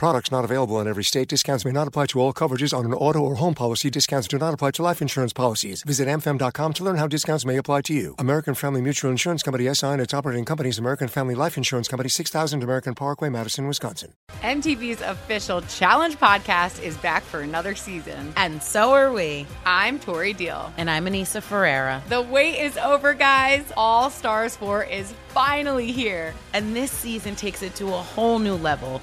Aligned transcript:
Products 0.00 0.30
not 0.32 0.46
available 0.46 0.80
in 0.80 0.88
every 0.88 1.04
state. 1.04 1.28
Discounts 1.28 1.66
may 1.66 1.72
not 1.72 1.86
apply 1.86 2.06
to 2.06 2.20
all 2.20 2.32
coverages 2.32 2.72
on 2.72 2.86
an 2.86 2.94
auto 2.94 3.18
or 3.18 3.34
home 3.34 3.52
policy. 3.52 3.90
Discounts 3.90 4.26
do 4.26 4.38
not 4.38 4.54
apply 4.54 4.70
to 4.70 4.82
life 4.82 5.02
insurance 5.02 5.34
policies. 5.34 5.82
Visit 5.82 6.08
amfam.com 6.08 6.72
to 6.72 6.84
learn 6.84 6.96
how 6.96 7.06
discounts 7.06 7.44
may 7.44 7.58
apply 7.58 7.82
to 7.82 7.92
you. 7.92 8.14
American 8.18 8.54
Family 8.54 8.80
Mutual 8.80 9.10
Insurance 9.10 9.42
Company 9.42 9.68
SI 9.74 9.88
and 9.88 10.00
its 10.00 10.14
operating 10.14 10.46
companies 10.46 10.78
American 10.78 11.06
Family 11.06 11.34
Life 11.34 11.58
Insurance 11.58 11.86
Company 11.86 12.08
6000 12.08 12.62
American 12.62 12.94
Parkway, 12.94 13.28
Madison, 13.28 13.66
Wisconsin. 13.66 14.14
MTV's 14.40 15.02
official 15.02 15.60
Challenge 15.60 16.16
podcast 16.16 16.82
is 16.82 16.96
back 16.96 17.22
for 17.22 17.40
another 17.40 17.74
season. 17.74 18.32
And 18.36 18.62
so 18.62 18.94
are 18.94 19.12
we. 19.12 19.46
I'm 19.66 19.98
Tori 19.98 20.32
Deal. 20.32 20.72
And 20.78 20.88
I'm 20.88 21.04
Aneesa 21.04 21.42
Ferreira. 21.42 22.02
The 22.08 22.22
wait 22.22 22.58
is 22.58 22.78
over, 22.78 23.12
guys. 23.12 23.70
All 23.76 24.08
Stars 24.08 24.56
4 24.56 24.84
is 24.84 25.12
finally 25.28 25.92
here. 25.92 26.32
And 26.54 26.74
this 26.74 26.90
season 26.90 27.36
takes 27.36 27.60
it 27.60 27.74
to 27.74 27.88
a 27.88 27.90
whole 27.90 28.38
new 28.38 28.54
level. 28.54 29.02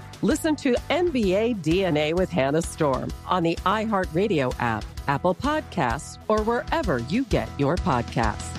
Listen 0.23 0.55
to 0.57 0.75
NBA 0.91 1.63
DNA 1.63 2.13
with 2.13 2.29
Hannah 2.29 2.61
Storm 2.61 3.11
on 3.25 3.41
the 3.41 3.55
iHeartRadio 3.65 4.53
app, 4.59 4.85
Apple 5.07 5.33
Podcasts, 5.33 6.19
or 6.27 6.43
wherever 6.43 6.99
you 6.99 7.23
get 7.25 7.49
your 7.57 7.75
podcasts. 7.75 8.55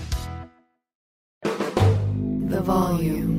The 1.45 2.61
volume. 2.63 3.39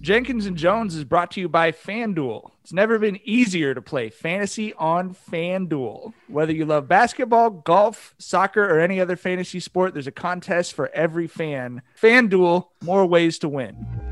Jenkins 0.00 0.46
and 0.46 0.56
Jones 0.56 0.94
is 0.94 1.02
brought 1.02 1.32
to 1.32 1.40
you 1.40 1.48
by 1.48 1.72
FanDuel. 1.72 2.52
It's 2.62 2.72
never 2.72 3.00
been 3.00 3.18
easier 3.24 3.74
to 3.74 3.82
play 3.82 4.08
fantasy 4.08 4.72
on 4.74 5.16
FanDuel. 5.16 6.12
Whether 6.28 6.52
you 6.52 6.66
love 6.66 6.86
basketball, 6.86 7.50
golf, 7.50 8.14
soccer, 8.18 8.62
or 8.62 8.78
any 8.78 9.00
other 9.00 9.16
fantasy 9.16 9.58
sport, 9.58 9.92
there's 9.92 10.06
a 10.06 10.12
contest 10.12 10.72
for 10.72 10.88
every 10.94 11.26
fan. 11.26 11.82
FanDuel, 12.00 12.68
more 12.84 13.06
ways 13.06 13.40
to 13.40 13.48
win. 13.48 14.07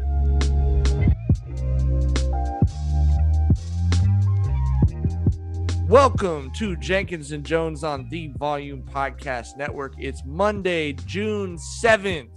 Welcome 5.89 6.51
to 6.55 6.75
Jenkins 6.75 7.31
and 7.31 7.47
Jones 7.47 7.85
on 7.85 8.09
the 8.09 8.27
Volume 8.39 8.83
Podcast 8.83 9.57
Network. 9.57 9.95
It's 9.99 10.21
Monday, 10.27 10.95
June 11.07 11.57
7th, 11.81 12.29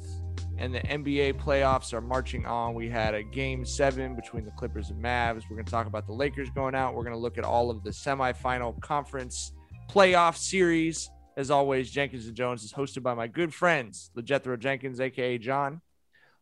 and 0.59 0.71
the 0.71 0.81
NBA 0.81 1.41
playoffs 1.41 1.91
are 1.91 1.99
marching 1.99 2.45
on. 2.45 2.75
We 2.75 2.89
had 2.89 3.15
a 3.15 3.23
game 3.23 3.65
seven 3.65 4.15
between 4.15 4.45
the 4.45 4.51
Clippers 4.51 4.91
and 4.91 5.03
Mavs. 5.03 5.45
We're 5.49 5.55
going 5.55 5.65
to 5.65 5.71
talk 5.71 5.87
about 5.87 6.05
the 6.05 6.13
Lakers 6.13 6.51
going 6.51 6.75
out. 6.75 6.93
We're 6.93 7.01
going 7.01 7.15
to 7.15 7.19
look 7.19 7.39
at 7.39 7.43
all 7.43 7.71
of 7.71 7.83
the 7.83 7.89
semifinal 7.89 8.79
conference 8.81 9.51
playoff 9.89 10.37
series. 10.37 11.09
As 11.35 11.49
always, 11.49 11.89
Jenkins 11.89 12.27
and 12.27 12.35
Jones 12.35 12.63
is 12.63 12.71
hosted 12.71 13.01
by 13.01 13.15
my 13.15 13.25
good 13.25 13.51
friends, 13.51 14.11
LeJethro 14.15 14.59
Jenkins, 14.59 14.99
aka 14.99 15.39
John. 15.39 15.81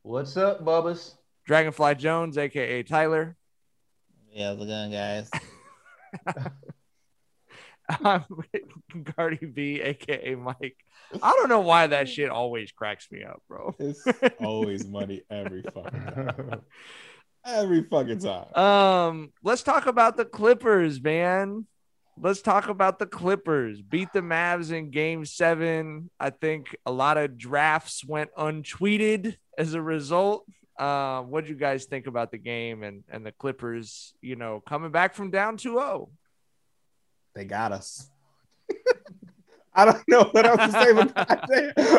What's 0.02 0.36
up, 0.36 0.66
Bubbas? 0.66 1.14
Dragonfly 1.46 1.96
Jones, 1.96 2.38
aka 2.38 2.84
Tyler. 2.84 3.38
Yeah, 4.30 4.50
how's 4.50 4.62
it 4.62 4.68
going, 4.68 4.92
guys? 4.92 5.32
I'm 8.04 8.26
Cardi 9.16 9.46
B, 9.46 9.82
aka 9.82 10.36
Mike. 10.36 10.78
I 11.22 11.32
don't 11.32 11.50
know 11.50 11.62
why 11.62 11.88
that 11.88 12.10
shit 12.10 12.30
always 12.30 12.72
cracks 12.72 13.08
me 13.12 13.24
up, 13.24 13.42
bro. 13.48 13.74
It's 13.80 14.04
always 14.40 14.86
money 14.86 15.22
every 15.30 15.62
fucking 15.62 16.02
time. 16.02 16.62
every 17.46 17.84
fucking 17.84 18.20
time. 18.20 18.54
Um, 18.56 19.32
let's 19.42 19.64
talk 19.64 19.86
about 19.86 20.18
the 20.18 20.26
Clippers, 20.26 21.02
man. 21.02 21.66
Let's 22.20 22.42
talk 22.42 22.68
about 22.68 23.00
the 23.00 23.06
Clippers. 23.06 23.82
Beat 23.82 24.12
the 24.12 24.22
Mavs 24.22 24.72
in 24.72 24.90
game 24.90 25.24
seven. 25.24 26.10
I 26.20 26.32
think 26.32 26.76
a 26.86 26.92
lot 26.92 27.18
of 27.18 27.38
drafts 27.38 28.04
went 28.04 28.32
untweeted 28.38 29.38
as 29.58 29.76
a 29.76 29.82
result. 29.82 30.46
Uh, 30.78 31.22
what 31.22 31.46
do 31.46 31.52
you 31.52 31.56
guys 31.56 31.86
think 31.86 32.06
about 32.08 32.32
the 32.32 32.38
game 32.38 32.84
and, 32.84 33.04
and 33.10 33.26
the 33.26 33.32
Clippers, 33.32 34.14
you 34.22 34.36
know, 34.36 34.62
coming 34.68 34.92
back 34.92 35.16
from 35.16 35.32
down 35.32 35.58
2 35.58 35.74
0? 35.74 36.10
They 37.38 37.46
got 37.46 37.72
us. 37.72 38.10
I 39.76 39.86
don't 39.86 40.04
know 40.08 40.24
what 40.32 40.48
else 40.48 40.58
to 40.58 40.72
say, 40.72 40.92
but 40.92 41.16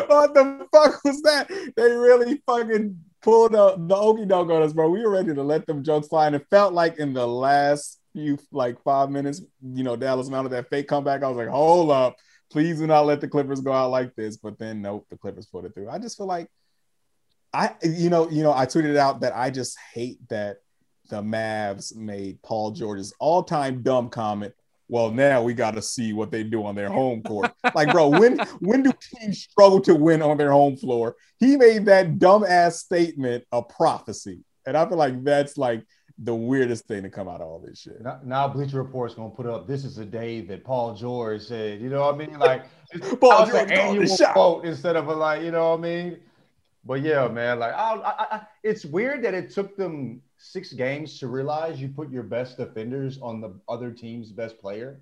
what 0.09 0.33
the 0.33 0.67
fuck 0.69 1.01
was 1.05 1.21
that? 1.21 1.47
They 1.77 1.91
really 1.91 2.41
fucking 2.45 2.99
pulled 3.21 3.53
the, 3.53 3.75
the 3.77 3.95
okey 3.95 4.25
doke 4.25 4.49
on 4.49 4.61
us, 4.61 4.73
bro. 4.73 4.89
We 4.89 5.01
were 5.01 5.11
ready 5.11 5.33
to 5.33 5.41
let 5.41 5.65
them 5.65 5.81
jokes 5.81 6.09
fly, 6.09 6.27
and 6.27 6.35
it 6.35 6.45
felt 6.49 6.73
like 6.73 6.99
in 6.99 7.13
the 7.13 7.25
last 7.25 8.01
few 8.11 8.37
like 8.51 8.83
five 8.83 9.11
minutes, 9.11 9.41
you 9.63 9.85
know, 9.85 9.95
Dallas 9.95 10.27
mounted 10.27 10.49
that 10.49 10.69
fake 10.69 10.89
comeback. 10.89 11.23
I 11.23 11.29
was 11.29 11.37
like, 11.37 11.47
hold 11.47 11.89
up, 11.89 12.17
please 12.51 12.79
do 12.79 12.87
not 12.87 13.05
let 13.05 13.21
the 13.21 13.29
Clippers 13.29 13.61
go 13.61 13.71
out 13.71 13.91
like 13.91 14.13
this. 14.13 14.35
But 14.35 14.59
then 14.59 14.81
nope, 14.81 15.07
the 15.09 15.15
Clippers 15.15 15.45
pulled 15.45 15.63
it 15.65 15.73
through. 15.73 15.89
I 15.89 15.99
just 15.99 16.17
feel 16.17 16.27
like 16.27 16.49
I, 17.53 17.75
you 17.81 18.09
know, 18.09 18.29
you 18.29 18.43
know, 18.43 18.51
I 18.51 18.65
tweeted 18.65 18.97
out 18.97 19.21
that 19.21 19.33
I 19.33 19.51
just 19.51 19.77
hate 19.93 20.19
that 20.27 20.57
the 21.09 21.21
Mavs 21.21 21.95
made 21.95 22.41
Paul 22.41 22.71
George's 22.71 23.13
all-time 23.19 23.83
dumb 23.83 24.09
comment 24.09 24.53
well, 24.89 25.11
now 25.11 25.43
we 25.43 25.53
got 25.53 25.75
to 25.75 25.81
see 25.81 26.13
what 26.13 26.31
they 26.31 26.43
do 26.43 26.65
on 26.65 26.75
their 26.75 26.89
home 26.89 27.21
court. 27.21 27.51
like, 27.75 27.91
bro, 27.91 28.09
when 28.09 28.39
when 28.59 28.81
do 28.83 28.91
teams 28.99 29.43
struggle 29.43 29.79
to 29.81 29.95
win 29.95 30.21
on 30.21 30.35
their 30.35 30.51
home 30.51 30.75
floor? 30.75 31.15
He 31.37 31.55
made 31.55 31.85
that 31.85 32.17
dumbass 32.17 32.73
statement 32.73 33.45
a 33.51 33.61
prophecy, 33.61 34.39
and 34.65 34.75
I 34.75 34.87
feel 34.89 34.97
like 34.97 35.23
that's 35.23 35.57
like 35.57 35.85
the 36.21 36.35
weirdest 36.35 36.85
thing 36.85 37.03
to 37.03 37.09
come 37.09 37.29
out 37.29 37.39
of 37.39 37.47
all 37.47 37.59
this 37.59 37.79
shit. 37.79 38.01
Now, 38.25 38.47
Bleacher 38.47 38.77
Report's 38.77 39.13
gonna 39.13 39.29
put 39.29 39.45
up 39.45 39.67
this 39.67 39.85
is 39.85 39.99
a 39.99 40.05
day 40.05 40.41
that 40.41 40.63
Paul 40.63 40.95
George 40.95 41.43
said. 41.43 41.79
You 41.79 41.89
know 41.89 42.01
what 42.01 42.15
I 42.15 42.17
mean? 42.17 42.37
Like 42.39 42.65
Paul 43.19 43.45
George 43.45 43.71
annual 43.71 44.17
quote 44.33 44.65
instead 44.65 44.95
of 44.95 45.07
a 45.07 45.13
like, 45.13 45.43
you 45.43 45.51
know 45.51 45.69
what 45.69 45.79
I 45.79 45.81
mean? 45.81 46.19
But 46.83 47.01
yeah, 47.01 47.27
man, 47.27 47.59
like 47.59 47.73
I, 47.73 47.93
I, 47.93 48.35
I, 48.35 48.41
it's 48.63 48.83
weird 48.83 49.23
that 49.23 49.35
it 49.35 49.51
took 49.51 49.77
them 49.77 50.21
six 50.39 50.71
games 50.71 51.19
to 51.19 51.27
realize 51.27 51.81
you 51.81 51.89
put 51.89 52.09
your 52.09 52.23
best 52.23 52.57
defenders 52.57 53.19
on 53.21 53.41
the 53.41 53.53
other 53.67 53.91
team's 53.91 54.31
best 54.31 54.57
player. 54.57 55.01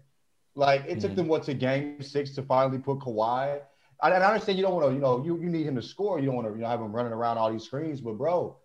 Like 0.55 0.81
it 0.81 0.89
mm-hmm. 0.89 0.99
took 0.99 1.15
them 1.15 1.27
what's 1.27 1.47
a 1.47 1.53
game 1.53 2.01
six 2.01 2.31
to 2.35 2.41
finally 2.41 2.79
put 2.79 2.99
Kawhi. 2.99 3.61
I, 4.01 4.11
I 4.11 4.27
understand 4.27 4.57
you 4.57 4.63
don't 4.63 4.73
want 4.73 4.87
to, 4.87 4.93
you 4.93 4.99
know, 4.99 5.23
you, 5.23 5.39
you 5.39 5.49
need 5.49 5.67
him 5.67 5.75
to 5.75 5.81
score. 5.81 6.19
You 6.19 6.25
don't 6.25 6.35
want 6.35 6.47
to, 6.47 6.53
you 6.53 6.61
know, 6.61 6.67
have 6.67 6.81
him 6.81 6.91
running 6.91 7.13
around 7.13 7.37
all 7.37 7.51
these 7.51 7.63
screens. 7.63 8.01
But 8.01 8.13
bro, 8.13 8.57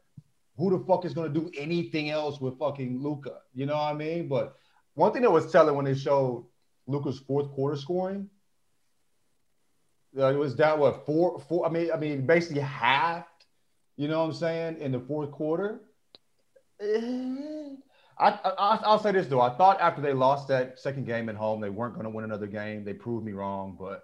who 0.56 0.70
the 0.76 0.84
fuck 0.86 1.04
is 1.04 1.12
gonna 1.12 1.28
do 1.28 1.50
anything 1.56 2.08
else 2.08 2.40
with 2.40 2.58
fucking 2.58 3.02
Luka? 3.02 3.40
You 3.54 3.66
know 3.66 3.74
what 3.74 3.92
I 3.92 3.94
mean? 3.94 4.28
But 4.28 4.56
one 4.94 5.12
thing 5.12 5.22
that 5.22 5.30
was 5.30 5.52
telling 5.52 5.76
when 5.76 5.84
they 5.84 5.94
showed 5.94 6.46
Luka's 6.86 7.18
fourth 7.18 7.50
quarter 7.50 7.76
scoring, 7.76 8.30
uh, 10.18 10.26
it 10.26 10.36
was 10.36 10.54
down 10.54 10.78
what 10.78 11.04
four 11.04 11.38
four. 11.38 11.66
I 11.66 11.70
mean, 11.70 11.90
I 11.92 11.96
mean, 11.98 12.26
basically 12.26 12.62
half 12.62 13.26
You 13.96 14.08
know 14.08 14.20
what 14.20 14.26
I'm 14.26 14.32
saying? 14.32 14.78
In 14.80 14.92
the 14.92 15.00
fourth 15.00 15.30
quarter. 15.30 15.82
I, 16.82 18.28
I 18.44 18.78
I'll 18.84 18.98
say 18.98 19.12
this 19.12 19.26
though. 19.26 19.40
I 19.40 19.50
thought 19.56 19.80
after 19.80 20.02
they 20.02 20.12
lost 20.12 20.48
that 20.48 20.78
second 20.78 21.06
game 21.06 21.28
at 21.28 21.36
home, 21.36 21.60
they 21.60 21.70
weren't 21.70 21.94
going 21.94 22.04
to 22.04 22.10
win 22.10 22.24
another 22.24 22.46
game. 22.46 22.84
They 22.84 22.94
proved 22.94 23.24
me 23.24 23.32
wrong, 23.32 23.76
but 23.78 24.02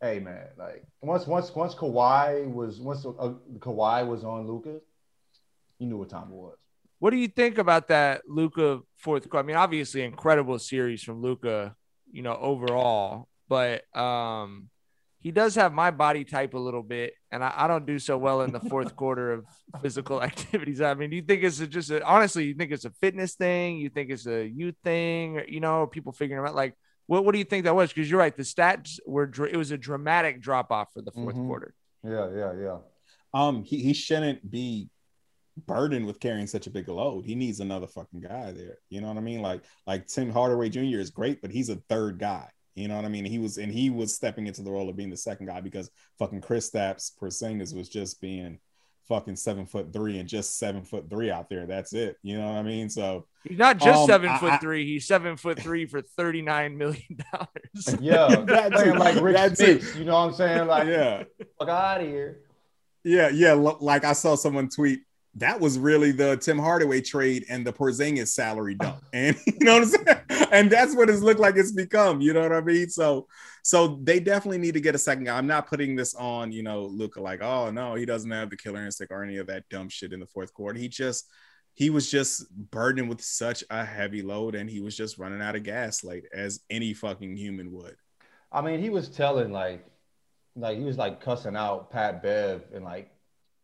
hey, 0.00 0.18
man, 0.18 0.46
like 0.58 0.84
once 1.00 1.26
once 1.26 1.54
once 1.54 1.74
Kawhi 1.74 2.50
was 2.52 2.80
once 2.80 3.04
uh, 3.04 3.34
Kawhi 3.58 4.06
was 4.06 4.24
on 4.24 4.46
Luka, 4.46 4.80
you 5.78 5.86
knew 5.86 5.98
what 5.98 6.10
time 6.10 6.28
it 6.28 6.34
was. 6.34 6.56
What 6.98 7.10
do 7.10 7.16
you 7.16 7.28
think 7.28 7.58
about 7.58 7.88
that 7.88 8.22
Luka 8.26 8.80
fourth 8.96 9.28
quarter? 9.28 9.44
I 9.44 9.46
mean, 9.46 9.56
obviously, 9.56 10.02
incredible 10.02 10.58
series 10.58 11.02
from 11.02 11.20
Luka, 11.20 11.76
you 12.10 12.22
know, 12.22 12.36
overall, 12.36 13.28
but 13.48 13.84
um, 13.96 14.70
he 15.24 15.32
does 15.32 15.54
have 15.56 15.72
my 15.72 15.90
body 15.90 16.22
type 16.22 16.52
a 16.54 16.58
little 16.58 16.82
bit, 16.82 17.14
and 17.32 17.42
I, 17.42 17.52
I 17.56 17.66
don't 17.66 17.86
do 17.86 17.98
so 17.98 18.16
well 18.18 18.42
in 18.42 18.52
the 18.52 18.60
fourth 18.60 18.94
quarter 19.00 19.32
of 19.32 19.46
physical 19.82 20.22
activities. 20.30 20.80
I 20.82 20.92
mean, 20.94 21.10
do 21.10 21.16
you 21.16 21.22
think 21.22 21.42
it's 21.42 21.58
a, 21.60 21.66
just 21.66 21.90
a, 21.90 22.04
honestly, 22.04 22.44
you 22.44 22.54
think 22.54 22.70
it's 22.70 22.84
a 22.84 22.90
fitness 23.00 23.34
thing? 23.34 23.78
You 23.78 23.88
think 23.88 24.10
it's 24.10 24.26
a 24.26 24.46
youth 24.46 24.76
thing? 24.84 25.40
You 25.48 25.60
know, 25.60 25.86
people 25.86 26.12
figuring 26.12 26.46
out 26.46 26.54
like 26.54 26.74
what 27.06 27.24
what 27.24 27.32
do 27.32 27.38
you 27.38 27.44
think 27.44 27.64
that 27.64 27.74
was? 27.74 27.88
Because 27.92 28.08
you're 28.08 28.20
right, 28.20 28.36
the 28.36 28.42
stats 28.44 29.00
were 29.06 29.28
it 29.46 29.56
was 29.56 29.70
a 29.70 29.78
dramatic 29.78 30.40
drop 30.40 30.70
off 30.70 30.92
for 30.92 31.02
the 31.02 31.10
4th 31.10 31.34
Mhm. 31.34 31.46
quarter. 31.46 31.74
Yeah, 32.04 32.28
yeah, 32.36 32.52
yeah. 32.62 32.78
Um, 33.32 33.64
he, 33.64 33.78
he 33.78 33.94
shouldn't 33.94 34.48
be 34.48 34.90
burdened 35.66 36.04
with 36.06 36.20
carrying 36.20 36.46
such 36.46 36.66
a 36.66 36.70
big 36.70 36.88
load. 36.88 37.24
He 37.24 37.34
needs 37.34 37.60
another 37.60 37.86
fucking 37.86 38.20
guy 38.20 38.52
there. 38.52 38.76
You 38.90 39.00
know 39.00 39.08
what 39.08 39.16
I 39.16 39.20
mean? 39.20 39.40
Like 39.40 39.62
like 39.86 40.06
Tim 40.06 40.30
Hardaway 40.30 40.68
Jr. 40.68 40.98
is 41.00 41.10
great, 41.10 41.40
but 41.40 41.50
he's 41.50 41.70
a 41.70 41.76
third 41.88 42.18
guy. 42.18 42.48
You 42.74 42.88
know 42.88 42.96
what 42.96 43.04
I 43.04 43.08
mean? 43.08 43.24
He 43.24 43.38
was 43.38 43.58
and 43.58 43.70
he 43.72 43.90
was 43.90 44.14
stepping 44.14 44.46
into 44.46 44.62
the 44.62 44.70
role 44.70 44.88
of 44.88 44.96
being 44.96 45.10
the 45.10 45.16
second 45.16 45.46
guy 45.46 45.60
because 45.60 45.90
fucking 46.18 46.40
Kristaps 46.40 47.12
Porzingis 47.20 47.74
was 47.74 47.88
just 47.88 48.20
being 48.20 48.58
fucking 49.08 49.36
seven 49.36 49.66
foot 49.66 49.92
three 49.92 50.18
and 50.18 50.28
just 50.28 50.58
seven 50.58 50.82
foot 50.82 51.08
three 51.10 51.30
out 51.30 51.48
there. 51.50 51.66
That's 51.66 51.92
it. 51.92 52.16
You 52.22 52.38
know 52.38 52.46
what 52.46 52.56
I 52.56 52.62
mean? 52.62 52.88
So 52.88 53.26
He's 53.44 53.58
not 53.58 53.78
just 53.78 54.00
um, 54.00 54.06
seven 54.06 54.30
I- 54.30 54.38
foot 54.38 54.52
I- 54.54 54.58
three. 54.58 54.86
He's 54.86 55.06
seven 55.06 55.36
foot 55.36 55.60
three 55.60 55.86
for 55.86 56.00
thirty 56.02 56.42
nine 56.42 56.76
million 56.76 57.18
dollars. 57.32 57.98
Yeah, 58.00 58.28
That 58.46 58.72
playing 58.72 58.98
like 58.98 59.20
Rick 59.20 59.36
that 59.36 59.56
too. 59.56 59.80
Smith. 59.80 59.96
You 59.96 60.04
know 60.06 60.14
what 60.14 60.28
I'm 60.30 60.34
saying? 60.34 60.66
Like, 60.66 60.88
yeah. 60.88 61.24
fuck 61.58 61.68
out 61.68 62.00
of 62.00 62.06
here. 62.06 62.40
Yeah, 63.04 63.28
yeah. 63.28 63.52
lo- 63.52 63.78
Like 63.80 64.04
I 64.04 64.14
saw 64.14 64.34
someone 64.34 64.68
tweet 64.68 65.00
that 65.36 65.60
was 65.60 65.78
really 65.80 66.12
the 66.12 66.36
Tim 66.36 66.58
Hardaway 66.60 67.00
trade 67.00 67.44
and 67.48 67.66
the 67.66 67.72
Porzingis 67.72 68.28
salary 68.28 68.76
dump, 68.76 69.02
and 69.12 69.36
you 69.46 69.52
know 69.60 69.74
what 69.80 69.82
I'm 69.82 69.88
saying. 69.88 70.18
And 70.50 70.70
that's 70.70 70.94
what 70.94 71.10
it's 71.10 71.20
looked 71.20 71.40
like 71.40 71.56
it's 71.56 71.72
become. 71.72 72.20
You 72.20 72.32
know 72.32 72.42
what 72.42 72.52
I 72.52 72.60
mean? 72.60 72.88
So, 72.88 73.26
so 73.62 73.98
they 74.02 74.20
definitely 74.20 74.58
need 74.58 74.74
to 74.74 74.80
get 74.80 74.94
a 74.94 74.98
second 74.98 75.24
guy. 75.24 75.36
I'm 75.36 75.46
not 75.46 75.68
putting 75.68 75.96
this 75.96 76.14
on, 76.14 76.52
you 76.52 76.62
know, 76.62 76.84
Luka 76.84 77.20
like, 77.20 77.42
oh 77.42 77.70
no, 77.70 77.94
he 77.94 78.06
doesn't 78.06 78.30
have 78.30 78.50
the 78.50 78.56
killer 78.56 78.84
instinct 78.84 79.12
or 79.12 79.24
any 79.24 79.38
of 79.38 79.48
that 79.48 79.68
dumb 79.68 79.88
shit 79.88 80.12
in 80.12 80.20
the 80.20 80.26
fourth 80.26 80.52
quarter. 80.54 80.78
He 80.78 80.88
just 80.88 81.26
he 81.74 81.90
was 81.90 82.08
just 82.08 82.48
burdened 82.70 83.08
with 83.08 83.20
such 83.20 83.64
a 83.68 83.84
heavy 83.84 84.22
load, 84.22 84.54
and 84.54 84.70
he 84.70 84.80
was 84.80 84.96
just 84.96 85.18
running 85.18 85.42
out 85.42 85.56
of 85.56 85.64
gas, 85.64 86.04
like 86.04 86.24
as 86.32 86.60
any 86.70 86.94
fucking 86.94 87.36
human 87.36 87.72
would. 87.72 87.96
I 88.52 88.62
mean, 88.62 88.80
he 88.80 88.90
was 88.90 89.08
telling 89.08 89.50
like, 89.50 89.84
like 90.54 90.78
he 90.78 90.84
was 90.84 90.96
like 90.96 91.20
cussing 91.20 91.56
out 91.56 91.90
Pat 91.90 92.22
Bev 92.22 92.62
in 92.72 92.84
like 92.84 93.10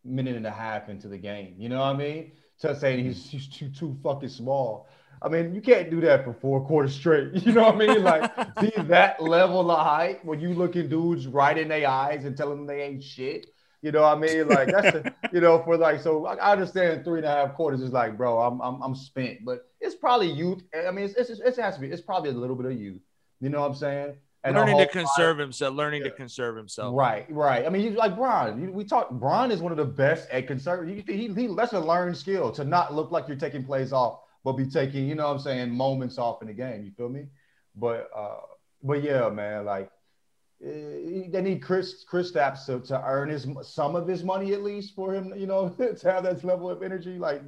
minute 0.05 0.35
and 0.35 0.47
a 0.47 0.51
half 0.51 0.89
into 0.89 1.07
the 1.07 1.19
game. 1.19 1.55
You 1.57 1.69
know 1.69 1.79
what 1.79 1.95
I 1.95 1.97
mean? 1.97 2.33
Just 2.61 2.81
saying 2.81 3.05
he's 3.05 3.31
he's 3.31 3.49
too 3.49 3.69
too 3.69 3.97
fucking 4.03 4.29
small. 4.29 4.89
I 5.23 5.29
mean, 5.29 5.55
you 5.55 5.61
can't 5.61 5.91
do 5.91 6.01
that 6.03 6.25
for 6.25 6.33
four 6.33 6.65
quarters 6.65 6.95
straight. 6.95 7.35
You 7.47 7.53
know 7.53 7.65
what 7.65 7.75
I 7.75 7.79
mean? 7.79 8.03
Like 8.03 8.61
be 8.61 8.73
that 8.85 9.23
level 9.23 9.71
of 9.71 9.79
height 9.87 10.25
when 10.25 10.41
you 10.41 10.55
looking 10.55 10.89
dudes 10.89 11.27
right 11.27 11.57
in 11.57 11.69
their 11.69 11.89
eyes 11.89 12.25
and 12.25 12.37
telling 12.37 12.59
them 12.59 12.67
they 12.67 12.83
ain't 12.83 13.03
shit. 13.03 13.47
You 13.83 13.93
know 13.93 14.03
what 14.03 14.19
I 14.19 14.21
mean? 14.21 14.49
Like 14.49 14.69
that's 14.69 14.93
the, 14.93 15.15
you 15.33 15.41
know 15.41 15.63
for 15.63 15.77
like 15.77 16.01
so 16.01 16.27
I 16.27 16.53
understand 16.53 17.05
three 17.05 17.19
and 17.19 17.27
a 17.27 17.31
half 17.31 17.55
quarters 17.55 17.81
is 17.81 17.93
like 17.93 18.17
bro 18.17 18.39
I'm 18.41 18.61
I'm, 18.61 18.83
I'm 18.83 18.95
spent, 18.95 19.45
but 19.45 19.67
it's 19.81 19.95
probably 19.95 20.31
youth. 20.31 20.63
I 20.87 20.91
mean 20.91 21.07
it's, 21.07 21.15
it's 21.15 21.41
it 21.41 21.57
has 21.57 21.75
to 21.75 21.81
be 21.81 21.89
it's 21.89 22.03
probably 22.03 22.31
a 22.31 22.35
little 22.35 22.57
bit 22.57 22.67
of 22.67 22.81
youth. 22.81 23.01
You 23.41 23.49
know 23.49 23.61
what 23.61 23.71
I'm 23.71 23.75
saying? 23.75 24.17
a 24.45 24.53
learning 24.53 24.79
to 24.79 24.87
conserve 24.87 25.39
himself, 25.39 25.75
learning 25.75 26.03
to 26.05 26.11
conserve 26.11 26.57
himself. 26.57 26.97
Right, 26.97 27.27
right. 27.31 27.67
I 27.67 27.69
mean, 27.69 27.83
you 27.83 27.91
like 27.91 28.17
Brian. 28.17 28.73
We 28.73 28.85
talked. 28.85 29.13
Brian 29.13 29.51
is 29.51 29.61
one 29.61 29.73
of 29.73 29.79
the 29.79 29.85
best 29.85 30.31
at 30.31 30.47
conserve. 30.47 30.89
He, 30.89 31.05
he, 31.07 31.29
he 31.29 31.55
that's 31.55 31.73
a 31.73 31.81
learned 31.81 32.17
skill 32.17 32.51
to 32.53 32.65
not 32.65 32.95
look 32.95 33.11
like 33.11 33.29
you're 33.29 33.37
taking 33.37 33.65
plays 33.65 33.93
off, 33.93 34.21
but 34.45 34.53
be 34.53 34.67
taking, 34.67 35.09
you 35.09 35.15
know, 35.15 35.29
what 35.29 35.35
I'm 35.35 35.41
saying, 35.41 35.71
moments 35.71 36.19
off 36.19 36.43
in 36.43 36.49
the 36.49 36.55
game. 36.55 36.85
You 36.85 36.93
feel 36.93 37.09
me? 37.09 37.27
But, 37.77 38.11
uh, 38.15 38.41
but 38.83 39.03
yeah, 39.03 39.29
man. 39.29 39.65
Like, 39.65 39.91
eh, 40.65 41.29
they 41.29 41.43
need 41.43 41.63
Chris 41.63 42.05
Kristaps 42.11 42.67
to, 42.67 42.81
to 42.89 43.03
earn 43.05 43.29
his 43.29 43.47
some 43.63 43.97
of 43.97 44.09
his 44.09 44.25
money 44.25 44.53
at 44.53 44.63
least 44.63 44.95
for 44.95 45.15
him, 45.15 45.33
you 45.37 45.47
know, 45.47 45.69
to 45.99 46.11
have 46.11 46.25
that 46.25 46.43
level 46.45 46.71
of 46.71 46.83
energy, 46.83 47.19
like 47.19 47.43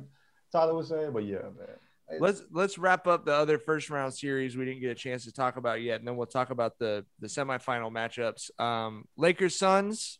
Tyler 0.50 0.74
was 0.74 0.88
saying. 0.88 1.12
But 1.12 1.24
yeah, 1.24 1.42
man. 1.58 1.76
Let's 2.20 2.42
let's 2.50 2.78
wrap 2.78 3.06
up 3.06 3.24
the 3.24 3.32
other 3.32 3.58
first 3.58 3.88
round 3.88 4.12
series 4.14 4.56
we 4.56 4.64
didn't 4.64 4.80
get 4.80 4.90
a 4.90 4.94
chance 4.94 5.24
to 5.24 5.32
talk 5.32 5.56
about 5.56 5.80
yet, 5.80 5.98
and 5.98 6.06
then 6.06 6.16
we'll 6.16 6.26
talk 6.26 6.50
about 6.50 6.78
the 6.78 7.04
the 7.20 7.26
semifinal 7.26 7.90
matchups. 7.90 8.58
Um, 8.60 9.06
Lakers 9.16 9.56
Suns. 9.56 10.18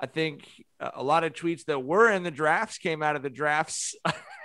I 0.00 0.06
think 0.06 0.44
a 0.78 0.92
a 0.96 1.02
lot 1.02 1.24
of 1.24 1.32
tweets 1.32 1.64
that 1.64 1.80
were 1.80 2.08
in 2.10 2.22
the 2.22 2.30
drafts 2.30 2.78
came 2.78 3.02
out 3.02 3.16
of 3.16 3.22
the 3.22 3.30
drafts 3.30 3.96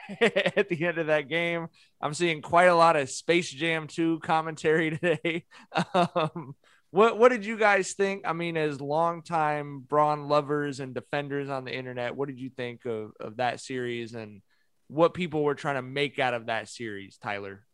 at 0.19 0.69
the 0.69 0.85
end 0.85 0.97
of 0.97 1.07
that 1.07 1.29
game. 1.29 1.67
I'm 2.01 2.13
seeing 2.13 2.41
quite 2.41 2.65
a 2.65 2.75
lot 2.75 2.95
of 2.95 3.09
Space 3.09 3.49
Jam 3.49 3.87
2 3.87 4.19
commentary 4.19 4.91
today. 4.97 5.45
Um, 5.93 6.55
what 6.91 7.17
what 7.17 7.29
did 7.29 7.43
you 7.43 7.57
guys 7.57 7.93
think? 7.93 8.21
I 8.23 8.33
mean, 8.33 8.55
as 8.55 8.79
longtime 8.79 9.79
Bron 9.79 10.27
lovers 10.27 10.79
and 10.79 10.93
defenders 10.93 11.49
on 11.49 11.65
the 11.65 11.75
internet, 11.75 12.15
what 12.15 12.27
did 12.27 12.39
you 12.39 12.51
think 12.51 12.85
of, 12.85 13.13
of 13.19 13.37
that 13.37 13.59
series 13.59 14.13
and 14.13 14.43
what 14.89 15.15
people 15.15 15.43
were 15.43 15.55
trying 15.55 15.75
to 15.75 15.81
make 15.81 16.19
out 16.19 16.35
of 16.35 16.45
that 16.45 16.69
series, 16.69 17.17
Tyler? 17.17 17.65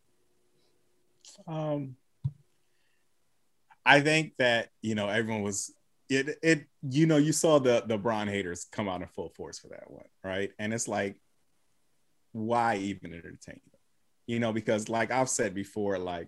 Um, 1.47 1.97
I 3.85 3.99
think 3.99 4.37
that 4.37 4.69
you 4.81 4.95
know 4.95 5.09
everyone 5.09 5.41
was 5.41 5.73
it. 6.07 6.37
It 6.41 6.67
you 6.87 7.05
know 7.05 7.17
you 7.17 7.33
saw 7.33 7.59
the 7.59 7.83
the 7.85 7.97
Bron 7.97 8.29
haters 8.29 8.67
come 8.71 8.87
out 8.87 9.01
in 9.01 9.07
full 9.09 9.29
force 9.35 9.59
for 9.59 9.67
that 9.67 9.91
one, 9.91 10.05
right? 10.23 10.51
And 10.59 10.73
it's 10.73 10.87
like, 10.87 11.19
why 12.31 12.77
even 12.77 13.13
entertain 13.13 13.61
them? 13.71 13.79
You 14.27 14.39
know, 14.39 14.53
because 14.53 14.89
like 14.89 15.11
I've 15.11 15.29
said 15.29 15.53
before, 15.53 15.97
like 15.97 16.27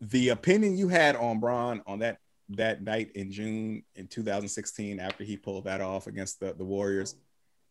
the 0.00 0.30
opinion 0.30 0.76
you 0.76 0.88
had 0.88 1.16
on 1.16 1.40
Bron 1.40 1.82
on 1.86 2.00
that 2.00 2.18
that 2.50 2.82
night 2.82 3.12
in 3.14 3.30
June 3.30 3.82
in 3.94 4.08
2016 4.08 5.00
after 5.00 5.24
he 5.24 5.36
pulled 5.36 5.64
that 5.64 5.80
off 5.80 6.06
against 6.06 6.40
the 6.40 6.54
the 6.54 6.64
Warriors, 6.64 7.16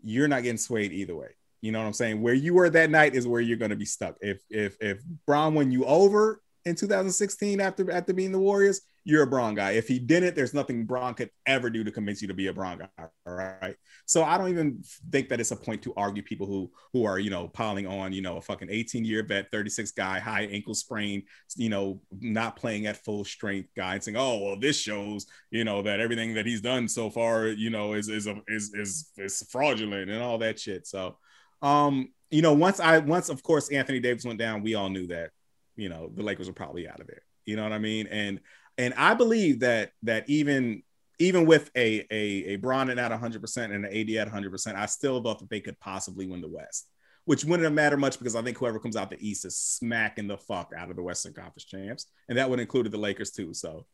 you're 0.02 0.28
not 0.28 0.44
getting 0.44 0.58
swayed 0.58 0.92
either 0.92 1.16
way. 1.16 1.36
You 1.62 1.72
know 1.72 1.80
what 1.80 1.88
I'm 1.88 1.94
saying? 1.94 2.22
Where 2.22 2.34
you 2.34 2.54
were 2.54 2.70
that 2.70 2.90
night 2.90 3.16
is 3.16 3.28
where 3.28 3.42
you're 3.42 3.58
going 3.58 3.70
to 3.70 3.76
be 3.76 3.86
stuck. 3.86 4.16
If 4.22 4.42
if 4.50 4.78
if 4.82 5.02
Bron 5.28 5.54
won 5.54 5.72
you 5.72 5.86
over 5.86 6.42
in 6.66 6.76
2016 6.76 7.60
after 7.60 7.92
after 7.92 8.14
being 8.14 8.32
the 8.32 8.40
Warriors, 8.40 8.82
you're 9.04 9.24
a 9.24 9.28
Bron 9.28 9.56
guy. 9.56 9.72
If 9.72 9.88
he 9.88 10.00
didn't, 10.00 10.36
there's 10.36 10.54
nothing 10.54 10.86
Bron 10.86 11.14
could 11.14 11.30
ever 11.46 11.70
do 11.70 11.84
to 11.84 11.92
convince 11.92 12.22
you 12.22 12.28
to 12.28 12.34
be 12.34 12.48
a 12.48 12.54
Bron 12.54 12.80
guy. 12.80 13.06
All 13.26 13.34
right. 13.34 13.76
So 14.06 14.24
I 14.24 14.38
don't 14.38 14.50
even 14.50 14.84
think 15.12 15.30
that 15.30 15.40
it's 15.40 15.52
a 15.52 15.56
point 15.56 15.82
to 15.84 15.94
argue 15.96 16.24
people 16.24 16.48
who 16.48 16.72
who 16.94 17.06
are 17.06 17.20
you 17.20 17.30
know 17.30 17.48
piling 17.48 17.88
on 17.88 18.14
you 18.14 18.22
know 18.22 18.38
a 18.38 18.42
fucking 18.42 18.70
18 18.70 19.06
year 19.06 19.24
vet, 19.24 19.52
36 19.52 19.92
guy, 19.92 20.20
high 20.20 20.44
ankle 20.44 20.74
sprain, 20.74 21.24
you 21.56 21.70
know 21.70 22.02
not 22.20 22.56
playing 22.56 22.88
at 22.88 23.04
full 23.04 23.24
strength 23.26 23.70
guy, 23.76 23.96
and 23.96 24.04
saying 24.04 24.18
oh 24.18 24.38
well 24.40 24.60
this 24.60 24.78
shows 24.78 25.26
you 25.50 25.64
know 25.64 25.82
that 25.82 26.00
everything 26.00 26.34
that 26.36 26.46
he's 26.46 26.62
done 26.62 26.88
so 26.88 27.10
far 27.10 27.48
you 27.48 27.70
know 27.70 27.94
is 27.94 28.10
is 28.10 28.28
a, 28.28 28.36
is 28.48 28.74
is 28.74 29.10
is 29.18 29.48
fraudulent 29.52 30.10
and 30.10 30.22
all 30.22 30.38
that 30.38 30.60
shit. 30.60 30.88
So 30.88 31.18
um, 31.62 32.10
you 32.30 32.42
know, 32.42 32.54
once 32.54 32.80
I 32.80 33.00
once 33.00 33.30
of 33.30 33.44
course 33.44 33.70
Anthony 33.70 34.00
Davis 34.00 34.26
went 34.26 34.40
down, 34.40 34.64
we 34.64 34.76
all 34.76 34.90
knew 34.90 35.08
that, 35.08 35.32
you 35.76 35.90
know, 35.90 36.10
the 36.14 36.24
Lakers 36.24 36.48
were 36.48 36.54
probably 36.54 36.88
out 36.88 37.00
of 37.00 37.08
there. 37.08 37.24
You 37.46 37.56
know 37.56 37.64
what 37.64 37.74
I 37.74 37.80
mean? 37.80 38.08
And 38.08 38.40
and 38.82 38.94
I 38.96 39.14
believe 39.14 39.60
that 39.60 39.92
that 40.04 40.28
even 40.28 40.82
even 41.20 41.46
with 41.46 41.70
a 41.76 42.06
a 42.10 42.54
a 42.54 42.56
Bron 42.56 42.90
at 42.90 43.12
100 43.12 43.42
percent 43.42 43.72
and 43.72 43.86
an 43.86 43.96
AD 43.96 44.10
at 44.16 44.28
100 44.28 44.52
percent, 44.52 44.76
I 44.78 44.88
still 44.88 45.22
thought 45.22 45.40
that 45.40 45.50
they 45.50 45.62
could 45.62 45.80
possibly 45.80 46.26
win 46.26 46.42
the 46.42 46.50
West, 46.50 46.88
which 47.26 47.46
wouldn't 47.46 47.64
have 47.64 47.74
mattered 47.74 48.00
much 48.00 48.18
because 48.18 48.36
I 48.36 48.42
think 48.42 48.58
whoever 48.58 48.80
comes 48.80 48.96
out 48.96 49.12
the 49.12 49.26
East 49.26 49.46
is 49.46 49.56
smacking 49.56 50.28
the 50.28 50.38
fuck 50.38 50.72
out 50.76 50.90
of 50.90 50.96
the 50.96 51.04
Western 51.04 51.34
Conference 51.34 51.66
champs, 51.66 52.08
and 52.28 52.40
that 52.40 52.50
would 52.50 52.60
include 52.60 52.92
the 52.92 52.98
Lakers 52.98 53.30
too. 53.30 53.54
So, 53.54 53.86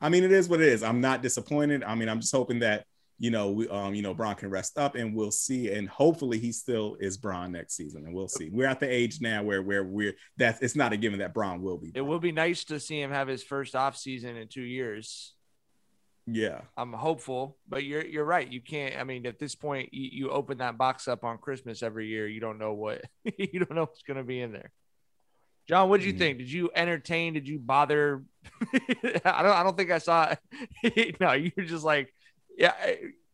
I 0.00 0.08
mean, 0.08 0.24
it 0.24 0.32
is 0.32 0.48
what 0.48 0.60
it 0.60 0.68
is. 0.68 0.82
I'm 0.82 1.00
not 1.00 1.22
disappointed. 1.22 1.84
I 1.84 1.94
mean, 1.94 2.08
I'm 2.08 2.20
just 2.20 2.34
hoping 2.34 2.58
that 2.60 2.86
you 3.18 3.30
know, 3.30 3.50
we, 3.50 3.68
um, 3.68 3.94
you 3.94 4.02
know, 4.02 4.14
Bron 4.14 4.34
can 4.34 4.50
rest 4.50 4.78
up, 4.78 4.94
and 4.94 5.14
we'll 5.14 5.30
see. 5.30 5.72
And 5.72 5.88
hopefully, 5.88 6.38
he 6.38 6.50
still 6.52 6.96
is 7.00 7.16
Bron 7.16 7.52
next 7.52 7.76
season, 7.76 8.04
and 8.04 8.14
we'll 8.14 8.28
see. 8.28 8.50
We're 8.50 8.66
at 8.68 8.80
the 8.80 8.88
age 8.90 9.20
now 9.20 9.42
where 9.42 9.62
where 9.62 9.84
we're 9.84 10.14
that 10.38 10.58
it's 10.62 10.74
not 10.76 10.92
a 10.92 10.96
given 10.96 11.18
that 11.20 11.32
Bron 11.34 11.62
will 11.62 11.78
be. 11.78 11.92
It 11.94 12.00
will 12.00 12.18
be 12.18 12.32
nice 12.32 12.64
to 12.64 12.80
see 12.80 13.00
him 13.00 13.10
have 13.10 13.28
his 13.28 13.42
first 13.44 13.76
off 13.76 13.96
season 13.96 14.36
in 14.36 14.48
two 14.48 14.62
years. 14.62 15.34
Yeah, 16.26 16.60
I'm 16.76 16.92
hopeful, 16.92 17.58
but 17.68 17.82
you're 17.84 18.04
you're 18.04 18.24
right. 18.24 18.46
You 18.50 18.60
can't. 18.60 18.96
I 18.96 19.02
mean, 19.04 19.26
at 19.26 19.38
this 19.40 19.54
point, 19.56 19.92
you, 19.92 20.08
you 20.26 20.30
open 20.30 20.58
that 20.58 20.78
box 20.78 21.08
up 21.08 21.24
on 21.24 21.38
Christmas 21.38 21.82
every 21.82 22.06
year. 22.06 22.28
You 22.28 22.40
don't 22.40 22.58
know 22.58 22.72
what 22.74 23.02
you 23.38 23.58
don't 23.58 23.74
know 23.74 23.82
what's 23.82 24.02
going 24.02 24.18
to 24.18 24.22
be 24.24 24.40
in 24.40 24.52
there. 24.52 24.70
John, 25.68 25.88
what 25.88 26.00
did 26.00 26.06
you 26.06 26.14
Mm. 26.14 26.18
think? 26.18 26.38
Did 26.38 26.50
you 26.52 26.70
entertain? 26.74 27.34
Did 27.34 27.46
you 27.48 27.58
bother? 27.58 28.22
I 28.72 29.42
don't. 29.42 29.52
I 29.52 29.62
don't 29.62 29.76
think 29.76 29.90
I 29.90 29.98
saw. 29.98 30.34
no, 31.20 31.32
you 31.32 31.50
were 31.56 31.64
just 31.64 31.84
like, 31.84 32.12
yeah. 32.56 32.72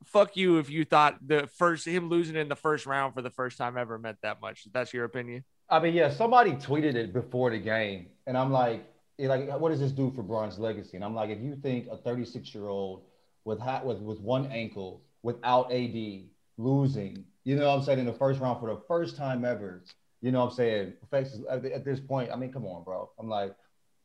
fuck 0.04 0.36
you 0.36 0.58
if 0.58 0.70
you 0.70 0.84
thought 0.84 1.18
the 1.26 1.46
first 1.58 1.86
him 1.86 2.08
losing 2.08 2.36
in 2.36 2.48
the 2.48 2.56
first 2.56 2.86
round 2.86 3.14
for 3.14 3.22
the 3.22 3.30
first 3.30 3.58
time 3.58 3.76
ever 3.76 3.98
meant 3.98 4.18
that 4.22 4.40
much. 4.40 4.66
That's 4.72 4.92
your 4.92 5.04
opinion. 5.04 5.44
I 5.70 5.80
mean, 5.80 5.94
yeah, 5.94 6.10
somebody 6.10 6.52
tweeted 6.52 6.94
it 6.94 7.12
before 7.12 7.50
the 7.50 7.58
game, 7.58 8.06
and 8.26 8.36
I'm 8.36 8.50
like, 8.50 8.86
like, 9.18 9.60
what 9.60 9.70
does 9.70 9.80
this 9.80 9.92
do 9.92 10.10
for 10.14 10.22
Bron's 10.22 10.58
legacy? 10.58 10.96
And 10.96 11.04
I'm 11.04 11.14
like, 11.14 11.30
if 11.30 11.40
you 11.40 11.56
think 11.56 11.88
a 11.90 11.96
36 11.96 12.54
year 12.54 12.68
old 12.68 13.02
with 13.44 13.60
hat 13.60 13.84
with 13.84 13.98
with 13.98 14.20
one 14.20 14.50
ankle 14.52 15.02
without 15.22 15.72
AD 15.72 16.22
losing, 16.56 17.24
you 17.44 17.56
know 17.56 17.68
what 17.68 17.78
I'm 17.78 17.82
saying, 17.82 17.98
in 17.98 18.06
the 18.06 18.12
first 18.12 18.40
round 18.40 18.60
for 18.60 18.72
the 18.72 18.80
first 18.88 19.16
time 19.16 19.44
ever, 19.44 19.82
you 20.22 20.32
know 20.32 20.44
what 20.44 20.50
I'm 20.50 20.56
saying, 20.56 20.92
at 21.12 21.84
this 21.84 22.00
point. 22.00 22.30
I 22.32 22.36
mean, 22.36 22.52
come 22.52 22.64
on, 22.64 22.84
bro. 22.84 23.10
I'm 23.18 23.28
like, 23.28 23.54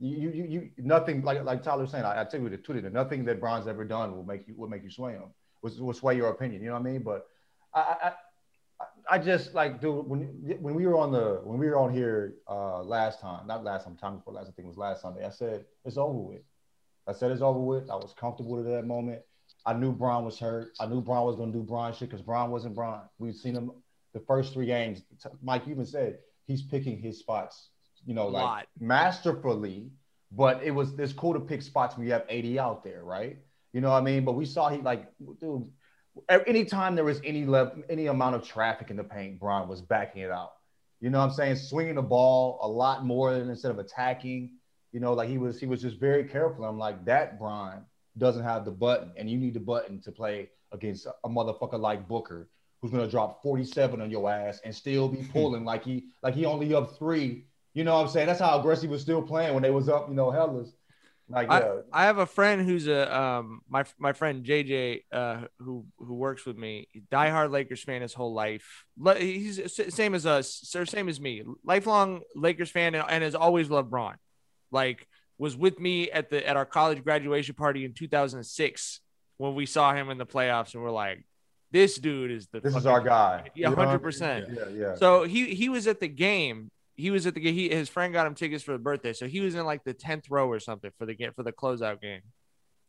you 0.07 0.29
you 0.31 0.43
you 0.43 0.69
nothing 0.77 1.21
like 1.21 1.43
like 1.43 1.63
Tyler 1.63 1.83
was 1.83 1.91
saying. 1.91 2.03
I, 2.03 2.21
I 2.21 2.23
tell 2.25 2.41
you 2.41 2.49
the 2.49 2.57
tweeted 2.57 2.91
nothing 2.91 3.23
that 3.25 3.39
Bron's 3.39 3.67
ever 3.67 3.85
done 3.85 4.15
will 4.15 4.25
make 4.25 4.47
you 4.47 4.53
will 4.55 4.69
make 4.69 4.83
you 4.83 4.89
sway 4.89 5.13
him. 5.13 5.33
Will, 5.61 5.71
will 5.79 5.93
sway 5.93 6.15
your 6.15 6.29
opinion. 6.29 6.61
You 6.61 6.67
know 6.67 6.73
what 6.73 6.87
I 6.87 6.91
mean? 6.91 7.03
But 7.03 7.27
I, 7.73 7.79
I 7.79 8.11
I 9.09 9.17
just 9.17 9.53
like 9.53 9.79
dude 9.79 10.07
when 10.07 10.21
when 10.59 10.75
we 10.75 10.85
were 10.85 10.97
on 10.97 11.11
the 11.11 11.41
when 11.43 11.57
we 11.57 11.67
were 11.67 11.77
on 11.77 11.93
here 11.93 12.35
uh 12.49 12.81
last 12.83 13.21
time, 13.21 13.47
not 13.47 13.63
last 13.63 13.85
time, 13.85 13.95
time 13.95 14.17
before 14.17 14.33
last, 14.33 14.47
I 14.47 14.51
think 14.51 14.65
it 14.65 14.67
was 14.67 14.77
last 14.77 15.01
Sunday. 15.01 15.25
I 15.25 15.29
said 15.29 15.65
it's 15.85 15.97
over 15.97 16.19
with. 16.19 16.41
I 17.07 17.13
said 17.13 17.31
it's 17.31 17.41
over 17.41 17.59
with. 17.59 17.89
I 17.89 17.95
was 17.95 18.13
comfortable 18.17 18.59
at 18.59 18.65
that 18.65 18.85
moment. 18.85 19.21
I 19.65 19.73
knew 19.73 19.91
Bron 19.91 20.25
was 20.25 20.39
hurt. 20.39 20.73
I 20.79 20.85
knew 20.85 21.01
Bron 21.01 21.25
was 21.25 21.35
gonna 21.35 21.51
do 21.51 21.63
Bron 21.63 21.93
shit 21.93 22.09
because 22.09 22.21
Bron 22.21 22.51
wasn't 22.51 22.75
Bron. 22.75 23.01
We've 23.19 23.35
seen 23.35 23.55
him 23.55 23.71
the 24.13 24.19
first 24.19 24.53
three 24.53 24.65
games. 24.65 25.01
Mike 25.41 25.67
even 25.67 25.85
said 25.85 26.19
he's 26.45 26.61
picking 26.61 26.99
his 26.99 27.19
spots, 27.19 27.69
you 28.05 28.13
know, 28.13 28.27
like 28.27 28.43
Lot. 28.43 28.67
masterfully. 28.79 29.89
But 30.31 30.63
it 30.63 30.71
was 30.71 30.97
it's 30.97 31.13
cool 31.13 31.33
to 31.33 31.39
pick 31.39 31.61
spots 31.61 31.95
when 31.95 32.07
you 32.07 32.13
have 32.13 32.25
AD 32.29 32.57
out 32.57 32.83
there, 32.83 33.03
right? 33.03 33.37
You 33.71 33.81
know 33.81 33.91
what 33.91 33.97
I 33.97 34.01
mean? 34.01 34.25
But 34.25 34.33
we 34.33 34.45
saw 34.45 34.69
he 34.69 34.77
like, 34.77 35.11
dude, 35.39 35.69
anytime 36.29 36.95
there 36.95 37.03
was 37.05 37.21
any 37.23 37.45
level, 37.45 37.83
any 37.89 38.07
amount 38.07 38.35
of 38.35 38.43
traffic 38.43 38.89
in 38.89 38.97
the 38.97 39.03
paint, 39.03 39.39
Bron 39.39 39.67
was 39.67 39.81
backing 39.81 40.21
it 40.21 40.31
out. 40.31 40.53
You 41.01 41.09
know 41.09 41.19
what 41.19 41.25
I'm 41.25 41.31
saying? 41.31 41.57
Swinging 41.57 41.95
the 41.95 42.01
ball 42.01 42.59
a 42.61 42.67
lot 42.67 43.05
more 43.05 43.33
than 43.33 43.49
instead 43.49 43.71
of 43.71 43.79
attacking. 43.79 44.51
You 44.91 44.99
know, 44.99 45.13
like 45.13 45.27
he 45.27 45.37
was 45.37 45.59
he 45.59 45.65
was 45.65 45.81
just 45.81 45.99
very 45.99 46.23
careful. 46.23 46.65
I'm 46.65 46.77
like 46.77 47.03
that 47.05 47.39
Bron 47.39 47.83
doesn't 48.17 48.43
have 48.43 48.63
the 48.63 48.71
button, 48.71 49.11
and 49.17 49.29
you 49.29 49.37
need 49.37 49.53
the 49.53 49.59
button 49.59 49.99
to 50.01 50.11
play 50.11 50.49
against 50.71 51.05
a 51.05 51.29
motherfucker 51.29 51.79
like 51.79 52.07
Booker, 52.07 52.47
who's 52.81 52.91
gonna 52.91 53.07
drop 53.07 53.41
47 53.41 54.01
on 54.01 54.11
your 54.11 54.29
ass 54.29 54.61
and 54.63 54.73
still 54.73 55.09
be 55.09 55.27
pulling 55.33 55.65
like 55.65 55.83
he 55.83 56.05
like 56.21 56.35
he 56.35 56.45
only 56.45 56.73
up 56.73 56.97
three. 56.97 57.45
You 57.73 57.83
know 57.83 57.95
what 57.95 58.01
I'm 58.03 58.07
saying? 58.09 58.27
That's 58.27 58.39
how 58.39 58.59
aggressive 58.59 58.89
he 58.89 58.93
was 58.93 59.01
still 59.01 59.21
playing 59.21 59.53
when 59.53 59.63
they 59.63 59.71
was 59.71 59.89
up, 59.89 60.07
you 60.09 60.15
know, 60.15 60.29
hellas. 60.31 60.73
Like 61.29 61.49
I, 61.49 61.59
yeah. 61.61 61.73
I 61.91 62.03
have 62.03 62.17
a 62.17 62.25
friend 62.25 62.65
who's 62.67 62.87
a 62.87 63.17
um 63.17 63.61
my 63.69 63.85
my 63.97 64.11
friend 64.11 64.45
JJ 64.45 65.03
uh 65.11 65.41
who 65.59 65.85
who 65.97 66.15
works 66.15 66.45
with 66.45 66.57
me 66.57 66.89
diehard 67.11 67.49
Lakers 67.49 67.81
fan 67.81 68.01
his 68.01 68.13
whole 68.13 68.33
life 68.33 68.83
he's 69.17 69.59
same 69.95 70.15
as 70.15 70.25
us 70.25 70.59
sir 70.63 70.85
same 70.85 71.07
as 71.07 71.21
me 71.21 71.41
lifelong 71.63 72.21
Lakers 72.35 72.69
fan 72.69 72.93
and, 72.93 73.05
and 73.09 73.23
has 73.23 73.35
always 73.35 73.69
loved 73.69 73.89
Bron 73.89 74.15
like 74.69 75.07
was 75.37 75.55
with 75.55 75.79
me 75.79 76.11
at 76.11 76.29
the 76.29 76.45
at 76.47 76.57
our 76.57 76.65
college 76.65 77.01
graduation 77.05 77.55
party 77.55 77.85
in 77.85 77.93
2006 77.93 78.99
when 79.37 79.55
we 79.55 79.65
saw 79.65 79.93
him 79.93 80.09
in 80.09 80.17
the 80.17 80.25
playoffs 80.25 80.73
and 80.73 80.83
we're 80.83 80.91
like 80.91 81.25
this 81.71 81.97
dude 81.97 82.31
is 82.31 82.47
the 82.47 82.59
This 82.59 82.75
is 82.75 82.85
our 82.85 83.01
guy. 83.01 83.49
yeah 83.55 83.69
100% 83.69 84.53
Yeah, 84.55 84.63
yeah. 84.69 84.95
so 84.95 85.23
he 85.23 85.55
he 85.55 85.69
was 85.69 85.87
at 85.87 86.01
the 86.01 86.09
game. 86.09 86.69
He 86.95 87.09
was 87.11 87.25
at 87.25 87.33
the 87.33 87.39
game. 87.39 87.53
He, 87.55 87.69
his 87.69 87.89
friend 87.89 88.13
got 88.13 88.27
him 88.27 88.35
tickets 88.35 88.63
for 88.63 88.71
the 88.73 88.77
birthday, 88.77 89.13
so 89.13 89.27
he 89.27 89.39
was 89.41 89.55
in 89.55 89.65
like 89.65 89.83
the 89.83 89.93
tenth 89.93 90.29
row 90.29 90.47
or 90.47 90.59
something 90.59 90.91
for 90.97 91.05
the 91.05 91.15
game 91.15 91.31
for 91.35 91.43
the 91.43 91.51
closeout 91.51 92.01
game. 92.01 92.21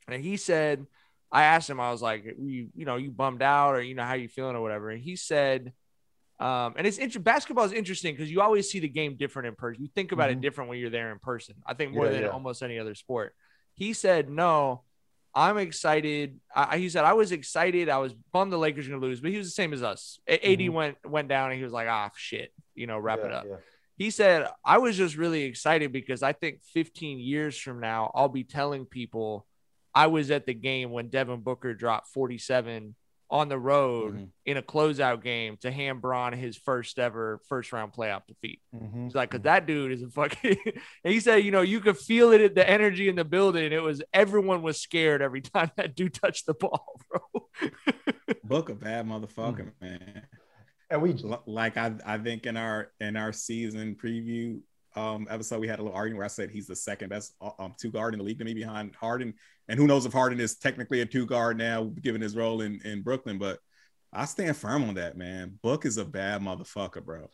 And 0.09 0.23
he 0.23 0.37
said, 0.37 0.87
I 1.33 1.45
asked 1.45 1.71
him, 1.71 1.81
I 1.81 1.91
was 1.91 2.03
like, 2.03 2.25
you 2.25 2.69
you 2.75 2.85
know, 2.85 2.97
you 2.97 3.11
bummed 3.11 3.41
out 3.43 3.75
or 3.75 3.81
you 3.83 3.95
know 3.95 4.05
how 4.05 4.15
you 4.15 4.29
feeling 4.29 4.57
or 4.57 4.61
whatever. 4.63 4.91
And 4.91 5.01
he 5.03 5.17
said, 5.17 5.73
um, 6.39 6.75
and 6.77 6.87
it's 6.87 6.99
interesting. 6.99 7.23
basketball 7.23 7.65
is 7.65 7.73
interesting 7.73 8.15
because 8.15 8.31
you 8.31 8.41
always 8.43 8.69
see 8.71 8.81
the 8.81 8.89
game 8.89 9.17
different 9.17 9.49
in 9.49 9.55
person. 9.55 9.83
You 9.83 9.89
think 9.95 10.13
about 10.13 10.31
it 10.31 10.39
Mhm. 10.39 10.43
different 10.43 10.69
when 10.71 10.79
you're 10.79 10.91
there 10.91 11.11
in 11.13 11.19
person. 11.19 11.55
I 11.67 11.75
think 11.75 11.93
more 11.93 12.07
Yeah, 12.07 12.13
than 12.13 12.23
yeah. 12.23 12.29
almost 12.29 12.63
any 12.63 12.79
other 12.79 12.95
sport. 12.95 13.35
He 13.75 13.93
said, 13.93 14.29
no. 14.29 14.83
I'm 15.37 15.59
excited. 15.59 16.39
I, 16.55 16.79
he 16.79 16.89
said 16.89 17.05
I 17.05 17.15
was 17.15 17.33
excited. 17.33 17.89
I 17.89 17.99
was 17.99 18.15
bummed 18.33 18.53
the 18.53 18.57
Lakers 18.57 18.87
were 18.87 18.95
gonna 18.95 19.05
lose, 19.05 19.21
but 19.21 19.33
he 19.33 19.37
was 19.37 19.49
the 19.49 19.51
same 19.51 19.73
as 19.73 19.83
us. 19.83 20.21
AD 20.29 20.41
Mhm. 20.69 20.71
went 20.71 20.97
went 21.05 21.27
down, 21.27 21.51
and 21.51 21.59
he 21.59 21.65
was 21.65 21.73
like, 21.73 21.89
"Ah, 21.89 22.13
shit," 22.17 22.53
you 22.77 22.87
know, 22.87 23.01
wrap 23.01 23.19
it 23.19 23.33
up. 23.33 23.45
yeah. 23.45 23.57
He 23.97 24.11
said, 24.11 24.49
I 24.65 24.79
was 24.79 24.97
just 24.97 25.17
really 25.17 25.45
excited 25.45 25.93
because 25.93 26.23
I 26.23 26.33
think 26.33 26.63
15 26.73 27.19
years 27.21 27.57
from 27.59 27.81
now, 27.81 28.11
I'll 28.15 28.29
be 28.29 28.45
telling 28.45 28.87
people 28.87 29.47
I 29.95 30.09
was 30.09 30.31
at 30.33 30.47
the 30.47 30.55
game 30.55 30.91
when 30.91 31.09
Devin 31.09 31.41
Booker 31.43 31.75
dropped 31.75 32.09
47 32.09 32.97
on 33.31 33.49
the 33.49 33.59
road 33.59 34.15
Mm-hmm. 34.15 34.25
in 34.47 34.57
a 34.59 34.63
closeout 34.63 35.23
game 35.23 35.57
to 35.63 35.71
hand 35.71 36.01
Bron 36.03 36.33
his 36.35 36.57
first 36.57 36.99
ever 36.99 37.41
first 37.49 37.73
round 37.73 37.93
playoff 37.93 38.23
defeat. 38.27 38.61
Mhm. 38.75 39.05
He's 39.05 39.15
like, 39.15 39.31
because 39.31 39.45
that 39.45 39.67
dude 39.67 39.93
is 39.93 40.03
a 40.03 40.11
fucking. 40.11 40.57
he 41.05 41.21
said, 41.21 41.37
you 41.45 41.51
know, 41.51 41.63
you 41.63 41.81
could 41.81 41.97
feel 41.97 42.33
it, 42.33 42.55
the 42.55 42.69
energy 42.69 43.09
in 43.09 43.17
the 43.17 43.25
building. 43.25 43.73
It 43.73 43.83
was 43.83 44.03
everyone 44.13 44.63
was 44.63 44.81
scared 44.81 45.23
every 45.23 45.41
time 45.55 45.71
that 45.77 45.95
dude 45.97 46.15
touched 46.15 46.47
the 46.47 46.55
ball, 46.55 47.01
bro. 47.11 47.49
Book 48.45 48.69
a 48.69 48.75
bad 48.75 49.07
motherfucker, 49.07 49.71
man. 49.81 50.23
And 50.95 51.03
we 51.03 51.13
like 51.47 51.77
I 51.77 51.93
I 52.07 52.19
think 52.19 52.47
in 52.47 52.57
our 52.57 52.93
in 53.01 53.17
our 53.17 53.33
season 53.33 53.97
preview 54.01 54.61
um 54.95 55.27
episode 55.29 55.59
we 55.59 55.67
had 55.67 55.81
a 55.81 55.83
little 55.83 55.97
argument 55.97 56.19
where 56.19 56.25
I 56.25 56.29
said 56.29 56.51
he's 56.51 56.69
the 56.69 56.77
second 56.77 57.09
best 57.09 57.35
uh, 57.41 57.51
um 57.59 57.75
two 57.81 57.91
guard 57.91 58.15
in 58.15 58.19
the 58.19 58.25
league 58.25 58.39
to 58.39 58.45
me 58.45 58.55
behind 58.55 58.95
Harden. 58.95 59.35
And 59.69 59.77
who 59.77 59.89
knows 59.89 60.07
if 60.07 60.13
Harden 60.13 60.39
is 60.39 60.57
technically 60.57 61.01
a 61.01 61.07
two 61.07 61.27
guard 61.27 61.59
now 61.59 61.91
given 62.01 62.21
his 62.21 62.37
role 62.37 62.61
in, 62.61 62.81
in 62.85 63.03
Brooklyn, 63.03 63.39
but 63.39 63.59
I 64.13 64.25
stand 64.27 64.57
firm 64.57 64.85
on 64.85 64.95
that, 64.95 65.17
man. 65.17 65.59
Book 65.65 65.85
is 65.85 65.97
a 65.97 66.05
bad 66.05 66.43
motherfucker, 66.43 67.05
bro. 67.05 67.29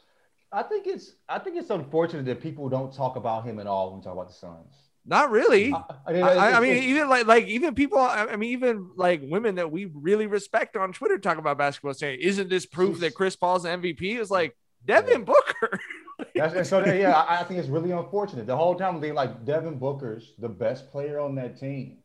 I 0.50 0.62
think 0.62 0.86
it's 0.86 1.16
I 1.28 1.38
think 1.38 1.56
it's 1.58 1.68
unfortunate 1.68 2.24
that 2.24 2.40
people 2.40 2.70
don't 2.70 2.94
talk 2.94 3.16
about 3.16 3.44
him 3.44 3.58
at 3.58 3.66
all 3.66 3.90
when 3.90 4.00
we 4.00 4.04
talk 4.04 4.14
about 4.14 4.28
the 4.28 4.34
Suns. 4.34 4.89
Not 5.06 5.30
really. 5.30 5.72
I, 5.72 5.82
I, 6.06 6.12
mean, 6.12 6.22
I, 6.22 6.52
I 6.52 6.60
mean, 6.60 6.82
even 6.84 7.08
like 7.08 7.26
like 7.26 7.46
even 7.46 7.74
people. 7.74 7.98
I 7.98 8.36
mean, 8.36 8.50
even 8.52 8.90
like 8.96 9.20
women 9.24 9.54
that 9.56 9.72
we 9.72 9.86
really 9.86 10.26
respect 10.26 10.76
on 10.76 10.92
Twitter 10.92 11.18
talk 11.18 11.38
about 11.38 11.58
basketball, 11.58 11.94
saying, 11.94 12.20
"Isn't 12.20 12.50
this 12.50 12.66
proof 12.66 13.00
that 13.00 13.14
Chris 13.14 13.34
Paul's 13.34 13.64
MVP?" 13.64 14.18
Is 14.18 14.30
like 14.30 14.56
Devin 14.84 15.24
Booker. 15.24 15.80
That's, 16.34 16.54
and 16.54 16.66
so 16.66 16.84
yeah, 16.84 17.12
I, 17.12 17.40
I 17.40 17.44
think 17.44 17.60
it's 17.60 17.68
really 17.68 17.92
unfortunate. 17.92 18.46
The 18.46 18.56
whole 18.56 18.74
time 18.74 19.00
they 19.00 19.10
like 19.10 19.44
Devin 19.46 19.78
Booker's 19.78 20.34
the 20.38 20.48
best 20.48 20.90
player 20.90 21.18
on 21.18 21.34
that 21.36 21.58
team. 21.58 21.98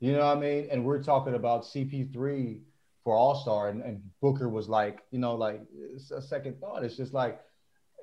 You 0.00 0.12
know 0.12 0.26
what 0.26 0.36
I 0.36 0.40
mean? 0.40 0.68
And 0.70 0.84
we're 0.84 1.02
talking 1.02 1.34
about 1.34 1.62
CP3 1.64 2.60
for 3.04 3.16
All 3.16 3.34
Star, 3.34 3.68
and, 3.68 3.82
and 3.82 4.02
Booker 4.20 4.48
was 4.48 4.68
like, 4.68 5.00
you 5.10 5.18
know, 5.18 5.34
like 5.34 5.60
it's 5.94 6.10
a 6.10 6.20
second 6.20 6.60
thought. 6.60 6.84
It's 6.84 6.96
just 6.96 7.14
like 7.14 7.40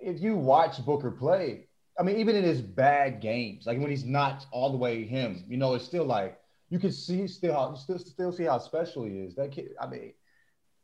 if 0.01 0.21
you 0.21 0.35
watch 0.35 0.83
Booker 0.85 1.11
play, 1.11 1.67
I 1.99 2.03
mean, 2.03 2.15
even 2.17 2.35
in 2.35 2.43
his 2.45 2.61
bad 2.61 3.19
games, 3.19 3.65
like 3.67 3.77
when 3.77 3.89
he's 3.89 4.05
not 4.05 4.45
all 4.51 4.71
the 4.71 4.77
way 4.77 5.03
him, 5.03 5.43
you 5.49 5.57
know, 5.57 5.73
it's 5.73 5.83
still 5.83 6.05
like 6.05 6.39
you 6.69 6.79
can 6.79 6.91
see 6.91 7.27
still 7.27 7.53
how 7.53 7.73
still 7.75 7.99
still 7.99 8.31
see 8.31 8.45
how 8.45 8.57
special 8.59 9.03
he 9.03 9.17
is. 9.19 9.35
That 9.35 9.51
kid, 9.51 9.71
I 9.81 9.87
mean, 9.87 10.13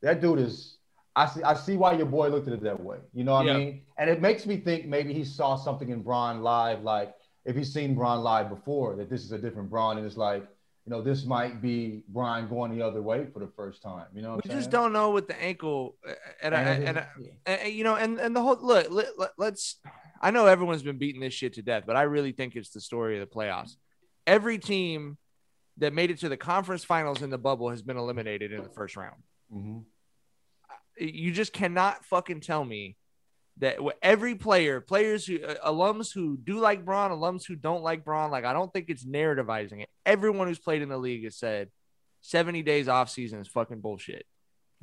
that 0.02 0.20
dude 0.22 0.40
is. 0.40 0.78
I 1.16 1.28
see. 1.28 1.42
I 1.44 1.54
see 1.54 1.78
why 1.78 1.94
your 1.94 2.08
boy 2.08 2.28
looked 2.28 2.48
at 2.50 2.54
it 2.54 2.62
that 2.64 2.84
way. 2.84 2.98
You 3.14 3.24
know 3.24 3.34
what 3.34 3.46
Yeah. 3.46 3.54
I 3.54 3.58
mean? 3.58 3.82
And 3.98 4.10
it 4.10 4.20
makes 4.22 4.46
me 4.46 4.58
think 4.58 4.86
maybe 4.88 5.14
he 5.14 5.24
saw 5.24 5.56
something 5.56 5.90
in 5.90 6.02
Bron 6.02 6.42
live, 6.42 6.84
like 6.84 7.14
if 7.46 7.56
he's 7.56 7.72
seen 7.74 7.96
Bron 7.96 8.22
live 8.22 8.50
before, 8.50 8.98
that 8.98 9.10
this 9.10 9.24
is 9.24 9.32
a 9.32 9.38
different 9.38 9.70
Bron, 9.70 9.98
and 9.98 10.06
it's 10.06 10.18
like, 10.18 10.42
you 10.86 10.90
know, 10.92 11.02
this 11.02 11.26
might 11.26 11.62
be 11.62 12.04
Brian 12.10 12.50
going 12.50 12.78
the 12.78 12.86
other 12.86 13.02
way 13.02 13.28
for 13.32 13.40
the 13.40 13.48
first 13.56 13.82
time. 13.82 14.08
You 14.14 14.24
know, 14.24 14.36
what 14.36 14.46
we 14.46 14.52
just 14.52 14.70
don't 14.72 14.92
know 14.92 15.12
with 15.12 15.28
the 15.28 15.42
ankle, 15.42 15.96
uh, 16.06 16.12
and 16.42 16.54
I, 16.54 16.60
And- 16.62 16.84
and, 16.84 16.98
I, 17.00 17.08
and, 17.46 17.62
and, 17.62 17.74
you 17.74 17.86
know, 17.86 17.96
and 17.96 18.20
and 18.20 18.36
the 18.36 18.42
whole 18.42 18.58
look. 18.62 18.88
Let, 18.92 19.54
us 19.54 19.76
I 20.22 20.32
know 20.32 20.46
everyone's 20.48 20.84
been 20.84 20.98
beating 20.98 21.22
this 21.22 21.34
shit 21.34 21.54
to 21.54 21.62
death, 21.62 21.84
but 21.86 21.96
I 21.96 22.04
really 22.04 22.32
think 22.32 22.56
it's 22.56 22.70
the 22.72 22.82
story 22.82 23.20
of 23.20 23.28
the 23.28 23.34
playoffs. 23.36 23.76
Every 24.26 24.58
team 24.58 25.18
that 25.78 25.94
made 25.94 26.10
it 26.10 26.20
to 26.20 26.30
the 26.30 26.38
conference 26.38 26.84
finals 26.84 27.22
in 27.22 27.30
the 27.30 27.38
bubble 27.38 27.70
has 27.70 27.82
been 27.82 27.98
eliminated 27.98 28.52
in 28.54 28.64
the 28.64 28.70
first 28.70 28.96
round. 28.96 29.22
Mhm. 29.54 29.86
you 30.98 31.32
just 31.34 31.52
cannot 31.52 32.06
fucking 32.06 32.40
tell 32.40 32.64
me 32.64 32.96
that 33.58 33.78
every 34.02 34.34
player, 34.36 34.80
players 34.80 35.26
who 35.26 35.44
uh, 35.44 35.56
alums 35.70 36.14
who 36.14 36.38
do 36.38 36.58
like 36.58 36.86
Bron, 36.86 37.12
alums 37.12 37.46
who 37.46 37.56
don't 37.58 37.84
like 37.84 38.06
Bron, 38.06 38.32
like 38.32 38.46
I 38.46 38.54
don't 38.54 38.72
think 38.72 38.90
it's 38.90 39.06
narrativizing 39.06 39.82
it. 39.82 39.90
Everyone 40.06 40.48
who's 40.48 40.58
played 40.60 40.82
in 40.82 40.88
the 40.90 40.98
league 40.98 41.26
has 41.26 41.36
said 41.38 41.70
70 42.22 42.64
days 42.64 42.88
off 42.88 43.10
season 43.10 43.40
is 43.40 43.48
fucking 43.50 43.82
bullshit. 43.82 44.26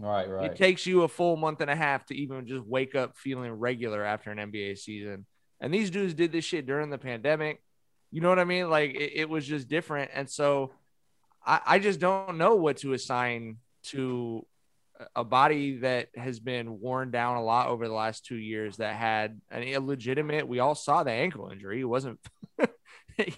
Right, 0.02 0.28
right. 0.28 0.50
It 0.50 0.56
takes 0.56 0.84
you 0.84 1.02
a 1.02 1.08
full 1.08 1.36
month 1.36 1.60
and 1.60 1.70
a 1.70 1.76
half 1.76 2.04
to 2.06 2.14
even 2.16 2.44
just 2.46 2.64
wake 2.66 2.96
up 2.96 3.16
feeling 3.16 3.52
regular 3.52 4.04
after 4.04 4.32
an 4.32 4.38
NBA 4.38 4.76
season. 4.78 5.26
And 5.60 5.72
these 5.72 5.90
dudes 5.90 6.14
did 6.14 6.32
this 6.32 6.44
shit 6.44 6.66
during 6.66 6.90
the 6.90 6.98
pandemic. 6.98 7.62
You 8.10 8.20
know 8.20 8.28
what 8.28 8.40
I 8.40 8.44
mean? 8.44 8.68
Like 8.68 8.94
it, 8.94 9.12
it 9.14 9.28
was 9.28 9.46
just 9.46 9.68
different. 9.68 10.10
And 10.12 10.28
so 10.28 10.72
I, 11.46 11.60
I 11.64 11.78
just 11.78 12.00
don't 12.00 12.36
know 12.36 12.56
what 12.56 12.78
to 12.78 12.94
assign 12.94 13.58
to 13.84 14.44
a 15.14 15.22
body 15.22 15.78
that 15.78 16.08
has 16.16 16.40
been 16.40 16.80
worn 16.80 17.12
down 17.12 17.36
a 17.36 17.42
lot 17.44 17.68
over 17.68 17.86
the 17.86 17.94
last 17.94 18.26
two 18.26 18.36
years 18.36 18.78
that 18.78 18.96
had 18.96 19.40
an 19.52 19.62
illegitimate, 19.62 20.48
we 20.48 20.58
all 20.58 20.74
saw 20.74 21.04
the 21.04 21.12
ankle 21.12 21.48
injury. 21.50 21.80
It 21.80 21.84
wasn't, 21.84 22.18
you 22.58 22.66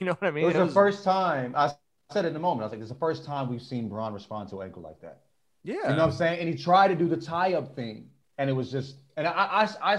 know 0.06 0.12
what 0.12 0.24
I 0.24 0.30
mean? 0.30 0.44
it 0.44 0.46
was 0.46 0.56
It 0.56 0.58
the 0.60 0.64
was- 0.64 0.74
first 0.74 1.04
time 1.04 1.54
I 1.54 1.72
said 2.10 2.24
it 2.24 2.28
in 2.28 2.34
the 2.34 2.40
moment. 2.40 2.62
I 2.62 2.64
was 2.66 2.72
like, 2.72 2.80
"It's 2.80 2.90
the 2.90 2.98
first 2.98 3.24
time 3.24 3.48
we've 3.50 3.62
seen 3.62 3.88
Bron 3.88 4.12
respond 4.14 4.48
to 4.50 4.60
an 4.60 4.66
ankle 4.68 4.82
like 4.82 5.00
that." 5.00 5.23
Yeah. 5.64 5.74
You 5.74 5.82
know 5.82 5.88
what 5.88 6.00
I'm 6.00 6.12
saying? 6.12 6.40
And 6.40 6.48
he 6.48 6.62
tried 6.62 6.88
to 6.88 6.94
do 6.94 7.08
the 7.08 7.16
tie 7.16 7.54
up 7.54 7.74
thing, 7.74 8.10
and 8.38 8.48
it 8.48 8.52
was 8.52 8.70
just, 8.70 8.96
and 9.16 9.26
I, 9.26 9.30
I, 9.32 9.94
I, 9.94 9.98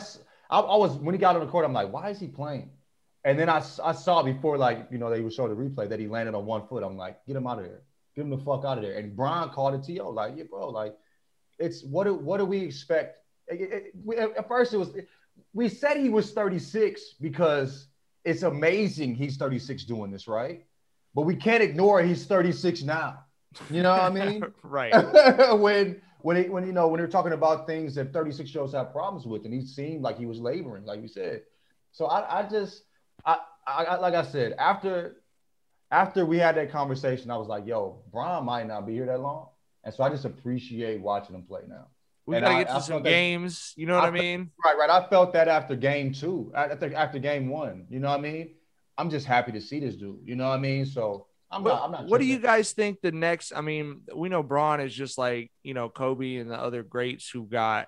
I, 0.49 0.59
I 0.59 0.77
was 0.77 0.95
when 0.97 1.13
he 1.13 1.19
got 1.19 1.35
on 1.35 1.45
the 1.45 1.51
court, 1.51 1.65
I'm 1.65 1.73
like, 1.73 1.91
why 1.91 2.11
is 2.11 2.19
he 2.19 2.27
playing? 2.27 2.69
And 3.23 3.39
then 3.39 3.49
I, 3.49 3.63
I 3.83 3.91
saw 3.91 4.21
before, 4.21 4.57
like 4.57 4.87
you 4.91 4.99
know, 4.99 5.09
they 5.09 5.21
were 5.21 5.31
showing 5.31 5.49
the 5.49 5.61
replay 5.61 5.89
that 5.89 5.99
he 5.99 6.07
landed 6.07 6.35
on 6.35 6.45
one 6.45 6.67
foot. 6.67 6.83
I'm 6.83 6.95
like, 6.95 7.25
get 7.25 7.35
him 7.35 7.47
out 7.47 7.57
of 7.57 7.65
there, 7.65 7.81
get 8.15 8.21
him 8.21 8.29
the 8.29 8.37
fuck 8.37 8.63
out 8.63 8.77
of 8.77 8.83
there. 8.83 8.97
And 8.97 9.15
Brian 9.15 9.49
called 9.49 9.73
it 9.73 9.83
to 9.83 10.03
like, 10.03 10.33
yeah, 10.37 10.43
bro, 10.47 10.69
like, 10.69 10.95
it's 11.57 11.83
what 11.83 12.03
do 12.03 12.13
what 12.13 12.37
do 12.37 12.45
we 12.45 12.59
expect? 12.59 13.17
It, 13.47 13.61
it, 13.61 13.93
we, 14.03 14.17
at 14.17 14.47
first, 14.47 14.73
it 14.73 14.77
was 14.77 14.91
we 15.53 15.67
said 15.67 15.97
he 15.97 16.09
was 16.09 16.31
36 16.31 17.15
because 17.19 17.87
it's 18.23 18.43
amazing 18.43 19.15
he's 19.15 19.37
36 19.37 19.85
doing 19.85 20.11
this, 20.11 20.27
right? 20.27 20.65
But 21.15 21.21
we 21.21 21.35
can't 21.35 21.63
ignore 21.63 22.03
he's 22.03 22.25
36 22.25 22.83
now. 22.83 23.24
You 23.69 23.83
know 23.83 23.91
what 23.91 24.01
I 24.01 24.09
mean? 24.09 24.43
right. 24.63 24.93
when 25.59 26.01
when 26.21 26.51
when 26.51 26.65
you 26.65 26.73
know 26.73 26.87
when 26.87 26.99
they're 26.99 27.07
talking 27.07 27.33
about 27.33 27.67
things 27.67 27.95
that 27.95 28.11
36 28.11 28.49
shows 28.49 28.73
have 28.73 28.91
problems 28.91 29.25
with, 29.25 29.45
and 29.45 29.53
he 29.53 29.65
seemed 29.65 30.01
like 30.01 30.17
he 30.17 30.25
was 30.25 30.39
laboring, 30.39 30.85
like 30.85 31.01
you 31.01 31.07
said. 31.07 31.41
So 31.91 32.07
I, 32.07 32.39
I 32.39 32.49
just 32.49 32.83
I, 33.25 33.37
I 33.67 33.95
like 33.97 34.13
I 34.13 34.23
said 34.23 34.53
after 34.57 35.17
after 35.91 36.25
we 36.25 36.37
had 36.37 36.55
that 36.55 36.71
conversation, 36.71 37.31
I 37.31 37.37
was 37.37 37.47
like, 37.47 37.65
yo, 37.65 38.01
Brian 38.11 38.43
might 38.45 38.67
not 38.67 38.85
be 38.85 38.93
here 38.93 39.05
that 39.05 39.19
long, 39.19 39.49
and 39.83 39.93
so 39.93 40.03
I 40.03 40.09
just 40.09 40.25
appreciate 40.25 40.99
watching 40.99 41.35
him 41.35 41.43
play 41.43 41.61
now. 41.67 41.87
We 42.25 42.39
gotta 42.39 42.65
get 42.65 42.73
to 42.73 42.81
some 42.81 43.03
games. 43.03 43.73
you 43.77 43.85
know 43.85 43.95
what 43.95 44.05
I, 44.05 44.07
I 44.07 44.11
mean? 44.11 44.49
Right, 44.63 44.77
right. 44.77 44.89
I 44.89 45.07
felt 45.09 45.31
that 45.33 45.47
after 45.47 45.75
game 45.75 46.11
two, 46.11 46.51
after 46.55 46.93
after 46.95 47.19
game 47.19 47.49
one. 47.49 47.85
You 47.89 47.99
know 47.99 48.09
what 48.09 48.19
I 48.19 48.23
mean? 48.23 48.55
I'm 48.97 49.09
just 49.09 49.27
happy 49.27 49.51
to 49.51 49.61
see 49.61 49.79
this 49.79 49.95
dude. 49.95 50.19
You 50.23 50.35
know 50.35 50.49
what 50.49 50.55
I 50.55 50.59
mean? 50.59 50.85
So 50.85 51.27
I'm 51.51 51.63
what, 51.63 51.73
not. 51.73 51.83
I'm 51.83 51.91
not 51.91 52.05
what 52.05 52.19
do 52.19 52.25
you 52.25 52.39
guys 52.39 52.71
think 52.71 53.01
the 53.01 53.11
next? 53.11 53.53
I 53.55 53.61
mean, 53.61 54.01
we 54.13 54.29
know 54.29 54.43
Bron 54.43 54.81
is 54.81 54.93
just 54.93 55.17
like 55.17 55.51
you 55.63 55.73
know 55.73 55.89
Kobe 55.89 56.35
and 56.35 56.49
the 56.49 56.59
other 56.59 56.83
greats 56.83 57.29
who 57.29 57.45
got. 57.45 57.87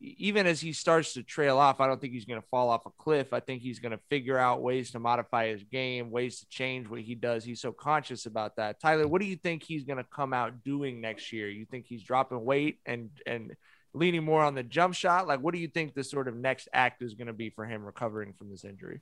Even 0.00 0.46
as 0.46 0.60
he 0.60 0.72
starts 0.72 1.14
to 1.14 1.22
trail 1.22 1.58
off, 1.58 1.80
I 1.80 1.86
don't 1.86 2.00
think 2.00 2.12
he's 2.12 2.24
going 2.24 2.40
to 2.40 2.46
fall 2.48 2.70
off 2.70 2.86
a 2.86 2.90
cliff. 2.98 3.32
I 3.32 3.40
think 3.40 3.62
he's 3.62 3.78
going 3.78 3.92
to 3.92 4.00
figure 4.08 4.36
out 4.36 4.62
ways 4.62 4.90
to 4.92 4.98
modify 4.98 5.48
his 5.48 5.62
game, 5.64 6.10
ways 6.10 6.40
to 6.40 6.48
change 6.48 6.88
what 6.88 7.00
he 7.00 7.14
does. 7.14 7.44
He's 7.44 7.60
so 7.60 7.72
conscious 7.72 8.26
about 8.26 8.56
that. 8.56 8.80
Tyler, 8.80 9.06
what 9.06 9.20
do 9.20 9.26
you 9.26 9.36
think 9.36 9.62
he's 9.62 9.84
going 9.84 9.98
to 9.98 10.04
come 10.04 10.32
out 10.32 10.64
doing 10.64 11.00
next 11.00 11.32
year? 11.32 11.48
You 11.48 11.66
think 11.66 11.86
he's 11.86 12.02
dropping 12.02 12.44
weight 12.44 12.78
and 12.84 13.10
and 13.26 13.54
leaning 13.92 14.24
more 14.24 14.42
on 14.42 14.54
the 14.54 14.62
jump 14.62 14.94
shot? 14.94 15.26
Like, 15.26 15.40
what 15.40 15.54
do 15.54 15.60
you 15.60 15.68
think 15.68 15.94
the 15.94 16.04
sort 16.04 16.28
of 16.28 16.36
next 16.36 16.68
act 16.72 17.02
is 17.02 17.14
going 17.14 17.26
to 17.26 17.32
be 17.32 17.50
for 17.50 17.64
him 17.64 17.84
recovering 17.84 18.32
from 18.32 18.50
this 18.50 18.64
injury? 18.64 19.00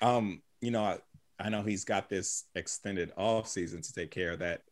Um, 0.00 0.42
you 0.60 0.70
know, 0.70 0.98
I, 1.40 1.48
know 1.48 1.62
he's 1.62 1.84
got 1.84 2.08
this 2.08 2.44
extended 2.54 3.12
off 3.16 3.48
season 3.48 3.82
to 3.82 3.92
take 3.92 4.10
care 4.10 4.32
of 4.32 4.40
that, 4.40 4.62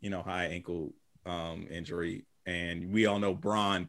you 0.00 0.10
know, 0.10 0.22
high 0.22 0.46
ankle 0.46 0.92
um, 1.26 1.66
injury, 1.70 2.26
and 2.46 2.92
we 2.92 3.06
all 3.06 3.18
know 3.18 3.34
Bron. 3.34 3.88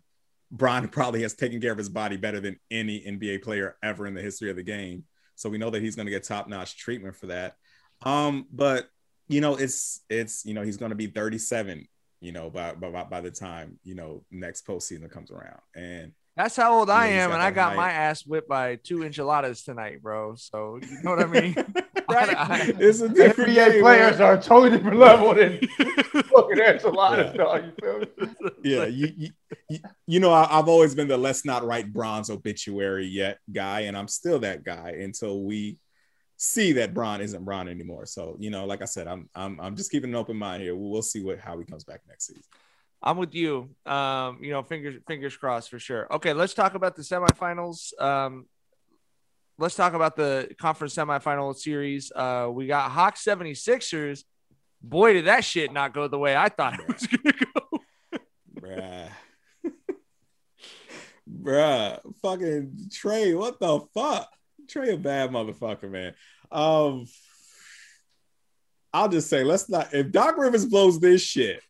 Bron 0.51 0.87
probably 0.89 1.21
has 1.21 1.33
taken 1.33 1.61
care 1.61 1.71
of 1.71 1.77
his 1.77 1.89
body 1.89 2.17
better 2.17 2.39
than 2.39 2.59
any 2.71 3.01
NBA 3.01 3.43
player 3.43 3.77
ever 3.83 4.07
in 4.07 4.13
the 4.13 4.21
history 4.21 4.49
of 4.49 4.55
the 4.55 4.63
game. 4.63 5.03
So 5.35 5.49
we 5.49 5.57
know 5.57 5.69
that 5.69 5.81
he's 5.81 5.95
going 5.95 6.07
to 6.07 6.11
get 6.11 6.23
top 6.23 6.47
notch 6.47 6.77
treatment 6.77 7.15
for 7.15 7.27
that. 7.27 7.55
Um, 8.01 8.47
but 8.51 8.89
you 9.27 9.41
know, 9.41 9.55
it's 9.55 10.01
it's 10.09 10.45
you 10.45 10.53
know 10.53 10.63
he's 10.63 10.77
going 10.77 10.89
to 10.89 10.95
be 10.95 11.07
37. 11.07 11.87
You 12.21 12.31
know, 12.33 12.49
by 12.49 12.73
by 12.73 13.03
by 13.03 13.21
the 13.21 13.31
time 13.31 13.79
you 13.83 13.95
know 13.95 14.25
next 14.31 14.67
postseason 14.67 15.09
comes 15.09 15.31
around, 15.31 15.61
and 15.75 16.11
that's 16.39 16.55
how 16.55 16.79
old 16.79 16.89
I 16.89 17.07
am, 17.07 17.33
and 17.33 17.41
I 17.41 17.51
got 17.51 17.75
my 17.75 17.91
ass 17.91 18.25
whipped 18.25 18.47
by 18.47 18.77
two 18.77 19.03
enchiladas 19.03 19.61
tonight, 19.63 20.01
bro. 20.01 20.35
So 20.35 20.79
you 20.81 21.03
know 21.03 21.11
what 21.11 21.19
I 21.21 21.25
mean? 21.25 21.53
right? 22.09 22.29
I, 22.33 22.73
it's 22.79 23.01
a 23.01 23.09
different 23.09 23.51
NBA 23.51 23.71
game, 23.73 23.81
players 23.81 24.19
man. 24.19 24.27
are 24.27 24.33
a 24.35 24.41
totally 24.41 24.69
different 24.69 24.99
level 24.99 25.35
than 25.35 25.59
fucking 25.67 26.59
enchiladas, 26.59 27.35
yeah. 27.35 27.43
dog. 27.43 27.63
You 27.65 27.73
feel 27.81 27.99
me? 27.99 28.51
Yeah, 28.63 28.85
you, 28.85 29.31
you, 29.67 29.79
you 30.07 30.19
know, 30.21 30.31
I, 30.31 30.45
have 30.45 30.69
always 30.69 30.95
been 30.95 31.09
the 31.09 31.17
let's 31.17 31.43
not 31.43 31.65
write 31.65 31.91
Bron's 31.91 32.29
obituary 32.29 33.07
yet 33.07 33.39
guy, 33.51 33.81
and 33.81 33.97
I'm 33.97 34.07
still 34.07 34.39
that 34.39 34.63
guy 34.63 34.91
until 35.01 35.43
we 35.43 35.77
see 36.37 36.71
that 36.71 36.93
Bron 36.93 37.19
isn't 37.19 37.43
Bron 37.43 37.67
anymore. 37.67 38.05
So, 38.05 38.37
you 38.39 38.49
know, 38.49 38.65
like 38.65 38.81
I 38.81 38.85
said, 38.85 39.09
I'm 39.09 39.29
I'm 39.35 39.59
I'm 39.59 39.75
just 39.75 39.91
keeping 39.91 40.11
an 40.11 40.15
open 40.15 40.37
mind 40.37 40.63
here. 40.63 40.73
We'll 40.73 41.01
see 41.01 41.21
what 41.21 41.39
how 41.39 41.59
he 41.59 41.65
comes 41.65 41.83
back 41.83 41.99
next 42.07 42.27
season. 42.27 42.43
I'm 43.01 43.17
with 43.17 43.33
you. 43.33 43.69
Um, 43.85 44.39
you 44.41 44.51
know, 44.51 44.61
fingers 44.63 44.95
fingers 45.07 45.37
crossed 45.37 45.69
for 45.69 45.79
sure. 45.79 46.13
Okay, 46.15 46.33
let's 46.33 46.53
talk 46.53 46.73
about 46.73 46.95
the 46.95 47.01
semifinals. 47.01 47.99
Um, 48.01 48.45
let's 49.57 49.75
talk 49.75 49.93
about 49.93 50.15
the 50.15 50.49
conference 50.59 50.95
semifinal 50.95 51.55
series. 51.55 52.11
Uh, 52.13 52.49
we 52.51 52.67
got 52.67 52.91
Hawks 52.91 53.23
76ers. 53.23 54.23
Boy, 54.81 55.13
did 55.13 55.25
that 55.25 55.43
shit 55.43 55.71
not 55.71 55.93
go 55.93 56.07
the 56.07 56.17
way 56.17 56.35
I 56.35 56.49
thought 56.49 56.79
it 56.79 56.87
was 56.87 57.07
gonna 57.07 57.35
go. 57.53 57.79
Bruh. 58.59 59.09
Bruh. 61.29 61.99
Fucking 62.21 62.89
Trae, 62.89 63.37
what 63.37 63.59
the 63.59 63.81
fuck? 63.93 64.29
Trae 64.67 64.93
a 64.93 64.97
bad 64.97 65.31
motherfucker, 65.31 65.89
man. 65.89 66.13
Um 66.51 67.05
I'll 68.91 69.09
just 69.09 69.29
say, 69.29 69.43
let's 69.43 69.69
not 69.69 69.93
if 69.93 70.11
Doc 70.11 70.37
Rivers 70.37 70.65
blows 70.65 70.99
this 70.99 71.21
shit 71.21 71.61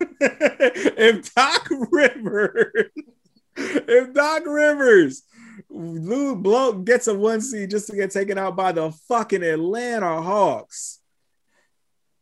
if 0.20 1.34
Doc 1.34 1.68
Rivers, 1.90 2.90
if 3.56 4.14
Doc 4.14 4.42
Rivers 4.46 5.22
Lou 5.68 6.36
Blow 6.36 6.72
gets 6.72 7.06
a 7.06 7.14
one 7.14 7.40
seed 7.40 7.70
just 7.70 7.88
to 7.88 7.96
get 7.96 8.10
taken 8.10 8.38
out 8.38 8.56
by 8.56 8.72
the 8.72 8.90
fucking 9.08 9.42
Atlanta 9.42 10.22
Hawks. 10.22 10.98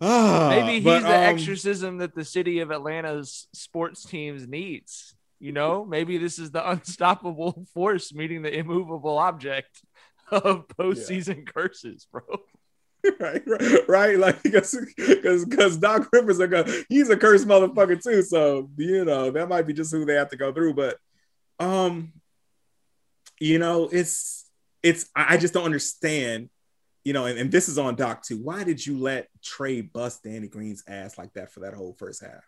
Ah, 0.01 0.49
Maybe 0.51 0.75
he's 0.75 0.85
but, 0.85 1.01
the 1.01 1.09
um, 1.09 1.13
exorcism 1.13 1.99
that 1.99 2.15
the 2.15 2.25
city 2.25 2.61
of 2.61 2.71
Atlanta's 2.71 3.49
sports 3.53 4.05
teams 4.05 4.47
needs. 4.47 5.15
You 5.41 5.53
know, 5.53 5.85
maybe 5.85 6.19
this 6.19 6.39
is 6.39 6.51
the 6.51 6.69
unstoppable 6.71 7.67
force 7.75 8.13
meeting 8.13 8.43
the 8.43 8.57
immovable 8.57 9.19
object 9.19 9.83
of 10.31 10.69
postseason 10.69 11.39
yeah. 11.39 11.53
curses, 11.53 12.07
bro. 12.11 12.23
right, 13.21 13.43
right, 13.47 13.89
right, 13.89 14.19
like 14.19 14.43
because 14.43 14.77
because 14.97 15.77
Doc 15.77 16.09
Rivers 16.13 16.41
are 16.41 16.47
going 16.47 16.85
he's 16.89 17.11
a 17.11 17.17
cursed 17.17 17.47
motherfucker 17.47 18.03
too. 18.03 18.23
So 18.23 18.71
you 18.77 19.05
know 19.05 19.31
that 19.31 19.49
might 19.49 19.67
be 19.67 19.73
just 19.73 19.93
who 19.93 20.05
they 20.05 20.15
have 20.15 20.31
to 20.31 20.37
go 20.37 20.53
through. 20.53 20.75
But 20.75 20.99
um, 21.59 22.13
you 23.41 23.59
know, 23.59 23.89
it's 23.91 24.49
it's 24.83 25.09
I 25.15 25.37
just 25.37 25.55
don't 25.55 25.65
understand. 25.65 26.51
You 27.05 27.15
know, 27.15 27.25
and, 27.25 27.39
and 27.39 27.51
this 27.51 27.69
is 27.69 27.79
on 27.79 27.95
Doc 27.95 28.23
too. 28.23 28.39
Why 28.43 28.65
did 28.65 28.85
you 28.85 28.99
let 28.99 29.29
Trae 29.43 29.91
bust 29.91 30.25
Danny 30.25 30.49
Green's 30.49 30.85
ass 30.87 31.17
like 31.17 31.33
that 31.35 31.51
for 31.51 31.61
that 31.61 31.73
whole 31.73 31.95
first 31.99 32.23
half? 32.23 32.45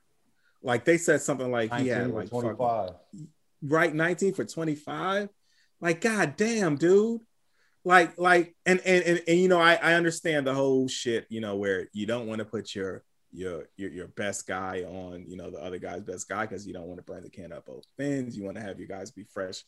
Like 0.62 0.85
they 0.85 0.99
said 0.99 1.23
something 1.23 1.51
like 1.51 1.73
he 1.75 1.88
had 1.88 2.11
like 2.11 2.29
25. 2.29 2.90
right, 3.62 3.94
19 3.94 4.35
for 4.35 4.44
25. 4.44 5.31
Like, 5.81 6.03
god 6.03 6.37
damn, 6.37 6.77
dude 6.77 7.23
like 7.85 8.19
like 8.19 8.55
and 8.66 8.81
and 8.85 9.03
and, 9.05 9.23
and 9.27 9.38
you 9.38 9.49
know 9.49 9.61
I, 9.61 9.75
I 9.75 9.95
understand 9.95 10.47
the 10.47 10.55
whole 10.55 10.87
shit 10.88 11.27
you 11.31 11.40
know 11.40 11.57
where 11.57 11.88
you 11.93 12.07
don't 12.07 12.27
want 12.27 12.40
to 12.40 12.45
put 12.45 12.75
your 12.75 13.03
your 13.33 13.69
your 13.77 13.90
your 13.90 14.09
best 14.09 14.47
guy 14.47 14.83
on 14.83 15.25
you 15.29 15.37
know 15.37 15.51
the 15.51 15.62
other 15.62 15.79
guy's 15.79 16.03
best 16.03 16.29
guy 16.29 16.43
because 16.43 16.66
you 16.66 16.73
don't 16.73 16.87
want 16.87 16.99
to 16.99 17.05
burn 17.05 17.23
the 17.23 17.31
can 17.31 17.53
up 17.53 17.66
both 17.66 17.85
ends. 17.99 18.37
You 18.37 18.45
want 18.45 18.57
to 18.57 18.62
have 18.62 18.79
your 18.79 18.88
guys 18.88 19.11
be 19.11 19.25
fresh 19.25 19.62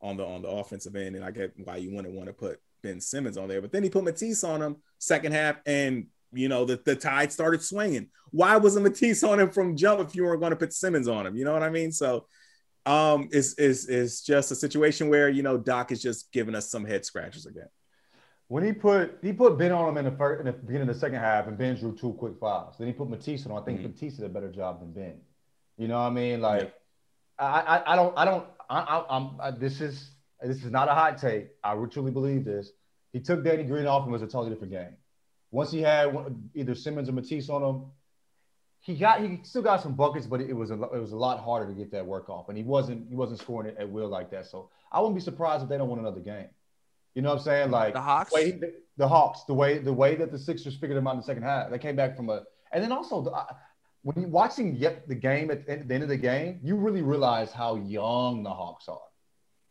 on 0.00 0.16
the 0.16 0.24
on 0.24 0.42
the 0.42 0.48
offensive 0.48 0.96
end 0.96 1.16
and 1.16 1.24
I 1.24 1.30
get 1.30 1.52
why 1.62 1.76
you 1.76 1.94
wouldn't 1.94 2.14
want 2.14 2.26
to 2.28 2.32
put 2.32 2.60
Ben 2.82 3.00
Simmons 3.00 3.38
on 3.38 3.48
there. 3.48 3.62
But 3.62 3.72
then 3.72 3.82
he 3.82 3.90
put 3.90 4.04
Matisse 4.04 4.44
on 4.44 4.60
him 4.60 4.76
second 4.98 5.32
half 5.32 5.56
and 5.66 6.06
you 6.32 6.48
know 6.48 6.64
the, 6.64 6.80
the 6.84 6.96
tide 6.96 7.32
started 7.32 7.62
swinging. 7.62 8.08
Why 8.30 8.56
wasn't 8.56 8.84
Matisse 8.84 9.22
on 9.22 9.40
him 9.40 9.50
from 9.50 9.76
jump 9.76 10.00
if 10.00 10.14
you 10.14 10.24
weren't 10.24 10.40
going 10.40 10.50
to 10.50 10.56
put 10.56 10.72
Simmons 10.72 11.08
on 11.08 11.26
him? 11.26 11.36
You 11.36 11.44
know 11.44 11.52
what 11.52 11.62
I 11.62 11.70
mean? 11.70 11.92
So 11.92 12.26
um, 12.86 13.28
is 13.32 13.54
is 13.54 13.88
is 13.88 14.22
just 14.22 14.50
a 14.52 14.54
situation 14.54 15.08
where 15.08 15.28
you 15.28 15.42
know 15.42 15.58
Doc 15.58 15.92
is 15.92 16.00
just 16.00 16.32
giving 16.32 16.54
us 16.54 16.70
some 16.70 16.84
head 16.84 17.04
scratches 17.04 17.46
again. 17.46 17.68
When 18.48 18.64
he 18.64 18.72
put 18.72 19.18
he 19.22 19.32
put 19.32 19.58
Ben 19.58 19.72
on 19.72 19.88
him 19.88 19.98
in 19.98 20.04
the 20.04 20.16
first 20.16 20.40
in 20.40 20.46
the 20.46 20.52
beginning 20.52 20.88
of 20.88 20.94
the 20.94 21.00
second 21.00 21.18
half, 21.18 21.48
and 21.48 21.58
Ben 21.58 21.74
drew 21.74 21.94
two 21.96 22.12
quick 22.12 22.38
fouls. 22.40 22.76
Then 22.78 22.86
he 22.86 22.92
put 22.92 23.10
Matisse 23.10 23.44
on. 23.46 23.60
I 23.60 23.64
think 23.64 23.80
mm-hmm. 23.80 23.88
Matisse 23.88 24.14
did 24.14 24.24
a 24.24 24.28
better 24.28 24.50
job 24.50 24.80
than 24.80 24.92
Ben. 24.92 25.16
You 25.76 25.88
know 25.88 25.96
what 25.96 26.06
I 26.06 26.10
mean? 26.10 26.40
Like, 26.40 26.72
yeah. 27.40 27.44
I, 27.44 27.60
I, 27.60 27.92
I 27.92 27.96
don't 27.96 28.16
I 28.16 28.24
don't 28.24 28.46
I, 28.70 29.30
I, 29.40 29.50
this 29.50 29.80
is 29.80 30.10
this 30.40 30.64
is 30.64 30.70
not 30.70 30.88
a 30.88 30.94
hot 30.94 31.18
take. 31.18 31.48
I 31.64 31.74
truly 31.90 32.12
believe 32.12 32.44
this. 32.44 32.70
He 33.12 33.20
took 33.20 33.42
Danny 33.42 33.64
Green 33.64 33.86
off 33.86 34.04
and 34.04 34.12
was 34.12 34.22
a 34.22 34.26
totally 34.26 34.50
different 34.50 34.72
game. 34.72 34.96
Once 35.50 35.72
he 35.72 35.80
had 35.80 36.12
one, 36.12 36.50
either 36.54 36.74
Simmons 36.74 37.08
or 37.08 37.12
Matisse 37.12 37.48
on 37.48 37.62
him, 37.62 37.84
he 38.86 38.94
got 38.94 39.20
he 39.20 39.40
still 39.42 39.62
got 39.62 39.82
some 39.82 39.94
buckets, 39.94 40.26
but 40.26 40.40
it 40.40 40.52
was 40.54 40.70
a 40.70 40.74
it 40.74 41.00
was 41.00 41.10
a 41.10 41.16
lot 41.16 41.40
harder 41.40 41.66
to 41.66 41.76
get 41.76 41.90
that 41.90 42.06
work 42.06 42.30
off, 42.30 42.48
and 42.48 42.56
he 42.56 42.62
wasn't 42.62 43.08
he 43.08 43.16
wasn't 43.16 43.40
scoring 43.40 43.68
it 43.68 43.76
at 43.80 43.90
will 43.90 44.08
like 44.08 44.30
that. 44.30 44.46
So 44.46 44.70
I 44.92 45.00
wouldn't 45.00 45.16
be 45.16 45.20
surprised 45.20 45.64
if 45.64 45.68
they 45.68 45.76
don't 45.76 45.88
win 45.90 45.98
another 45.98 46.20
game. 46.20 46.46
You 47.16 47.22
know 47.22 47.30
what 47.30 47.38
I'm 47.38 47.44
saying? 47.44 47.70
Like 47.72 47.94
the 47.94 48.00
Hawks, 48.00 48.30
the, 48.30 48.36
way, 48.36 48.50
the, 48.52 48.74
the 48.96 49.08
Hawks, 49.08 49.42
the 49.42 49.54
way 49.54 49.78
the 49.78 49.92
way 49.92 50.14
that 50.14 50.30
the 50.30 50.38
Sixers 50.38 50.76
figured 50.76 50.96
them 50.96 51.08
out 51.08 51.14
in 51.14 51.16
the 51.16 51.24
second 51.24 51.42
half, 51.42 51.68
they 51.68 51.78
came 51.78 51.96
back 51.96 52.16
from 52.16 52.30
a, 52.30 52.44
and 52.70 52.80
then 52.80 52.92
also 52.92 53.22
the, 53.22 53.32
when 54.02 54.22
you 54.22 54.28
watching 54.28 54.76
yet 54.76 55.08
the 55.08 55.16
game 55.16 55.50
at, 55.50 55.68
at 55.68 55.88
the 55.88 55.94
end 55.94 56.04
of 56.04 56.08
the 56.08 56.16
game, 56.16 56.60
you 56.62 56.76
really 56.76 57.02
realize 57.02 57.50
how 57.50 57.74
young 57.74 58.44
the 58.44 58.50
Hawks 58.50 58.86
are. 58.88 59.00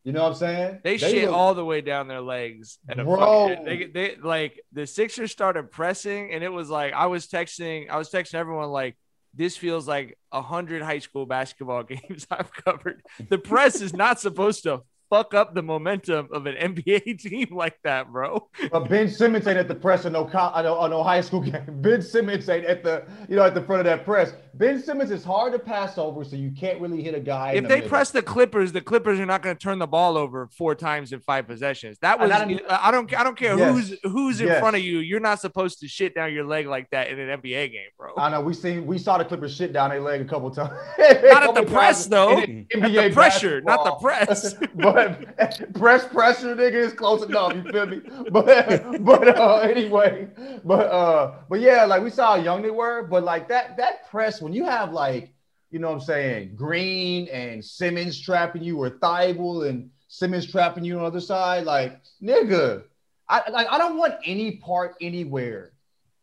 You 0.04 0.12
know 0.12 0.24
what 0.24 0.34
I'm 0.34 0.36
saying? 0.36 0.80
They, 0.84 0.98
they 0.98 1.10
shit 1.10 1.30
look, 1.30 1.38
all 1.38 1.56
the 1.56 1.64
way 1.64 1.80
down 1.80 2.10
their 2.10 2.22
legs. 2.22 2.80
And 2.90 3.02
bro, 3.06 3.48
fucking, 3.48 3.64
they, 3.64 3.86
they 3.86 4.18
like 4.22 4.60
the 4.74 4.86
Sixers 4.86 5.32
started 5.32 5.72
pressing, 5.72 6.34
and 6.34 6.44
it 6.44 6.50
was 6.50 6.70
like 6.70 6.92
I 6.92 7.06
was 7.06 7.28
texting, 7.28 7.90
I 7.90 7.98
was 7.98 8.10
texting 8.10 8.36
everyone 8.36 8.70
like, 8.70 8.98
this 9.36 9.58
feels 9.58 9.88
like 9.88 10.18
a 10.32 10.42
hundred 10.42 10.82
high 10.82 11.00
school 11.00 11.26
basketball 11.26 11.84
games 11.96 12.28
I've 12.32 12.52
covered. 12.52 13.02
The 13.30 13.38
press 13.38 13.82
is 13.82 13.94
not 13.94 14.20
supposed 14.20 14.64
to 14.64 14.84
fuck 15.10 15.34
up 15.34 15.54
the 15.56 15.62
momentum 15.62 16.28
of 16.32 16.46
an 16.46 16.56
NBA 16.76 17.20
team 17.20 17.48
like 17.52 17.78
that, 17.84 18.12
bro. 18.12 18.48
But 18.72 18.90
Ben 18.90 19.10
Simmons 19.10 19.48
ain't 19.48 19.58
at 19.58 19.68
the 19.68 19.76
press 19.76 20.06
of 20.06 20.14
no, 20.14 20.26
co- 20.26 20.52
uh, 20.54 20.62
no, 20.62 20.86
no 20.88 21.04
high 21.04 21.22
school 21.22 21.42
game. 21.52 21.64
Ben 21.82 22.02
Simmons 22.02 22.48
ain't 22.50 22.66
at 22.66 22.84
the, 22.84 23.06
you 23.30 23.36
know, 23.36 23.44
at 23.44 23.54
the 23.54 23.62
front 23.62 23.80
of 23.82 23.86
that 23.86 24.06
press. 24.06 24.34
Ben 24.56 24.82
Simmons 24.82 25.12
is 25.12 25.24
hard 25.24 25.52
to 25.52 25.60
pass 25.60 25.98
over, 25.98 26.24
so 26.24 26.36
you 26.38 26.52
can't 26.58 26.80
really 26.80 27.04
hit 27.04 27.14
a 27.14 27.20
guy. 27.20 27.54
If 27.54 27.64
the 27.64 27.68
they 27.70 27.76
middle. 27.76 27.90
press 27.90 28.12
the 28.12 28.22
Clippers, 28.22 28.72
the 28.72 28.80
Clippers 28.82 29.20
are 29.20 29.26
not 29.26 29.42
going 29.42 29.56
to 29.56 29.62
turn 29.62 29.80
the 29.80 29.88
ball 29.88 30.18
over 30.18 30.48
four 30.58 30.76
times 30.76 31.12
in 31.12 31.20
five 31.20 31.46
possessions. 31.46 31.98
That 32.02 32.20
was 32.20 32.32
And 32.32 32.62
I 32.70 32.88
I 32.88 32.92
don't 32.92 33.14
I 33.18 33.24
don't 33.24 33.36
care 33.38 33.58
Yes. 33.58 33.72
who's 33.74 34.00
who's 34.04 34.42
in 34.42 34.48
Yes. 34.48 34.60
front 34.62 34.76
of 34.78 34.82
you. 34.82 35.00
You're 35.00 35.20
not 35.20 35.42
supposed 35.42 35.80
to 35.82 35.88
shit 35.90 36.16
down 36.16 36.32
your 36.34 36.46
leg 36.46 36.68
like 36.68 36.90
that 36.92 37.10
in 37.10 37.20
an 37.20 37.42
NBA 37.42 37.72
game, 37.74 37.90
bro. 37.98 38.14
I 38.18 38.30
know 38.30 38.40
we 38.42 38.54
seen 38.54 38.86
we 38.86 38.98
saw 38.98 39.18
the 39.18 39.26
Clippers 39.26 39.54
shit 39.54 39.74
down 39.74 39.90
their 39.90 40.00
leg 40.00 40.22
a 40.22 40.26
couple 40.26 40.50
times. 40.52 40.72
Not 41.00 41.44
at 41.44 41.56
the 41.56 41.64
press 41.70 42.06
though. 42.06 42.40
In 42.40 42.66
At 42.74 42.92
the 42.94 43.12
pressure, 43.12 43.60
not 43.62 43.84
the 43.84 43.92
press. 43.96 44.54
but 44.76 44.95
press 45.74 46.06
pressure, 46.06 46.56
nigga, 46.56 46.74
is 46.74 46.94
close 46.94 47.24
enough. 47.24 47.54
You 47.54 47.64
feel 47.72 47.86
me? 47.86 48.02
But 48.32 49.04
but 49.04 49.38
uh, 49.38 49.58
anyway, 49.58 50.28
but 50.64 50.88
uh, 50.88 51.36
but 51.50 51.60
yeah, 51.60 51.86
like 51.86 52.04
we 52.04 52.10
saw 52.10 52.36
how 52.36 52.42
young 52.42 52.62
they 52.62 52.72
were, 52.72 53.04
but 53.04 53.24
like 53.24 53.48
that 53.50 53.78
that 53.78 54.10
press 54.10 54.42
when 54.42 54.54
you 54.54 54.66
have 54.66 54.92
like 54.92 55.34
you 55.72 55.80
know 55.80 55.90
what 55.90 55.96
I'm 55.96 56.02
saying 56.02 56.56
Green 56.56 57.28
and 57.28 57.64
Simmons 57.64 58.20
trapping 58.20 58.64
you, 58.64 58.82
or 58.82 58.90
Thybulle 58.90 59.70
and 59.70 59.90
Simmons 60.08 60.50
trapping 60.50 60.84
you 60.84 60.96
on 60.96 61.02
the 61.02 61.08
other 61.08 61.22
side, 61.22 61.66
like 61.66 62.02
nigga, 62.22 62.84
I 63.30 63.50
like 63.50 63.68
I 63.70 63.78
don't 63.78 63.98
want 63.98 64.16
any 64.26 64.58
part 64.58 64.96
anywhere 65.02 65.74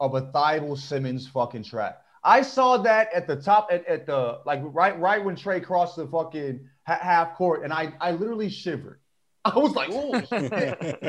of 0.00 0.14
a 0.14 0.22
Thybulle 0.22 0.78
Simmons 0.78 1.28
fucking 1.28 1.64
trap. 1.64 2.02
I 2.24 2.42
saw 2.42 2.76
that 2.78 3.12
at 3.12 3.26
the 3.26 3.37
top 3.37 3.68
at, 3.70 3.87
at 3.87 4.06
the 4.06 4.40
like 4.46 4.61
right 4.62 4.98
right 4.98 5.24
when 5.24 5.37
Trae 5.37 5.62
crossed 5.62 5.96
the 5.96 6.06
fucking 6.06 6.68
half 6.84 7.34
court, 7.34 7.64
and 7.64 7.72
I 7.72 7.92
I 8.00 8.12
literally 8.12 8.48
shivered. 8.48 9.00
I 9.44 9.58
was 9.58 9.74
like, 9.74 9.88
oh 9.90 10.10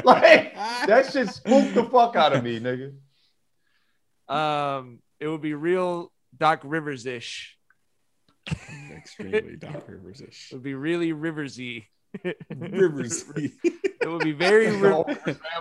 like 0.03 0.55
that 0.55 1.09
shit 1.11 1.29
spooked 1.29 1.75
the 1.75 1.87
fuck 1.91 2.15
out 2.15 2.33
of 2.33 2.43
me, 2.43 2.59
nigga. 2.59 2.93
Um, 4.33 4.99
it 5.19 5.27
would 5.27 5.41
be 5.41 5.53
real 5.53 6.11
Doc 6.35 6.61
Rivers 6.63 7.05
ish. 7.05 7.57
Extremely 8.95 9.55
Doc 9.57 9.83
Rivers 9.87 10.21
ish. 10.21 10.49
It 10.51 10.55
would 10.55 10.63
be 10.63 10.73
really 10.73 11.13
Riversy. 11.13 11.85
Rivers. 12.49 13.23
It 13.35 14.07
would 14.07 14.23
be 14.23 14.33
very 14.33 14.75
Riv- 14.75 15.05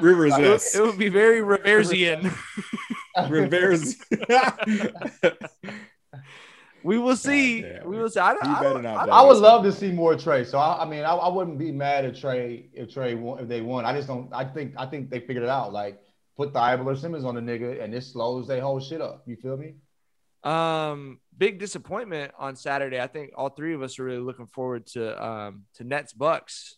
Rivers 0.00 0.34
it, 0.36 0.78
it 0.78 0.82
would 0.82 0.98
be 0.98 1.08
very 1.08 1.40
Riversian. 1.40 2.34
Rivers. 3.28 3.96
We 6.84 6.98
will 6.98 7.16
see. 7.16 7.62
damn. 7.62 7.88
we 7.88 7.98
will 7.98 8.08
see. 8.10 8.20
I, 8.20 8.32
You 8.32 8.38
I, 8.42 8.62
don't- 8.62 8.82
not 8.82 9.08
I. 9.08 9.20
I 9.20 9.26
would 9.26 9.38
love 9.38 9.62
to 9.64 9.72
see 9.72 9.90
more 9.92 10.14
Trae. 10.14 10.46
So 10.46 10.58
I, 10.58 10.82
I 10.82 10.88
mean, 10.88 11.04
I, 11.04 11.12
I 11.14 11.28
wouldn't 11.28 11.58
be 11.58 11.70
mad 11.72 12.04
at 12.04 12.14
Trae 12.14 12.66
if 12.72 12.88
Trae 12.94 13.18
won, 13.18 13.38
if 13.40 13.48
they 13.48 13.60
won. 13.60 13.84
I 13.84 13.92
just 13.94 14.08
don't. 14.08 14.28
I 14.32 14.44
think 14.44 14.74
I 14.76 14.86
think 14.86 15.10
they 15.10 15.20
figured 15.20 15.44
it 15.44 15.48
out. 15.48 15.72
Like 15.72 16.00
put 16.36 16.52
Thybulle 16.52 16.86
or 16.86 16.96
Simmons 16.96 17.24
on 17.24 17.34
the 17.34 17.40
nigga, 17.40 17.82
and 17.82 17.92
this 17.92 18.12
slows 18.12 18.48
their 18.48 18.60
whole 18.60 18.80
shit 18.80 19.00
up. 19.00 19.22
You 19.26 19.36
feel 19.36 19.56
me? 19.56 19.74
Um, 20.44 21.20
big 21.36 21.58
disappointment 21.58 22.32
on 22.38 22.56
Saturday. 22.56 23.00
I 23.00 23.06
think 23.06 23.32
all 23.36 23.50
three 23.50 23.74
of 23.74 23.82
us 23.82 23.98
are 23.98 24.04
really 24.04 24.18
looking 24.20 24.46
forward 24.48 24.86
to 24.88 25.24
um 25.24 25.64
to 25.74 25.84
Nets 25.84 26.12
Bucks, 26.12 26.76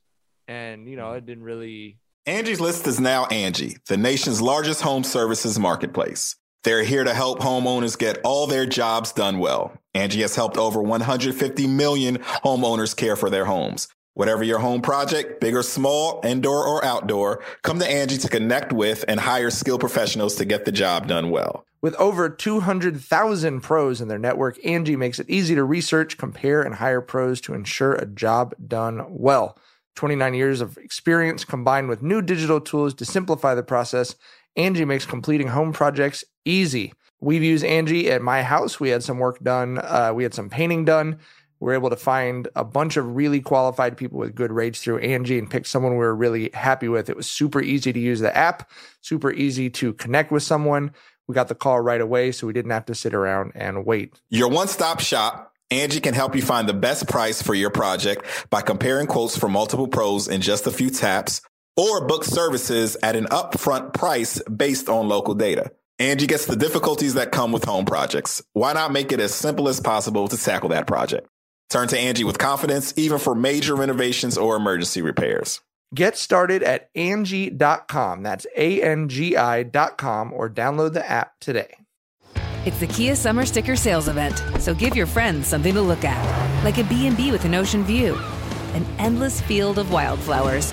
and 0.49 0.89
you 0.89 0.97
know 0.97 1.13
it 1.13 1.25
didn't 1.27 1.45
really. 1.45 1.99
Angie's 2.27 2.61
List 2.61 2.87
is 2.87 2.99
now 3.01 3.27
Angie, 3.27 3.77
the 3.87 3.99
nation's 3.99 4.41
largest 4.41 4.81
home 4.81 5.05
services 5.05 5.59
marketplace. 5.59 6.37
They're 6.65 6.83
here 6.83 7.05
to 7.05 7.13
help 7.13 7.41
homeowners 7.41 7.99
get 7.99 8.21
all 8.25 8.47
their 8.47 8.65
jobs 8.65 9.13
done 9.13 9.39
well. 9.39 9.75
Angie 9.95 10.23
has 10.23 10.35
helped 10.35 10.57
over 10.57 10.83
150 10.83 11.67
million 11.67 12.19
homeowners 12.19 12.97
care 12.97 13.17
for 13.17 13.29
their 13.29 13.45
homes. 13.45 13.87
Whatever 14.15 14.43
your 14.45 14.61
home 14.61 14.81
project, 14.81 15.43
big 15.43 15.55
or 15.55 15.63
small, 15.63 16.23
indoor 16.25 16.67
or 16.67 16.83
outdoor, 16.83 17.43
come 17.63 17.79
to 17.81 17.87
Angie 17.87 18.17
to 18.17 18.31
connect 18.31 18.73
with 18.73 19.05
and 19.09 19.21
hire 19.21 19.51
skilled 19.51 19.81
professionals 19.81 20.37
to 20.37 20.47
get 20.47 20.65
the 20.65 20.73
job 20.73 21.07
done 21.07 21.29
well. 21.29 21.67
With 21.83 21.95
over 21.97 22.31
200,000 22.31 23.61
pros 23.61 24.01
in 24.01 24.09
their 24.09 24.19
network, 24.19 24.59
Angie 24.65 24.97
makes 24.97 25.19
it 25.19 25.29
easy 25.29 25.55
to 25.55 25.65
research, 25.65 26.17
compare, 26.17 26.63
and 26.63 26.77
hire 26.77 27.03
pros 27.03 27.43
to 27.43 27.53
ensure 27.53 27.93
a 27.93 28.07
job 28.07 28.55
done 28.67 29.05
well. 29.11 29.59
29 29.97 30.33
years 30.33 30.63
of 30.63 30.79
experience 30.79 31.45
combined 31.45 31.91
with 31.91 32.03
new 32.03 32.23
digital 32.23 32.59
tools 32.59 32.95
to 32.95 33.05
simplify 33.05 33.55
the 33.55 33.63
process, 33.63 34.15
Angie 34.57 34.87
makes 34.87 35.05
completing 35.05 35.49
home 35.49 35.75
projects 35.75 36.25
easy. 36.45 36.93
We've 37.21 37.43
used 37.43 37.65
Angie 37.65 38.11
at 38.11 38.23
my 38.23 38.43
house. 38.43 38.79
We 38.79 38.91
had 38.91 39.03
some 39.03 39.19
work 39.19 39.43
done, 39.43 39.79
uh, 39.79 40.13
we 40.15 40.23
had 40.23 40.35
some 40.35 40.51
painting 40.51 40.85
done. 40.85 41.19
We 41.61 41.67
were 41.67 41.75
able 41.75 41.91
to 41.91 41.97
find 41.97 42.47
a 42.57 42.65
bunch 42.65 42.99
of 42.99 43.17
really 43.17 43.41
qualified 43.41 43.97
people 43.97 44.19
with 44.19 44.35
good 44.35 44.53
rates 44.53 44.83
through 44.83 44.99
Angie 44.99 45.39
and 45.39 45.49
pick 45.49 45.65
someone 45.65 45.93
we 45.93 45.99
were 45.99 46.15
really 46.15 46.51
happy 46.53 46.89
with. 46.89 47.09
It 47.09 47.17
was 47.17 47.27
super 47.27 47.63
easy 47.63 47.91
to 47.91 47.99
use 47.99 48.21
the 48.21 48.37
app, 48.37 48.71
super 49.01 49.33
easy 49.33 49.71
to 49.71 49.95
connect 49.95 50.31
with 50.31 50.43
someone. 50.43 50.93
We 51.27 51.35
got 51.35 51.49
the 51.49 51.55
call 51.55 51.81
right 51.81 52.03
away, 52.03 52.33
so 52.33 52.47
we 52.47 52.53
didn't 52.53 52.73
have 52.73 52.85
to 52.87 52.95
sit 52.95 53.15
around 53.15 53.53
and 53.55 53.87
wait. 53.87 54.21
Your 54.29 54.49
one 54.49 54.69
stop 54.69 55.01
shop, 55.01 55.55
Angie 55.71 56.01
can 56.01 56.13
help 56.13 56.37
you 56.37 56.43
find 56.43 56.69
the 56.69 56.75
best 56.75 57.09
price 57.09 57.41
for 57.41 57.55
your 57.55 57.71
project 57.71 58.27
by 58.51 58.61
comparing 58.61 59.07
quotes 59.07 59.39
from 59.39 59.53
multiple 59.53 59.89
pros 59.89 60.29
in 60.29 60.43
just 60.43 60.67
a 60.67 60.71
few 60.71 60.91
taps 60.91 61.41
or 61.77 62.07
book 62.07 62.25
services 62.25 62.97
at 63.03 63.17
an 63.17 63.25
upfront 63.27 63.95
price 63.95 64.43
based 64.43 64.91
on 64.91 65.09
local 65.09 65.35
data. 65.35 65.73
Angie 66.01 66.27
gets 66.27 66.47
the 66.47 66.57
difficulties 66.57 67.15
that 67.15 67.31
come 67.31 67.53
with 67.53 67.65
home 67.65 67.85
projects. 67.85 68.43
Why 68.53 68.73
not 68.73 68.91
make 68.93 69.13
it 69.13 69.21
as 69.21 69.33
simple 69.33 69.69
as 69.69 69.79
possible 69.79 70.27
to 70.27 70.37
tackle 70.37 70.71
that 70.71 70.89
project? 70.89 71.29
Turn 71.71 71.87
to 71.89 71.99
Angie 71.99 72.25
with 72.25 72.37
confidence, 72.37 72.93
even 72.97 73.19
for 73.19 73.35
major 73.35 73.77
renovations 73.77 74.37
or 74.37 74.57
emergency 74.57 75.03
repairs. 75.03 75.61
Get 75.95 76.17
started 76.19 76.65
at 76.65 76.91
Angie.com. 76.97 78.25
That's 78.25 78.47
A 78.57 78.83
N 78.83 79.09
G 79.09 79.37
I.com 79.37 80.33
or 80.33 80.51
download 80.51 80.95
the 80.95 81.09
app 81.09 81.35
today. 81.41 81.77
It's 82.67 82.81
the 82.81 82.89
Kia 82.89 83.15
Summer 83.15 83.47
Sticker 83.47 83.77
Sales 83.77 84.09
Event, 84.09 84.43
so 84.59 84.75
give 84.75 84.97
your 84.97 85.07
friends 85.07 85.47
something 85.47 85.75
to 85.75 85.83
look 85.83 86.03
at, 86.03 86.65
like 86.65 86.79
a 86.79 86.85
B&B 86.85 87.31
with 87.31 87.45
an 87.45 87.55
ocean 87.55 87.85
view, 87.85 88.19
an 88.73 88.85
endless 88.99 89.41
field 89.43 89.79
of 89.79 89.93
wildflowers, 89.93 90.73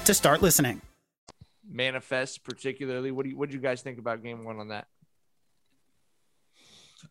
to 0.05 0.13
start 0.13 0.41
listening. 0.41 0.81
Manifest, 1.69 2.43
particularly. 2.43 3.11
What 3.11 3.23
do 3.23 3.29
you 3.29 3.37
what 3.37 3.49
do 3.49 3.55
you 3.55 3.61
guys 3.61 3.81
think 3.81 3.99
about 3.99 4.23
game 4.23 4.43
one 4.43 4.59
on 4.59 4.69
that? 4.69 4.87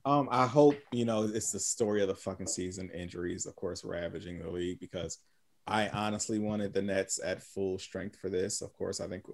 Um, 0.05 0.29
I 0.31 0.46
hope 0.46 0.76
you 0.92 1.05
know 1.05 1.24
it's 1.24 1.53
the 1.53 1.61
story 1.61 2.03
of 2.03 2.09
the 2.09 2.14
fucking 2.14 2.46
season. 2.46 2.90
Injuries, 2.90 3.46
of 3.46 3.57
course, 3.57 3.85
ravaging 3.85 4.38
the 4.38 4.50
league 4.50 4.81
because 4.81 5.18
I 5.66 5.88
honestly 5.88 6.38
wanted 6.38 6.72
the 6.72 6.83
Nets 6.83 7.20
at 7.22 7.42
full 7.42 7.79
strength 7.79 8.16
for 8.16 8.29
this. 8.29 8.61
Of 8.61 8.72
course, 8.72 9.00
I 9.00 9.07
think 9.07 9.24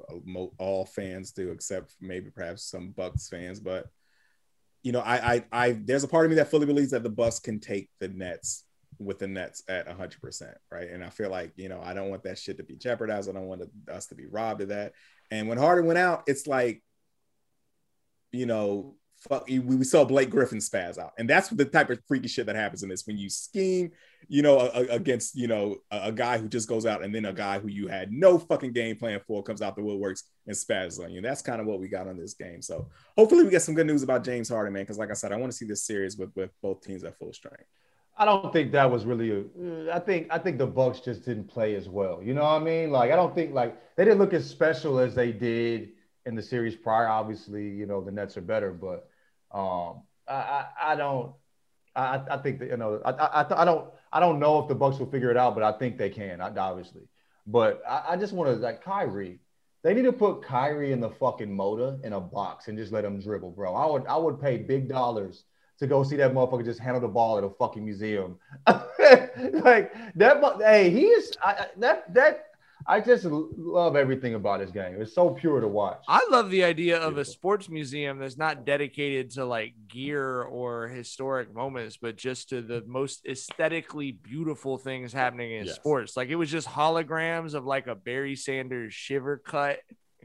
all 0.59 0.85
fans 0.85 1.33
do, 1.33 1.51
except 1.51 1.95
maybe 2.01 2.31
perhaps 2.31 2.71
some 2.71 2.91
Bucks 2.91 3.29
fans. 3.29 3.59
But 3.59 3.87
you 4.83 4.93
know, 4.93 5.01
I, 5.01 5.35
I, 5.35 5.45
I, 5.51 5.73
there's 5.73 6.05
a 6.05 6.09
part 6.09 6.27
of 6.27 6.31
me 6.31 6.37
that 6.37 6.51
fully 6.51 6.67
believes 6.67 6.91
that 6.91 7.03
the 7.03 7.11
Bucks 7.11 7.41
can 7.41 7.59
take 7.59 7.91
the 8.01 8.09
Nets 8.09 8.66
with 8.99 9.19
the 9.19 9.27
Nets 9.27 9.63
at 9.69 9.89
100%, 9.89 10.55
right? 10.71 10.91
And 10.91 11.05
I 11.05 11.11
feel 11.11 11.31
like, 11.31 11.53
you 11.57 11.69
know, 11.69 11.81
I 11.83 11.95
don't 11.95 12.11
want 12.11 12.23
that 12.25 12.39
shit 12.39 12.57
to 12.59 12.63
be 12.63 12.77
jeopardized. 12.77 13.29
I 13.29 13.33
don't 13.33 13.47
want 13.47 13.63
us 13.91 14.07
to 14.07 14.15
be 14.15 14.27
robbed 14.27 14.63
of 14.63 14.69
that. 14.69 14.93
And 15.31 15.49
when 15.49 15.59
Harden 15.59 15.87
went 15.87 15.99
out, 15.99 16.25
it's 16.27 16.47
like, 16.47 16.83
you 18.33 18.47
know, 18.47 18.97
fuck, 19.29 19.49
we 19.49 19.85
saw 19.85 20.05
Blake 20.05 20.31
Griffin 20.31 20.59
spaz 20.59 20.99
out. 20.99 21.13
And 21.19 21.29
that's 21.29 21.49
the 21.49 21.65
type 21.65 21.91
of 21.91 21.99
freaky 22.07 22.29
shit 22.29 22.47
that 22.47 22.57
happens 22.57 22.83
in 22.83 22.89
this 22.89 23.07
when 23.07 23.17
you 23.17 23.29
scheme, 23.29 23.91
you 24.29 24.43
know, 24.43 24.69
against, 24.71 25.37
you 25.37 25.49
know, 25.49 25.77
a, 25.91 26.13
guy 26.13 26.39
who 26.39 26.49
just 26.49 26.69
goes 26.69 26.87
out 26.87 27.03
and 27.03 27.15
then 27.15 27.25
a 27.25 27.33
guy 27.33 27.59
who 27.59 27.69
you 27.69 27.89
had 27.89 28.13
no 28.13 28.39
fucking 28.39 28.73
game 28.73 28.97
plan 28.97 29.21
for 29.27 29.43
comes 29.43 29.63
out 29.63 29.77
the 29.77 29.83
woodworks 29.83 30.23
and 30.47 30.57
spazzes 30.57 31.03
on 31.03 31.11
you. 31.11 31.21
That's 31.21 31.43
kind 31.43 31.61
of 31.61 31.67
what 31.67 31.81
we 31.81 31.89
got 31.89 32.09
on 32.09 32.17
this 32.17 32.35
game. 32.35 32.63
So 32.63 32.89
hopefully 33.17 33.45
we 33.45 33.51
get 33.51 33.63
some 33.63 33.75
good 33.75 33.87
news 33.87 34.03
about 34.03 34.25
James 34.25 34.49
Harden, 34.49 34.73
man. 34.73 34.87
Cause 34.87 34.99
like 34.99 35.11
I 35.11 35.15
said, 35.15 35.33
I 35.33 35.37
want 35.37 35.53
to 35.53 35.57
see 35.57 35.67
this 35.67 35.85
series 35.85 36.17
with, 36.17 36.31
with 36.37 36.51
both 36.63 36.83
teams 36.83 37.05
at 37.05 37.19
full 37.19 37.33
strength. 37.33 37.65
I 38.19 38.25
don't 38.25 38.53
think 38.53 38.73
that 38.73 38.91
was 38.91 39.05
really 39.05 39.31
a. 39.31 39.95
I 39.95 39.99
think 39.99 40.29
I 40.31 40.39
think 40.39 40.57
the 40.57 40.67
Bucks 40.67 41.01
just 41.01 41.25
didn't 41.25 41.49
play 41.49 41.75
as 41.75 41.89
well. 41.89 42.23
You 42.23 42.33
know 42.33 42.43
what 42.43 42.63
I 42.63 42.65
mean? 42.65 42.91
Like 42.91 43.13
I 43.13 43.17
don't 43.17 43.35
think 43.35 43.53
like 43.53 43.77
they 43.97 44.05
didn't 44.05 44.19
look 44.19 44.33
as 44.33 44.49
special 44.49 44.99
as 44.99 45.15
they 45.15 45.33
did 45.33 45.91
in 46.25 46.35
the 46.35 46.43
series 46.43 46.75
prior. 46.75 47.09
Obviously, 47.09 47.69
you 47.69 47.85
know 47.85 48.03
the 48.03 48.11
Nets 48.11 48.37
are 48.39 48.43
better, 48.43 48.73
but 48.73 49.09
um, 49.53 50.03
I, 50.27 50.35
I, 50.35 50.67
I 50.83 50.97
don't. 50.97 51.35
I, 51.95 52.23
I 52.31 52.37
think 52.39 52.59
that 52.61 52.71
you 52.71 52.77
know 52.79 53.03
I, 53.05 53.11
I 53.11 53.63
I 53.63 53.65
don't 53.67 53.91
I 54.13 54.21
don't 54.21 54.39
know 54.39 54.61
if 54.61 54.69
the 54.69 54.75
Bucks 54.75 54.99
will 54.99 55.11
figure 55.11 55.31
it 55.31 55.37
out, 55.37 55.55
but 55.55 55.63
I 55.63 55.73
think 55.79 55.99
they 55.99 56.11
can. 56.11 56.41
Obviously, 56.41 57.03
but 57.47 57.83
I, 57.87 58.05
I 58.11 58.17
just 58.17 58.33
want 58.33 58.51
to 58.51 58.57
like 58.57 58.83
Kyrie. 58.83 59.41
They 59.83 59.93
need 59.93 60.05
to 60.05 60.13
put 60.13 60.43
Kyrie 60.43 60.93
in 60.93 61.01
the 61.01 61.11
fucking 61.11 61.55
motor 61.55 61.99
in 62.03 62.15
a 62.15 62.21
box 62.21 62.69
and 62.69 62.79
just 62.79 62.93
let 62.93 63.05
him 63.05 63.21
dribble, 63.21 63.51
bro. 63.51 63.75
I 63.75 63.87
would 63.87 64.07
I 64.07 64.17
would 64.17 64.41
pay 64.41 64.57
big 64.57 64.89
dollars 64.89 65.45
to 65.79 65.87
go 65.87 66.03
see 66.03 66.17
that 66.17 66.33
motherfucker 66.33 66.65
just 66.65 66.81
handle 66.81 67.01
the 67.01 67.09
ball 67.09 67.39
at 67.39 67.45
a 67.45 67.51
fucking 67.51 67.85
museum. 67.85 68.39
like 68.67 69.93
that, 70.15 70.57
hey, 70.61 70.91
he 70.91 71.07
is 71.07 71.33
I, 71.43 71.67
that 71.79 72.13
that. 72.15 72.43
I 72.89 73.01
just 73.01 73.25
love 73.25 73.97
everything 73.97 74.35
about 74.35 74.61
this 74.61 74.71
game. 74.71 75.01
It's 75.01 75.15
so 75.15 75.31
pure 75.31 75.61
to 75.61 75.67
watch. 75.67 76.05
I 76.07 76.25
love 76.31 76.51
the 76.51 76.63
idea 76.63 76.99
of 76.99 77.17
a 77.19 77.25
sports 77.25 77.69
museum 77.69 78.19
that's 78.19 78.37
not 78.37 78.65
dedicated 78.65 79.31
to 79.33 79.45
like 79.45 79.75
gear 79.89 80.43
or 80.43 80.87
historic 80.87 81.53
moments, 81.53 81.97
but 81.97 82.17
just 82.17 82.51
to 82.51 82.63
the 82.63 82.85
most 82.87 83.27
aesthetically 83.27 84.13
beautiful 84.13 84.79
things 84.79 85.13
happening 85.13 85.53
in 85.53 85.67
yes. 85.67 85.75
sports. 85.75 86.17
Like 86.17 86.29
it 86.29 86.37
was 86.37 86.51
just 86.51 86.69
holograms 86.69 87.55
of 87.55 87.65
like 87.65 87.89
a 87.89 87.97
Barry 87.97 88.37
Sanders 88.37 88.95
shiver 88.95 89.39
cut 89.39 89.81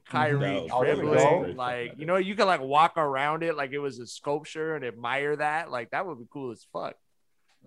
Kyrie 0.09 0.67
no, 0.67 0.83
dribbling. 0.83 1.55
Like, 1.55 1.93
you 1.97 2.05
know, 2.05 2.17
you 2.17 2.35
could 2.35 2.45
like 2.45 2.61
walk 2.61 2.97
around 2.97 3.43
it 3.43 3.55
like 3.55 3.71
it 3.71 3.79
was 3.79 3.99
a 3.99 4.07
sculpture 4.07 4.75
and 4.75 4.85
admire 4.85 5.35
that. 5.35 5.71
Like, 5.71 5.91
that 5.91 6.05
would 6.05 6.19
be 6.19 6.25
cool 6.31 6.51
as 6.51 6.65
fuck. 6.73 6.95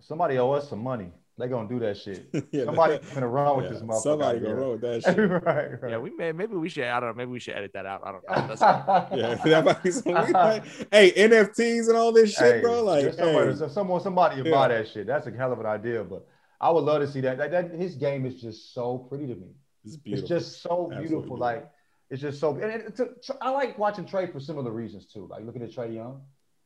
Somebody 0.01 0.39
owe 0.39 0.53
us 0.53 0.69
some 0.69 0.83
money. 0.83 1.11
They 1.37 1.49
gonna 1.49 1.69
do 1.69 1.81
that 1.81 1.97
shit. 1.97 2.29
yeah, 2.53 2.65
Somebody 2.65 2.99
gonna 3.13 3.27
run 3.27 3.57
with 3.57 3.67
yeah, 3.67 3.73
this 3.73 3.83
motherfucker. 3.83 4.03
Somebody 4.03 4.39
gonna 4.39 4.55
run 4.55 4.71
with 4.71 4.81
that 4.83 5.03
shit. 5.05 5.17
right, 5.19 5.83
right. 5.83 5.91
Yeah, 5.91 5.99
we 5.99 6.11
may 6.11 6.31
maybe 6.31 6.55
we 6.55 6.69
should. 6.69 6.85
I 6.85 7.01
don't 7.01 7.09
know. 7.09 7.15
Maybe 7.15 7.33
we 7.33 7.41
should 7.41 7.57
edit 7.57 7.73
that 7.75 7.87
out. 7.87 8.03
I 8.05 8.13
don't 8.13 8.23
know. 8.29 8.55
That's 8.55 8.61
yeah, 9.17 9.35
that 9.35 9.65
might 9.65 9.83
be 9.83 9.91
some. 9.91 10.15
hey, 10.15 11.13
NFTs 11.13 11.89
and 11.89 11.97
all 11.97 12.13
this 12.13 12.35
shit, 12.35 12.57
hey, 12.57 12.61
bro. 12.61 12.85
Like, 12.85 13.15
somebody, 13.15 13.59
hey. 13.59 13.69
someone, 13.69 14.01
somebody 14.01 14.43
yeah. 14.43 14.51
buy 14.53 14.69
that 14.69 14.89
shit. 14.89 15.09
That's 15.09 15.27
a 15.27 15.33
hell 15.33 15.53
of 15.53 15.59
an 15.59 15.67
idea. 15.67 16.05
But 16.05 16.25
I 16.61 16.71
would 16.71 16.85
love 16.85 17.01
to 17.01 17.09
see 17.09 17.21
that. 17.23 17.39
That, 17.39 17.51
that 17.51 17.73
his 17.73 17.97
game 17.97 18.27
is 18.27 18.41
just 18.41 18.73
so 18.73 18.99
pretty 18.99 19.27
to 19.27 19.35
me. 19.35 19.49
It's, 19.85 19.99
it's 20.05 20.29
just 20.29 20.63
so 20.63 20.87
beautiful. 20.89 21.19
beautiful. 21.19 21.37
Like 21.37 21.69
it's 22.11 22.21
just 22.21 22.41
so. 22.41 22.55
And 22.57 22.71
it, 22.71 23.01
I 23.41 23.51
like 23.51 23.79
watching 23.79 24.05
Trae 24.05 24.31
for 24.31 24.41
similar 24.41 24.71
reasons 24.71 25.07
too. 25.07 25.27
Like 25.29 25.45
looking 25.45 25.63
at 25.63 25.71
Trae 25.71 25.95
Young, 25.95 26.23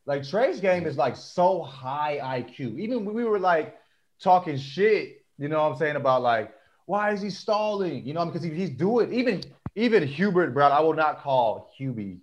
like 0.07 0.23
Trae's 0.23 0.61
game 0.61 0.87
is 0.87 0.97
like 0.97 1.17
so 1.17 1.63
high 1.63 2.19
IQ. 2.23 2.79
Even 2.79 3.05
when 3.05 3.15
we 3.15 3.25
were 3.25 3.39
like 3.39 3.77
talking 4.21 4.57
shit, 4.57 5.25
you 5.39 5.49
know 5.49 5.63
what 5.63 5.73
I'm 5.73 5.79
saying 5.79 5.97
about 5.97 6.23
like 6.23 6.53
why 6.89 7.13
is 7.13 7.21
he 7.21 7.29
stalling? 7.29 8.07
You 8.07 8.15
know, 8.15 8.25
because 8.25 8.43
he, 8.43 8.49
he's 8.51 8.71
doing 8.71 9.13
even 9.13 9.43
even 9.77 10.07
Hubert 10.07 10.55
Brown. 10.55 10.73
I 10.73 10.81
will 10.81 10.95
not 10.95 11.21
call 11.21 11.71
Hubie 11.79 12.19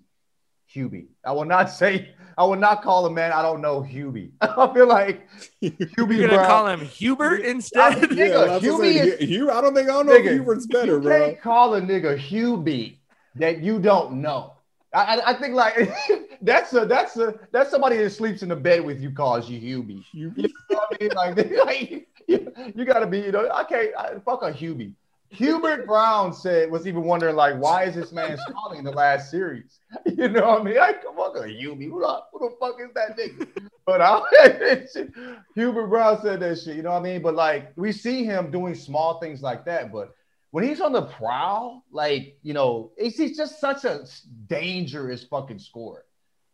Hubie. 0.73 1.05
I 1.23 1.31
will 1.31 1.45
not 1.45 1.69
say. 1.81 2.09
I 2.37 2.43
will 2.43 2.57
not 2.57 2.81
call 2.81 3.05
him 3.05 3.13
man. 3.13 3.31
I 3.31 3.41
don't 3.43 3.61
know 3.61 3.81
Hubie. 3.81 4.31
I 4.41 4.73
feel 4.73 4.87
like 4.87 5.29
Hubie. 5.61 6.17
You're 6.17 6.27
gonna 6.27 6.27
Brown. 6.29 6.47
call 6.47 6.67
him 6.67 6.79
Hubert 6.81 7.41
instead. 7.41 7.93
I, 7.93 7.99
nigga, 8.07 8.17
yeah, 8.17 8.59
Hubie 8.59 9.19
is, 9.21 9.29
Hugh, 9.29 9.51
I 9.51 9.61
don't 9.61 9.75
think 9.75 9.87
I 9.87 9.93
don't 9.93 10.07
know 10.07 10.13
nigga, 10.13 10.33
Hubert's 10.33 10.65
better, 10.65 10.95
you 10.95 11.01
bro. 11.01 11.25
Can't 11.27 11.41
call 11.41 11.75
a 11.75 11.81
nigga 11.81 12.17
Hubie 12.17 12.97
that 13.35 13.61
you 13.61 13.79
don't 13.79 14.21
know. 14.21 14.53
I, 14.93 15.21
I, 15.25 15.33
think 15.33 15.55
like 15.55 15.93
that's 16.41 16.73
a 16.73 16.85
that's 16.85 17.17
a 17.17 17.37
that's 17.51 17.69
somebody 17.69 17.97
that 17.97 18.09
sleeps 18.11 18.43
in 18.43 18.49
the 18.49 18.55
bed 18.55 18.83
with 18.83 19.01
you 19.01 19.11
calls 19.11 19.49
you 19.49 19.59
Hubie. 19.59 20.03
You 20.13 20.33
know 20.37 20.81
I 20.91 20.97
mean? 20.99 21.09
Like, 21.13 21.51
like 21.65 22.07
you, 22.27 22.53
you 22.73 22.85
got 22.85 22.99
to 22.99 23.07
be 23.07 23.19
you 23.19 23.31
know 23.31 23.49
I 23.53 23.63
can't 23.65 23.89
I, 23.97 24.13
fuck 24.23 24.41
a 24.43 24.51
Hubie. 24.51 24.93
Hubert 25.29 25.85
Brown 25.85 26.31
said 26.31 26.71
was 26.71 26.87
even 26.87 27.03
wondering 27.03 27.35
like 27.35 27.57
why 27.57 27.83
is 27.83 27.95
this 27.95 28.13
man 28.13 28.37
stalling 28.47 28.79
in 28.79 28.85
the 28.85 28.91
last 28.91 29.29
series? 29.29 29.79
You 30.05 30.29
know 30.29 30.47
what 30.47 30.61
I 30.61 30.63
mean? 30.63 30.77
I 30.77 30.93
come 30.93 31.17
on, 31.17 31.35
Hubie. 31.35 31.89
Who 31.89 31.99
the, 31.99 32.19
who 32.31 32.49
the 32.49 32.55
fuck 32.59 32.75
is 32.79 32.93
that 32.95 33.17
nigga? 33.17 33.47
But 33.85 34.01
I, 34.01 35.35
Hubert 35.55 35.87
Brown 35.87 36.21
said 36.21 36.39
that 36.41 36.59
shit. 36.59 36.75
You 36.75 36.83
know 36.83 36.91
what 36.91 36.99
I 36.99 37.03
mean? 37.03 37.21
But 37.21 37.35
like 37.35 37.71
we 37.75 37.91
see 37.91 38.23
him 38.23 38.51
doing 38.51 38.75
small 38.75 39.19
things 39.19 39.41
like 39.41 39.65
that, 39.65 39.91
but 39.91 40.15
when 40.55 40.63
he's 40.63 40.79
on 40.79 40.93
the 40.93 41.01
prowl, 41.01 41.83
like 41.91 42.37
you 42.41 42.53
know, 42.53 42.93
he's 42.97 43.35
just 43.35 43.59
such 43.59 43.83
a 43.83 44.05
dangerous 44.47 45.21
fucking 45.25 45.59
scorer. 45.59 46.05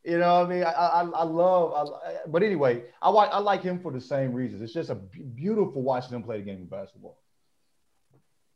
You 0.03 0.17
know 0.17 0.39
what 0.39 0.47
I 0.47 0.49
mean? 0.49 0.63
I 0.63 0.71
I, 0.71 1.01
I 1.03 1.23
love, 1.23 1.93
I, 2.03 2.15
but 2.25 2.41
anyway, 2.41 2.85
I 2.99 3.11
I 3.11 3.37
like 3.37 3.61
him 3.61 3.79
for 3.79 3.91
the 3.91 4.01
same 4.01 4.33
reasons. 4.33 4.63
It's 4.63 4.73
just 4.73 4.89
a 4.89 4.95
beautiful 4.95 5.83
watching 5.83 6.15
him 6.15 6.23
play 6.23 6.37
the 6.37 6.43
game 6.43 6.63
of 6.63 6.69
basketball. 6.71 7.19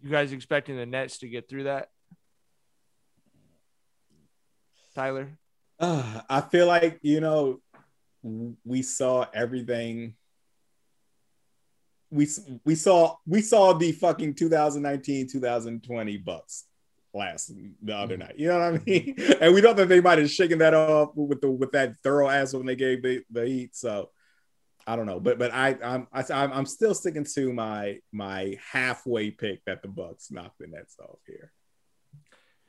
You 0.02 0.10
guys 0.10 0.32
expecting 0.32 0.78
the 0.78 0.86
Nets 0.88 1.20
to 1.20 1.28
get 1.28 1.48
through 1.48 1.66
that? 1.66 1.92
Tyler? 4.96 5.38
Uh, 5.80 6.22
I 6.28 6.42
feel 6.42 6.66
like, 6.66 6.98
you 7.04 7.22
know, 7.22 7.62
we 8.64 8.82
saw 8.82 9.28
everything 9.32 10.16
we 12.12 12.28
we 12.64 12.76
saw 12.76 13.16
we 13.26 13.42
saw 13.42 13.74
the 13.74 13.92
fucking 13.92 14.36
2019 14.36 15.28
2020 15.28 16.18
Bucks 16.18 16.66
last 17.14 17.52
the 17.82 17.96
other 17.96 18.18
night. 18.18 18.36
You 18.38 18.50
know 18.50 18.60
what 18.60 18.82
I 18.82 18.84
mean? 18.86 19.16
Mm-hmm. 19.16 19.44
And 19.44 19.54
we 19.54 19.62
thought 19.62 19.78
that 19.78 19.90
they 19.90 20.02
might 20.02 20.20
have 20.20 20.30
shaken 20.30 20.60
that 20.60 20.74
off 20.74 21.12
with 21.16 21.42
the 21.42 21.50
with 21.50 21.72
that 21.72 21.98
thorough 22.04 22.30
ass 22.30 22.54
when 22.54 22.66
they 22.66 22.76
gave 22.76 23.02
the, 23.02 23.24
the 23.32 23.46
Heat. 23.46 23.76
So 23.76 24.10
I 24.86 24.96
don't 24.96 25.06
know, 25.06 25.20
but 25.20 25.40
but 25.40 25.52
I 25.54 25.78
I'm 25.84 26.08
I, 26.12 26.22
am 26.22 26.54
i 26.54 26.58
am 26.58 26.66
still 26.66 26.94
sticking 26.94 27.26
to 27.36 27.54
my 27.54 28.00
my 28.12 28.58
halfway 28.72 29.32
pick 29.32 29.64
that 29.66 29.82
the 29.82 29.88
Bucks 29.88 30.30
knock 30.30 30.54
the 30.60 30.68
Nets 30.68 30.98
off 31.00 31.20
here. 31.26 31.52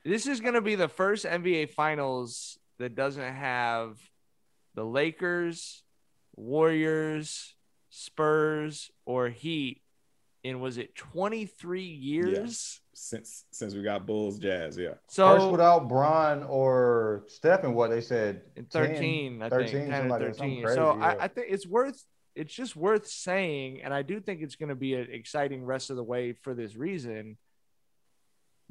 This 0.05 0.27
is 0.27 0.41
going 0.41 0.55
to 0.55 0.61
be 0.61 0.77
the 0.77 0.89
first 0.89 1.25
NBA 1.25 1.71
Finals 1.71 2.59
that 2.79 2.95
doesn't 2.95 3.35
have 3.35 3.99
the 4.75 4.85
Lakers, 4.85 5.83
Warriors, 6.37 7.56
Spurs 7.97 8.91
or 9.07 9.31
Heat 9.31 9.81
in 10.45 10.61
was 10.61 10.77
it 10.77 10.95
23 10.95 11.83
years 11.83 12.33
yes. 12.35 12.81
since 12.93 13.45
since 13.51 13.75
we 13.75 13.83
got 13.83 14.07
Bulls 14.07 14.39
Jazz, 14.39 14.77
yeah. 14.77 14.95
So 15.09 15.35
first 15.35 15.51
without 15.51 15.89
Bron 15.89 16.43
or 16.43 17.25
Stephen, 17.27 17.75
what 17.75 17.89
they 17.89 18.03
said 18.03 18.43
in 18.55 18.67
13, 18.67 19.39
10, 19.39 19.43
I 19.43 19.49
13, 19.49 19.73
think 19.73 19.91
10 19.91 20.09
13. 20.11 20.63
Crazy, 20.63 20.75
so 20.77 20.95
yeah. 20.95 21.05
I, 21.05 21.25
I 21.25 21.29
think 21.29 21.47
it's 21.51 21.67
worth 21.67 22.05
it's 22.35 22.53
just 22.53 22.77
worth 22.77 23.07
saying, 23.07 23.81
and 23.83 23.95
I 23.95 24.03
do 24.03 24.21
think 24.21 24.43
it's 24.43 24.57
going 24.57 24.69
to 24.69 24.75
be 24.75 24.93
an 24.95 25.09
exciting 25.11 25.65
rest 25.65 25.89
of 25.89 25.97
the 25.97 26.05
way 26.05 26.35
for 26.35 26.53
this 26.53 26.77
reason. 26.77 27.39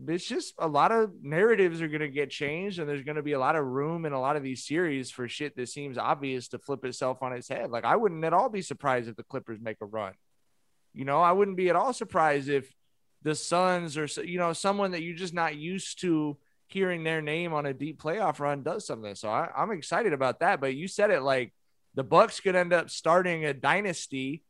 It's 0.07 0.25
just 0.25 0.53
a 0.57 0.67
lot 0.67 0.91
of 0.91 1.11
narratives 1.21 1.81
are 1.81 1.87
going 1.87 2.01
to 2.01 2.09
get 2.09 2.29
changed 2.29 2.79
and 2.79 2.89
there's 2.89 3.03
going 3.03 3.15
to 3.15 3.23
be 3.23 3.31
a 3.31 3.39
lot 3.39 3.55
of 3.55 3.65
room 3.65 4.05
in 4.05 4.11
a 4.11 4.19
lot 4.19 4.35
of 4.35 4.43
these 4.43 4.65
series 4.65 5.09
for 5.09 5.27
shit 5.27 5.55
that 5.55 5.69
seems 5.69 5.97
obvious 5.97 6.49
to 6.49 6.59
flip 6.59 6.83
itself 6.83 7.23
on 7.23 7.31
its 7.31 7.47
head. 7.47 7.71
Like 7.71 7.85
I 7.85 7.95
wouldn't 7.95 8.23
at 8.25 8.33
all 8.33 8.49
be 8.49 8.61
surprised 8.61 9.07
if 9.07 9.15
the 9.15 9.23
Clippers 9.23 9.59
make 9.61 9.77
a 9.81 9.85
run. 9.85 10.13
You 10.93 11.05
know, 11.05 11.21
I 11.21 11.31
wouldn't 11.31 11.57
be 11.57 11.69
at 11.69 11.75
all 11.75 11.93
surprised 11.93 12.49
if 12.49 12.71
the 13.21 13.35
Suns 13.35 13.97
or 13.97 14.05
you 14.23 14.37
know 14.37 14.53
someone 14.53 14.91
that 14.91 15.01
you're 15.01 15.15
just 15.15 15.33
not 15.33 15.55
used 15.55 16.01
to 16.01 16.37
hearing 16.67 17.03
their 17.03 17.21
name 17.21 17.53
on 17.53 17.65
a 17.65 17.73
deep 17.73 18.01
playoff 18.01 18.39
run 18.39 18.63
does 18.63 18.85
something. 18.85 19.15
So 19.15 19.29
I, 19.29 19.49
I'm 19.55 19.71
excited 19.71 20.13
about 20.13 20.39
that. 20.39 20.59
But 20.59 20.75
you 20.75 20.87
said 20.87 21.09
it 21.09 21.21
like 21.21 21.53
the 21.95 22.03
Bucks 22.03 22.39
could 22.39 22.55
end 22.55 22.73
up 22.73 22.89
starting 22.89 23.45
a 23.45 23.53
dynasty 23.53 24.43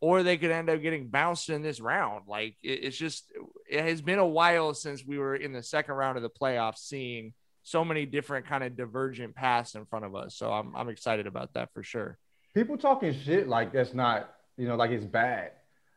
or 0.00 0.22
they 0.22 0.36
could 0.36 0.50
end 0.50 0.68
up 0.68 0.82
getting 0.82 1.08
bounced 1.08 1.50
in 1.50 1.62
this 1.62 1.80
round. 1.80 2.24
Like 2.28 2.56
it, 2.62 2.84
it's 2.84 2.96
just, 2.96 3.32
it 3.68 3.82
has 3.82 4.02
been 4.02 4.18
a 4.18 4.26
while 4.26 4.74
since 4.74 5.04
we 5.04 5.18
were 5.18 5.36
in 5.36 5.52
the 5.52 5.62
second 5.62 5.94
round 5.94 6.16
of 6.16 6.22
the 6.22 6.30
playoffs, 6.30 6.78
seeing 6.78 7.32
so 7.62 7.84
many 7.84 8.04
different 8.04 8.46
kind 8.46 8.62
of 8.62 8.76
divergent 8.76 9.34
paths 9.34 9.74
in 9.74 9.86
front 9.86 10.04
of 10.04 10.14
us. 10.14 10.36
So 10.36 10.52
I'm, 10.52 10.76
I'm 10.76 10.88
excited 10.88 11.26
about 11.26 11.54
that 11.54 11.72
for 11.72 11.82
sure. 11.82 12.18
People 12.54 12.76
talking 12.76 13.14
shit 13.24 13.48
like 13.48 13.72
that's 13.72 13.94
not, 13.94 14.34
you 14.56 14.68
know, 14.68 14.76
like 14.76 14.90
it's 14.90 15.04
bad. 15.04 15.52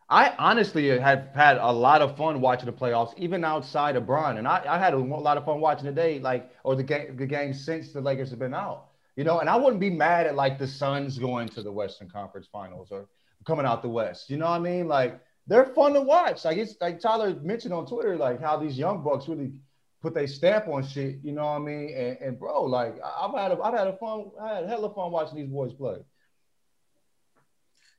I 0.09 0.33
honestly 0.39 0.87
have 0.87 1.27
had 1.35 1.57
a 1.57 1.69
lot 1.69 2.01
of 2.01 2.15
fun 2.15 2.39
watching 2.39 2.67
the 2.67 2.71
playoffs, 2.71 3.13
even 3.17 3.43
outside 3.43 3.97
of 3.97 4.07
Bron. 4.07 4.37
And 4.37 4.47
I, 4.47 4.63
I 4.65 4.79
had 4.79 4.93
a 4.93 4.97
lot 4.97 5.35
of 5.35 5.43
fun 5.43 5.59
watching 5.59 5.83
today, 5.83 6.19
like, 6.19 6.49
or 6.63 6.77
the 6.77 6.83
game, 6.83 7.17
the 7.17 7.25
game 7.25 7.53
since 7.53 7.91
the 7.91 7.99
Lakers 7.99 8.29
have 8.29 8.39
been 8.39 8.53
out, 8.53 8.85
you 9.17 9.25
know, 9.25 9.39
and 9.39 9.49
I 9.49 9.57
wouldn't 9.57 9.81
be 9.81 9.89
mad 9.89 10.25
at 10.25 10.35
like 10.35 10.57
the 10.57 10.67
Suns 10.67 11.19
going 11.19 11.49
to 11.49 11.61
the 11.61 11.73
Western 11.73 12.09
Conference 12.09 12.47
finals 12.49 12.87
or 12.89 13.09
coming 13.47 13.65
out 13.65 13.81
the 13.81 13.89
West. 13.89 14.29
You 14.29 14.37
know 14.37 14.49
what 14.49 14.57
I 14.57 14.59
mean? 14.59 14.87
Like 14.87 15.19
they're 15.47 15.65
fun 15.65 15.93
to 15.93 16.01
watch. 16.01 16.43
Like 16.45 16.57
it's 16.57 16.75
like 16.81 16.99
Tyler 16.99 17.33
mentioned 17.41 17.73
on 17.73 17.87
Twitter, 17.87 18.17
like 18.17 18.41
how 18.41 18.57
these 18.57 18.77
young 18.77 19.03
bucks 19.03 19.27
really 19.27 19.53
put 20.01 20.13
their 20.13 20.27
stamp 20.27 20.67
on 20.67 20.85
shit. 20.85 21.19
You 21.23 21.31
know 21.31 21.45
what 21.45 21.55
I 21.55 21.59
mean? 21.59 21.95
And, 21.95 22.17
and 22.19 22.39
bro, 22.39 22.63
like 22.63 22.97
I've 23.03 23.33
had 23.33 23.53
a, 23.53 23.61
I've 23.61 23.73
had 23.73 23.87
a 23.87 23.97
fun, 23.97 24.25
I 24.39 24.55
had 24.55 24.67
hella 24.67 24.93
fun 24.93 25.11
watching 25.11 25.37
these 25.37 25.47
boys 25.47 25.73
play. 25.73 25.97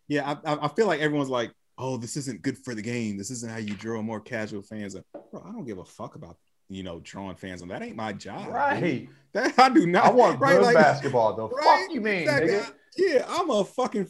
Yeah, 0.06 0.36
I, 0.44 0.58
I 0.62 0.68
feel 0.68 0.86
like 0.86 1.00
everyone's 1.00 1.28
like, 1.28 1.52
oh, 1.76 1.96
this 1.96 2.16
isn't 2.16 2.42
good 2.42 2.56
for 2.58 2.74
the 2.74 2.82
game. 2.82 3.18
This 3.18 3.30
isn't 3.30 3.50
how 3.50 3.58
you 3.58 3.74
draw 3.74 4.00
more 4.02 4.20
casual 4.20 4.62
fans. 4.62 4.96
Bro, 5.12 5.44
I 5.46 5.52
don't 5.52 5.66
give 5.66 5.78
a 5.78 5.84
fuck 5.84 6.14
about 6.14 6.36
you 6.68 6.82
know 6.82 7.00
drawing 7.00 7.36
fans 7.36 7.62
on 7.62 7.68
that. 7.68 7.82
Ain't 7.82 7.96
my 7.96 8.12
job. 8.12 8.48
Right. 8.48 9.08
That 9.32 9.58
I 9.58 9.70
do 9.70 9.86
not. 9.86 10.04
I 10.06 10.10
want 10.10 10.40
right? 10.40 10.56
good 10.56 10.62
like, 10.62 10.76
basketball 10.76 11.36
though. 11.36 11.48
Right? 11.48 11.84
Fuck 11.86 11.94
you 11.94 12.00
mean, 12.00 12.22
exactly. 12.22 12.74
Yeah, 12.96 13.24
I'm 13.28 13.50
a 13.50 13.64
fucking 13.64 14.08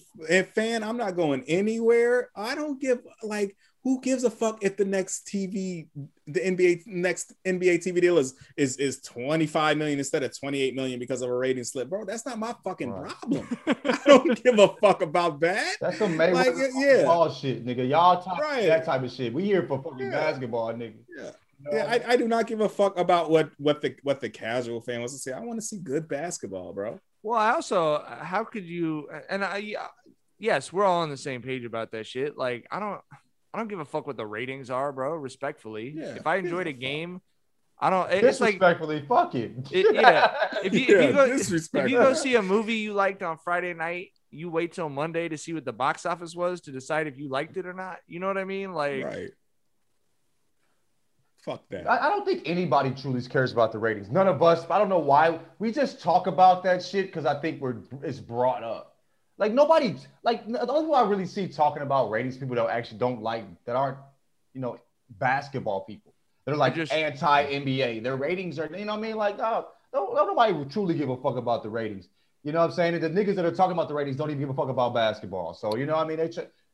fan. 0.55 0.83
I'm 0.83 0.97
not 0.97 1.17
going 1.17 1.45
anywhere. 1.47 2.31
I 2.37 2.55
don't 2.55 2.81
give 2.81 3.01
like 3.23 3.57
who 3.85 4.01
gives 4.01 4.25
a 4.25 4.31
fuck 4.31 4.62
if 4.62 4.77
the 4.77 4.85
next 4.85 5.27
TV, 5.27 5.88
the 6.27 6.41
NBA 6.41 6.87
next 6.87 7.33
NBA 7.47 7.79
TV 7.79 8.01
deal 8.01 8.19
is 8.19 8.35
is 8.57 8.77
is 8.77 9.01
25 9.01 9.79
million 9.79 9.99
instead 9.99 10.23
of 10.23 10.38
28 10.38 10.75
million 10.75 10.99
because 10.99 11.23
of 11.23 11.31
a 11.31 11.35
rating 11.35 11.64
slip, 11.64 11.88
bro. 11.88 12.05
That's 12.05 12.27
not 12.27 12.38
my 12.38 12.55
fucking 12.64 12.91
right. 12.91 13.11
problem. 13.11 13.49
I 13.67 14.01
don't 14.07 14.43
give 14.43 14.59
a 14.59 14.69
fuck 14.81 15.03
about 15.03 15.41
that. 15.41 15.77
That's 15.81 15.99
some 15.99 16.19
Mayweather 16.19 16.57
like, 16.57 16.73
yeah. 16.77 17.05
ball 17.05 17.33
shit, 17.33 17.64
nigga. 17.64 17.88
Y'all 17.88 18.23
talk 18.23 18.38
right. 18.41 18.67
that 18.67 18.85
type 18.85 19.03
of 19.03 19.11
shit. 19.11 19.33
We 19.33 19.45
here 19.45 19.62
for 19.67 19.83
fucking 19.83 20.07
yeah. 20.07 20.11
basketball, 20.11 20.73
nigga. 20.75 20.99
Yeah. 21.17 21.31
Yeah, 21.73 21.87
I, 21.91 22.12
I, 22.12 22.17
do 22.17 22.29
not 22.29 22.47
give 22.47 22.61
a 22.61 22.69
fuck 22.69 22.97
about 22.97 23.31
what 23.31 23.51
what 23.59 23.81
the 23.81 23.97
what 24.05 24.21
the 24.21 24.31
casual 24.31 24.81
fan 24.81 25.01
wants 25.01 25.14
to 25.14 25.19
say. 25.19 25.33
I 25.33 25.41
want 25.41 25.59
to 25.59 25.67
see 25.67 25.79
good 25.79 26.07
basketball, 26.07 26.73
bro. 26.73 27.01
Well, 27.22 27.38
I 27.38 27.50
also, 27.52 27.94
uh, 27.94 28.24
how 28.24 28.44
could 28.44 28.64
you? 28.64 29.09
Uh, 29.12 29.20
and 29.28 29.44
I, 29.44 29.74
uh, 29.78 29.87
yes, 30.38 30.72
we're 30.72 30.85
all 30.85 31.00
on 31.02 31.11
the 31.11 31.16
same 31.16 31.42
page 31.42 31.64
about 31.64 31.92
that 31.92 32.07
shit. 32.07 32.37
Like, 32.37 32.66
I 32.70 32.81
don't, 32.81 33.00
I 33.52 33.59
don't 33.59 33.68
give 33.68 33.81
a 33.81 33.85
fuck 33.85 34.07
what 34.07 34.16
the 34.16 34.26
ratings 34.26 34.70
are, 34.70 34.92
bro. 34.92 35.14
Respectfully, 35.14 35.94
yeah, 35.96 36.14
if 36.14 36.26
I 36.26 36.37
enjoyed 36.37 36.66
a 36.66 36.72
game, 36.72 37.20
I 37.81 37.90
don't. 37.90 38.11
It's 38.12 38.40
like 38.40 38.54
respectfully, 38.54 39.04
fuck 39.09 39.35
it. 39.35 39.52
it 39.70 39.94
yeah, 39.94 40.33
if 40.62 40.72
you, 40.74 40.81
yeah, 40.81 41.00
if 41.00 41.04
you 41.04 41.12
go, 41.12 41.81
if 41.81 41.90
you 41.90 41.96
go 41.96 42.14
see 42.14 42.35
a 42.37 42.42
movie 42.42 42.74
you 42.74 42.92
liked 42.92 43.22
on 43.22 43.38
Friday 43.38 43.74
night, 43.74 44.11
you 44.31 44.50
wait 44.50 44.72
till 44.72 44.88
Monday 44.88 45.28
to 45.28 45.38
see 45.38 45.52
what 45.52 45.64
the 45.64 45.72
box 45.72 46.07
office 46.07 46.35
was 46.35 46.61
to 46.62 46.72
decide 46.72 47.07
if 47.07 47.18
you 47.18 47.28
liked 47.28 47.57
it 47.57 47.66
or 47.66 47.72
not. 47.72 47.98
You 48.07 48.20
know 48.20 48.26
what 48.26 48.38
I 48.38 48.44
mean? 48.44 48.72
Like, 48.72 49.04
right. 49.04 49.31
Fuck 51.49 51.67
that. 51.71 51.89
I, 51.89 52.07
I, 52.07 52.09
don't 52.11 52.27
think 52.27 52.43
anybody 52.45 52.91
truly 52.91 53.23
cares 53.23 53.53
about 53.53 53.73
the 53.73 53.79
ratings. 53.79 54.11
None 54.11 54.29
of 54.29 54.43
us. 54.43 54.67
I 54.69 54.79
don't 54.79 54.91
know 54.91 54.99
why. 54.99 55.39
We 55.59 55.73
just 55.73 55.99
talk 55.99 56.27
about 56.27 56.63
that 56.65 56.83
shit 56.83 57.07
because 57.07 57.25
I 57.25 57.41
think 57.41 57.63
we're 57.63 57.77
it's 58.03 58.19
brought 58.19 58.63
up. 58.63 58.97
Like 59.39 59.55
nobody, 59.55 59.97
like 60.25 60.47
the 60.47 60.61
only 60.69 60.83
people 60.83 60.95
I 60.95 61.09
really 61.09 61.25
see 61.25 61.49
talking 61.49 61.83
about 61.83 62.11
ratings, 62.11 62.37
people 62.37 62.55
that 62.57 62.69
actually 62.69 62.99
don't 62.99 63.23
like 63.23 63.47
that 63.65 63.77
aren't, 63.77 63.97
you 64.53 64.61
know, 64.61 64.79
basketball 65.19 65.85
people. 65.87 66.13
They're 66.45 66.55
like 66.55 66.75
just, 66.75 66.93
anti 66.93 67.45
NBA. 67.45 68.03
Their 68.03 68.17
ratings 68.17 68.59
are, 68.59 68.67
you 68.67 68.85
know 68.85 68.93
what 68.93 68.99
I 68.99 69.03
mean? 69.03 69.17
Like, 69.17 69.37
oh, 69.39 69.69
don't, 69.91 70.15
don't 70.15 70.27
nobody 70.27 70.71
truly 70.71 70.97
give 70.97 71.09
a 71.09 71.17
fuck 71.17 71.37
about 71.37 71.63
the 71.63 71.71
ratings. 71.71 72.09
You 72.45 72.53
know 72.53 72.59
what 72.59 72.67
I'm 72.67 72.73
saying? 72.73 72.95
And 72.95 73.03
the 73.03 73.09
niggas 73.09 73.37
that 73.37 73.47
are 73.47 73.51
talking 73.51 73.73
about 73.73 73.89
the 73.89 73.95
ratings 73.95 74.17
don't 74.17 74.29
even 74.29 74.41
give 74.41 74.51
a 74.51 74.55
fuck 74.55 74.69
about 74.69 74.93
basketball. 74.93 75.55
So 75.55 75.77
you 75.77 75.87
know 75.87 75.97
what 75.97 76.05
I 76.05 76.09
mean? 76.09 76.19
They 76.19 76.29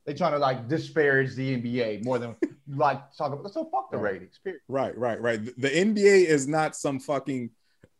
they 0.06 0.14
trying 0.14 0.32
to 0.32 0.38
like 0.38 0.68
disparage 0.68 1.34
the 1.34 1.56
NBA 1.56 2.04
more 2.04 2.18
than 2.18 2.36
like 2.68 3.12
talk 3.16 3.32
about. 3.32 3.52
So 3.52 3.68
fuck 3.72 3.90
the 3.90 3.98
right. 3.98 4.14
ratings. 4.14 4.38
Period. 4.42 4.60
Right, 4.68 4.96
right, 4.96 5.20
right. 5.20 5.44
The 5.44 5.70
NBA 5.70 6.26
is 6.26 6.46
not 6.46 6.76
some 6.76 7.00
fucking 7.00 7.50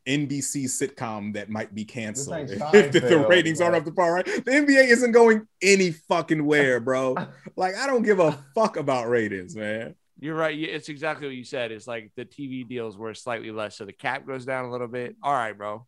NBC 0.07 0.65
sitcom 0.65 1.33
that 1.35 1.49
might 1.49 1.75
be 1.75 1.85
canceled 1.85 2.51
if 2.75 2.93
the, 2.93 3.01
the 3.01 3.27
ratings 3.27 3.61
aren't 3.61 3.77
up 3.77 3.85
to 3.85 3.93
par. 3.93 4.15
Right, 4.15 4.27
the 4.27 4.51
NBA 4.51 4.89
isn't 4.89 5.13
going 5.13 5.47
any 5.63 5.93
fucking 5.93 6.45
where, 6.45 6.81
bro. 6.81 7.17
like 7.57 7.77
I 7.77 7.87
don't 7.87 8.03
give 8.03 8.21
a 8.21 8.33
fuck 8.55 8.77
about 8.77 9.09
ratings, 9.09 9.57
man. 9.57 9.95
You're 10.21 10.37
right. 10.37 10.57
It's 10.57 10.89
exactly 10.89 11.27
what 11.27 11.37
you 11.37 11.45
said. 11.45 11.73
It's 11.73 11.87
like 11.87 12.13
the 12.17 12.25
TV 12.25 12.67
deals 12.67 12.97
were 12.97 13.15
slightly 13.15 13.51
less, 13.51 13.77
so 13.77 13.85
the 13.85 13.93
cap 13.93 14.27
goes 14.27 14.45
down 14.45 14.67
a 14.67 14.71
little 14.71 14.89
bit. 14.89 15.17
All 15.23 15.33
right, 15.33 15.57
bro. 15.57 15.87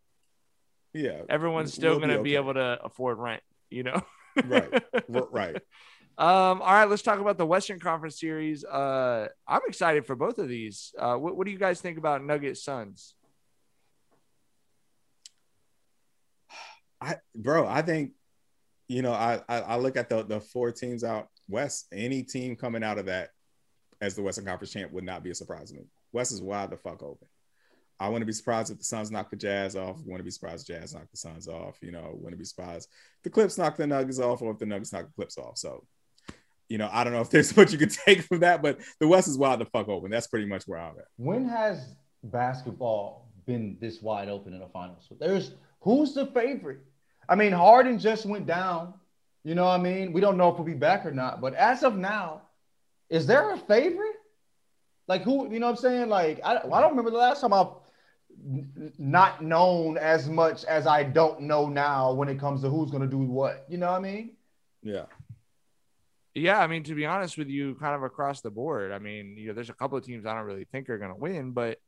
Yeah, 0.93 1.23
everyone's 1.29 1.75
still 1.75 1.93
we'll 1.93 2.01
going 2.01 2.11
to 2.11 2.15
be, 2.17 2.21
okay. 2.21 2.31
be 2.31 2.37
able 2.37 2.55
to 2.55 2.79
afford 2.83 3.19
rent. 3.19 3.43
You 3.71 3.83
know. 3.85 4.03
right. 4.45 4.83
Right. 5.09 5.57
Um, 6.19 6.63
all 6.63 6.73
right, 6.73 6.89
let's 6.89 7.03
talk 7.03 7.21
about 7.21 7.37
the 7.37 7.45
Western 7.47 7.79
Conference 7.79 8.19
series. 8.19 8.65
Uh, 8.65 9.29
I'm 9.47 9.61
excited 9.69 10.07
for 10.07 10.17
both 10.17 10.39
of 10.39 10.49
these. 10.49 10.95
Uh, 10.99 11.17
what, 11.17 11.37
what 11.37 11.45
do 11.45 11.53
you 11.53 11.59
guys 11.59 11.81
think 11.81 11.99
about 11.99 12.25
Nuggets 12.25 12.65
Suns? 12.65 13.15
I, 17.03 17.17
bro, 17.35 17.67
I 17.67 17.83
think, 17.83 18.13
you 18.89 19.03
know, 19.03 19.13
I, 19.13 19.43
I, 19.47 19.61
I 19.61 19.77
look 19.77 19.99
at 19.99 20.09
the 20.09 20.23
the 20.23 20.41
four 20.41 20.73
teams 20.73 21.05
out 21.05 21.29
west. 21.49 21.87
Any 21.93 22.23
team 22.23 22.57
coming 22.57 22.83
out 22.83 22.99
of 22.99 23.07
that 23.07 23.31
as 24.01 24.15
the 24.15 24.23
Western 24.23 24.47
Conference 24.47 24.73
champ 24.73 24.93
would 24.93 25.05
not 25.05 25.23
be 25.23 25.31
a 25.31 25.35
surprise 25.35 25.71
to 25.71 25.77
me. 25.77 25.83
West 26.13 26.33
is 26.33 26.41
wide 26.41 26.71
the 26.71 26.79
fuck 26.79 27.03
open. 27.03 27.29
I 28.01 28.09
wouldn't 28.09 28.27
be 28.27 28.33
surprised 28.33 28.71
if 28.71 28.79
the 28.79 28.85
Suns 28.85 29.11
knock 29.11 29.31
the 29.31 29.37
Jazz 29.37 29.77
off. 29.77 29.99
Wouldn't 30.05 30.25
be 30.25 30.31
surprised 30.31 30.67
Jazz 30.67 30.95
knock 30.95 31.11
the 31.11 31.17
Suns 31.19 31.49
off. 31.49 31.77
You 31.83 31.93
know, 31.93 32.13
wouldn't 32.15 32.39
be 32.39 32.45
surprised 32.47 32.89
the 33.23 33.31
Clips 33.31 33.59
knock 33.59 33.77
the 33.77 33.87
Nuggets 33.87 34.19
off, 34.19 34.41
or 34.41 34.53
if 34.53 34.59
the 34.59 34.67
Nuggets 34.67 34.93
knock 34.93 35.07
the 35.07 35.13
Clips 35.13 35.37
off. 35.37 35.59
So 35.59 35.85
you 36.69 36.79
know, 36.79 36.89
I 36.93 37.05
don't 37.05 37.13
know 37.13 37.21
if 37.21 37.31
there's 37.31 37.57
much 37.57 37.73
you 37.73 37.79
can 37.79 37.89
take 37.89 38.23
from 38.23 38.41
that, 38.41 38.63
but 38.63 38.79
the 39.01 39.09
West 39.09 39.29
is 39.29 39.39
wide 39.39 39.59
the 39.59 39.67
fuck 39.67 39.89
open. 39.89 40.11
That's 40.11 40.27
pretty 40.27 40.47
much 40.47 40.65
where 40.67 40.79
I'm 40.79 40.99
at. 40.99 41.07
When 41.17 41.49
has 41.49 41.95
basketball 42.25 43.29
been 43.47 43.77
this 43.81 44.03
wide 44.03 44.29
open 44.29 44.53
in 44.53 44.61
the 44.61 44.69
finals? 44.69 45.09
There's 45.19 45.53
who's 45.81 46.15
the 46.15 46.27
favorite? 46.27 46.81
I 47.29 47.35
mean, 47.35 47.53
Harden 47.53 47.99
just 47.99 48.27
went 48.27 48.47
down. 48.47 48.95
You 49.45 49.55
know 49.55 49.65
what 49.65 49.81
I 49.81 49.83
mean? 49.83 50.13
We 50.13 50.21
don't 50.21 50.37
know 50.37 50.49
if 50.49 50.57
he'll 50.57 50.65
be 50.65 50.75
back 50.75 51.07
or 51.07 51.13
not, 51.13 51.41
but 51.41 51.55
as 51.55 51.85
of 51.85 51.97
now, 51.97 52.43
is 53.09 53.27
there 53.27 53.53
a 53.53 53.57
favorite? 53.57 54.17
Like 55.07 55.23
who? 55.23 55.53
You 55.53 55.61
know 55.61 55.67
what 55.67 55.77
I'm 55.77 55.83
saying? 55.83 56.09
Like 56.09 56.41
I, 56.45 56.57
I 56.57 56.81
don't 56.81 56.91
remember 56.91 57.11
the 57.11 57.19
last 57.19 57.41
time 57.41 57.53
I've 57.53 57.69
not 58.99 59.43
known 59.43 59.99
as 59.99 60.29
much 60.29 60.65
as 60.65 60.87
I 60.87 61.05
don't 61.05 61.43
know 61.43 61.69
now 61.69 62.13
when 62.13 62.29
it 62.29 62.39
comes 62.39 62.63
to 62.63 62.69
who's 62.69 62.91
going 62.91 63.03
to 63.03 63.09
do 63.09 63.19
what. 63.19 63.65
You 63.69 63.79
know 63.79 63.91
what 63.91 63.99
I 63.99 64.01
mean? 64.01 64.33
Yeah. 64.83 65.05
Yeah, 66.37 66.61
I 66.61 66.67
mean, 66.67 66.83
to 66.83 66.95
be 66.95 67.07
honest 67.07 67.39
with 67.39 67.49
you, 67.49 67.77
kind 67.77 67.95
of 67.95 68.03
across 68.03 68.43
the 68.43 68.51
board. 68.51 68.93
I 68.93 68.99
mean, 68.99 69.39
you 69.39 69.49
know, 69.49 69.55
there's 69.55 69.71
a 69.71 69.75
couple 69.75 69.97
of 69.97 70.05
teams 70.05 70.27
I 70.27 70.35
don't 70.35 70.45
really 70.45 70.67
think 70.71 70.91
are 70.91 70.99
going 70.99 71.11
to 71.11 71.17
win, 71.17 71.53
but 71.53 71.79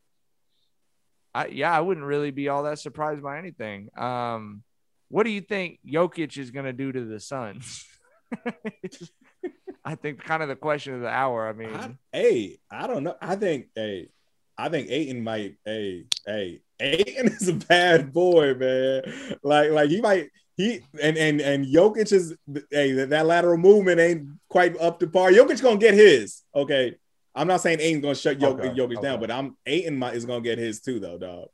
I, 1.35 1.49
yeah, 1.49 1.71
I 1.71 1.81
wouldn't 1.81 2.07
really 2.07 2.31
be 2.31 2.49
all 2.49 2.63
that 2.63 2.79
surprised 2.79 3.23
by 3.23 3.37
anything. 3.37 3.91
Um, 3.95 4.63
what 5.11 5.25
do 5.25 5.31
you 5.31 5.43
think 5.43 5.81
Jokic 5.87 6.39
is 6.39 6.51
going 6.51 6.65
to 6.65 6.73
do 6.73 6.91
to 6.91 7.05
the 7.05 7.21
Suns? 7.21 7.85
I 9.85 9.97
think 9.97 10.25
kind 10.25 10.43
of 10.43 10.49
the 10.49 10.57
question 10.57 10.94
of 10.94 11.03
the 11.03 11.09
hour. 11.09 11.46
I 11.46 11.53
mean, 11.53 11.75
I, 11.75 11.90
hey, 12.11 12.59
I 12.71 12.87
don't 12.87 13.05
know. 13.05 13.17
I 13.21 13.37
think, 13.37 13.67
hey, 13.75 14.09
I 14.57 14.71
think 14.71 14.90
Ayton 14.90 15.23
might, 15.23 15.57
hey, 15.67 16.07
hey, 16.27 16.63
Ayton 16.81 17.27
is 17.38 17.49
a 17.49 17.53
bad 17.53 18.15
boy, 18.15 18.55
man. 18.55 19.03
Like, 19.42 19.73
like 19.73 19.90
he 19.90 20.01
might, 20.01 20.31
he 20.59 20.81
and 21.00 21.17
and 21.17 21.40
and 21.40 21.65
Jokic 21.65 22.13
is 22.13 22.37
hey 22.71 22.92
that 22.92 23.27
lateral 23.27 23.56
movement 23.56 24.00
ain't 24.00 24.29
quite 24.48 24.79
up 24.81 24.98
to 24.98 25.06
par. 25.06 25.31
Jokic 25.31 25.63
gonna 25.63 25.79
get 25.79 25.94
his. 25.94 26.42
Okay, 26.52 26.96
I'm 27.33 27.46
not 27.46 27.61
saying 27.61 27.79
Ayton's 27.81 28.02
gonna 28.02 28.15
shut 28.17 28.40
Jokic, 28.40 28.67
okay, 28.67 28.69
Jokic 28.71 28.98
okay. 28.98 29.02
down, 29.02 29.21
but 29.21 29.31
I'm 29.31 29.56
Ayton 29.65 30.02
is 30.02 30.27
gonna 30.27 30.40
get 30.40 30.59
his 30.59 30.81
too 30.81 30.98
though, 30.98 31.17
dog. 31.17 31.48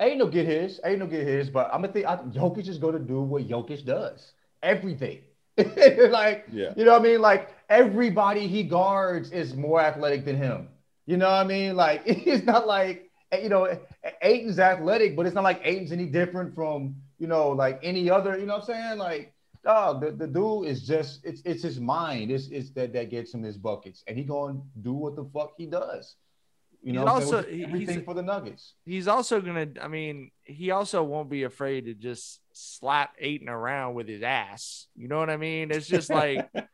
Ain't 0.00 0.18
no 0.18 0.26
get 0.26 0.44
his, 0.44 0.80
ain't 0.84 0.98
no 0.98 1.06
get 1.06 1.24
his, 1.24 1.50
but 1.50 1.70
I'm 1.72 1.82
gonna 1.82 1.92
think 1.92 2.06
I, 2.06 2.16
Jokic 2.16 2.68
is 2.68 2.78
gonna 2.78 2.98
do 2.98 3.22
what 3.22 3.46
Jokic 3.46 3.86
does, 3.86 4.32
everything. 4.60 5.20
like, 5.56 6.46
yeah. 6.50 6.72
you 6.76 6.84
know 6.84 6.92
what 6.92 7.02
I 7.02 7.04
mean? 7.04 7.20
Like 7.20 7.50
everybody 7.68 8.48
he 8.48 8.64
guards 8.64 9.30
is 9.30 9.54
more 9.54 9.80
athletic 9.80 10.24
than 10.24 10.36
him. 10.36 10.68
You 11.06 11.16
know 11.16 11.26
what 11.26 11.34
I 11.34 11.44
mean? 11.44 11.76
Like 11.76 12.02
it's 12.06 12.44
not 12.44 12.66
like 12.66 13.08
you 13.40 13.48
know, 13.48 13.78
Ayton's 14.20 14.58
athletic, 14.58 15.14
but 15.14 15.26
it's 15.26 15.34
not 15.34 15.44
like 15.44 15.60
Ayton's 15.62 15.92
any 15.92 16.06
different 16.06 16.56
from 16.56 16.96
you 17.22 17.28
know 17.28 17.50
like 17.50 17.78
any 17.84 18.10
other. 18.10 18.32
You 18.38 18.46
know 18.46 18.54
what 18.58 18.68
I'm 18.68 18.74
saying? 18.74 18.98
Like, 18.98 19.32
dog, 19.64 20.00
the, 20.02 20.10
the 20.10 20.26
dude 20.26 20.66
is 20.66 20.84
just 20.86 21.24
it's 21.24 21.40
it's 21.44 21.62
his 21.62 21.78
mind. 21.80 22.30
It's 22.32 22.48
it's 22.48 22.70
that 22.72 22.92
that 22.94 23.10
gets 23.10 23.32
him 23.32 23.42
his 23.44 23.56
buckets, 23.56 24.02
and 24.08 24.18
he 24.18 24.24
gonna 24.24 24.60
do 24.82 24.92
what 24.92 25.14
the 25.14 25.24
fuck 25.32 25.52
he 25.56 25.66
does. 25.66 26.16
You 26.84 26.94
know, 26.94 27.02
He's 27.02 27.06
what 27.06 27.14
I'm 27.14 27.20
saying? 27.22 27.34
also- 27.34 27.36
Which 27.46 27.46
is 27.52 27.56
he- 27.58 27.64
everything 27.64 27.94
he's- 27.94 28.04
for 28.04 28.14
the 28.14 28.22
Nuggets. 28.22 28.74
He's 28.84 29.06
also 29.06 29.40
gonna. 29.40 29.68
I 29.80 29.86
mean, 29.86 30.32
he 30.42 30.72
also 30.72 31.04
won't 31.04 31.30
be 31.30 31.44
afraid 31.44 31.84
to 31.84 31.94
just 31.94 32.40
slap 32.52 33.14
Ayton 33.20 33.48
around 33.48 33.94
with 33.94 34.08
his 34.08 34.22
ass. 34.24 34.88
You 34.96 35.06
know 35.06 35.18
what 35.20 35.30
I 35.30 35.36
mean? 35.36 35.70
It's 35.70 35.86
just 35.86 36.10
like 36.10 36.48
it, 36.54 36.66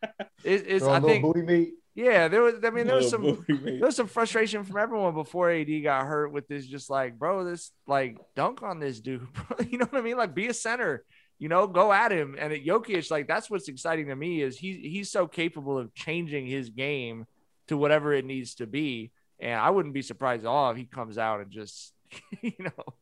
it's. 0.66 0.82
Throw 0.84 0.94
I 0.94 1.00
think. 1.00 1.22
booty 1.22 1.42
meat. 1.42 1.74
Yeah, 1.98 2.28
there 2.28 2.42
was. 2.42 2.54
I 2.62 2.70
mean, 2.70 2.86
there 2.86 2.94
was 2.94 3.10
some. 3.10 3.44
There 3.48 3.80
was 3.80 3.96
some 3.96 4.06
frustration 4.06 4.62
from 4.62 4.76
everyone 4.76 5.14
before 5.14 5.50
AD 5.50 5.82
got 5.82 6.06
hurt 6.06 6.32
with 6.32 6.46
this. 6.46 6.64
Just 6.64 6.90
like, 6.90 7.18
bro, 7.18 7.42
this 7.42 7.72
like 7.88 8.18
dunk 8.36 8.62
on 8.62 8.78
this 8.78 9.00
dude. 9.00 9.26
bro. 9.32 9.66
you 9.68 9.78
know 9.78 9.86
what 9.86 9.98
I 9.98 10.04
mean? 10.04 10.16
Like, 10.16 10.32
be 10.32 10.46
a 10.46 10.54
center. 10.54 11.02
You 11.40 11.48
know, 11.48 11.66
go 11.66 11.92
at 11.92 12.12
him. 12.12 12.36
And 12.38 12.52
at 12.52 12.64
Jokic, 12.64 13.10
like 13.10 13.26
that's 13.26 13.50
what's 13.50 13.66
exciting 13.66 14.06
to 14.06 14.14
me 14.14 14.42
is 14.42 14.56
he's 14.56 14.76
he's 14.76 15.10
so 15.10 15.26
capable 15.26 15.76
of 15.76 15.92
changing 15.92 16.46
his 16.46 16.70
game 16.70 17.26
to 17.66 17.76
whatever 17.76 18.12
it 18.12 18.24
needs 18.24 18.54
to 18.56 18.68
be. 18.68 19.10
And 19.40 19.58
I 19.60 19.70
wouldn't 19.70 19.92
be 19.92 20.02
surprised 20.02 20.44
at 20.44 20.48
all 20.48 20.70
if 20.70 20.76
he 20.76 20.84
comes 20.84 21.18
out 21.18 21.40
and 21.40 21.50
just, 21.50 21.92
you 22.42 22.52
know, 22.60 22.94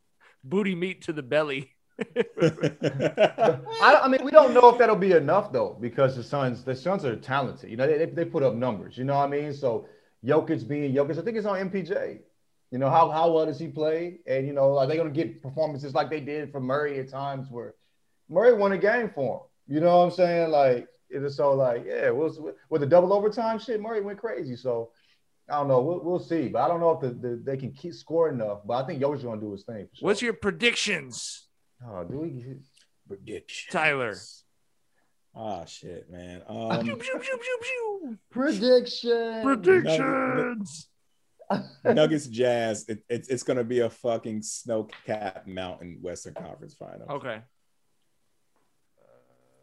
booty 0.42 0.74
meat 0.74 1.02
to 1.02 1.12
the 1.12 1.22
belly. 1.22 1.75
I, 1.98 4.00
I 4.04 4.08
mean, 4.08 4.24
we 4.24 4.30
don't 4.30 4.52
know 4.52 4.68
if 4.68 4.78
that'll 4.78 4.96
be 4.96 5.12
enough 5.12 5.52
though, 5.52 5.76
because 5.80 6.16
the 6.16 6.22
Suns, 6.22 6.64
the 6.64 6.74
Suns 6.74 7.04
are 7.04 7.16
talented. 7.16 7.70
You 7.70 7.76
know, 7.76 7.86
they, 7.86 8.06
they 8.06 8.24
put 8.24 8.42
up 8.42 8.54
numbers. 8.54 8.98
You 8.98 9.04
know 9.04 9.16
what 9.16 9.24
I 9.24 9.28
mean? 9.28 9.54
So 9.54 9.88
Jokic 10.24 10.66
being 10.68 10.94
Jokic, 10.94 11.18
I 11.18 11.22
think 11.22 11.36
it's 11.36 11.46
on 11.46 11.70
MPJ. 11.70 12.20
You 12.70 12.78
know 12.78 12.90
how 12.90 13.10
how 13.10 13.30
well 13.30 13.46
does 13.46 13.58
he 13.58 13.68
play? 13.68 14.18
And 14.26 14.46
you 14.46 14.52
know, 14.52 14.76
are 14.76 14.86
they 14.86 14.96
going 14.96 15.12
to 15.12 15.14
get 15.14 15.42
performances 15.42 15.94
like 15.94 16.10
they 16.10 16.20
did 16.20 16.50
for 16.50 16.60
Murray 16.60 16.98
at 16.98 17.08
times 17.08 17.48
where 17.50 17.74
Murray 18.28 18.54
won 18.54 18.72
a 18.72 18.78
game 18.78 19.10
for 19.14 19.36
him? 19.36 19.74
You 19.74 19.80
know 19.80 19.98
what 19.98 20.04
I'm 20.04 20.10
saying? 20.10 20.50
Like 20.50 20.88
it 21.08 21.30
so 21.30 21.54
like 21.54 21.84
yeah, 21.86 22.10
we'll, 22.10 22.54
with 22.68 22.80
the 22.80 22.86
double 22.86 23.12
overtime 23.12 23.58
shit, 23.58 23.80
Murray 23.80 24.00
went 24.00 24.18
crazy. 24.18 24.56
So 24.56 24.90
I 25.48 25.58
don't 25.58 25.68
know. 25.68 25.80
We'll, 25.80 26.00
we'll 26.02 26.18
see, 26.18 26.48
but 26.48 26.62
I 26.62 26.68
don't 26.68 26.80
know 26.80 26.90
if 26.90 27.00
the, 27.00 27.10
the, 27.10 27.40
they 27.44 27.56
can 27.56 27.72
keep 27.72 27.94
score 27.94 28.28
enough. 28.28 28.60
But 28.66 28.82
I 28.82 28.86
think 28.86 29.00
Jokic's 29.00 29.22
going 29.22 29.38
to 29.38 29.46
do 29.46 29.52
his 29.52 29.62
thing. 29.62 29.88
Sure. 29.92 30.06
What's 30.06 30.22
your 30.22 30.32
predictions, 30.32 31.45
Oh, 31.84 32.04
do 32.04 32.18
we? 32.20 32.56
Prediction. 33.08 33.72
Tyler? 33.72 34.14
Oh 35.34 35.64
shit, 35.66 36.10
man. 36.10 36.42
Um, 36.48 36.68
Prediction. 38.30 39.42
Predictions. 39.42 40.88
Nuggets 41.84 42.26
Jazz. 42.26 42.86
It, 42.88 43.04
it's 43.08 43.28
it's 43.28 43.42
gonna 43.42 43.64
be 43.64 43.80
a 43.80 43.90
fucking 43.90 44.42
snow 44.42 44.88
capped 45.04 45.46
mountain 45.46 45.98
Western 46.00 46.34
Conference 46.34 46.74
final. 46.74 47.06
Okay. 47.10 47.40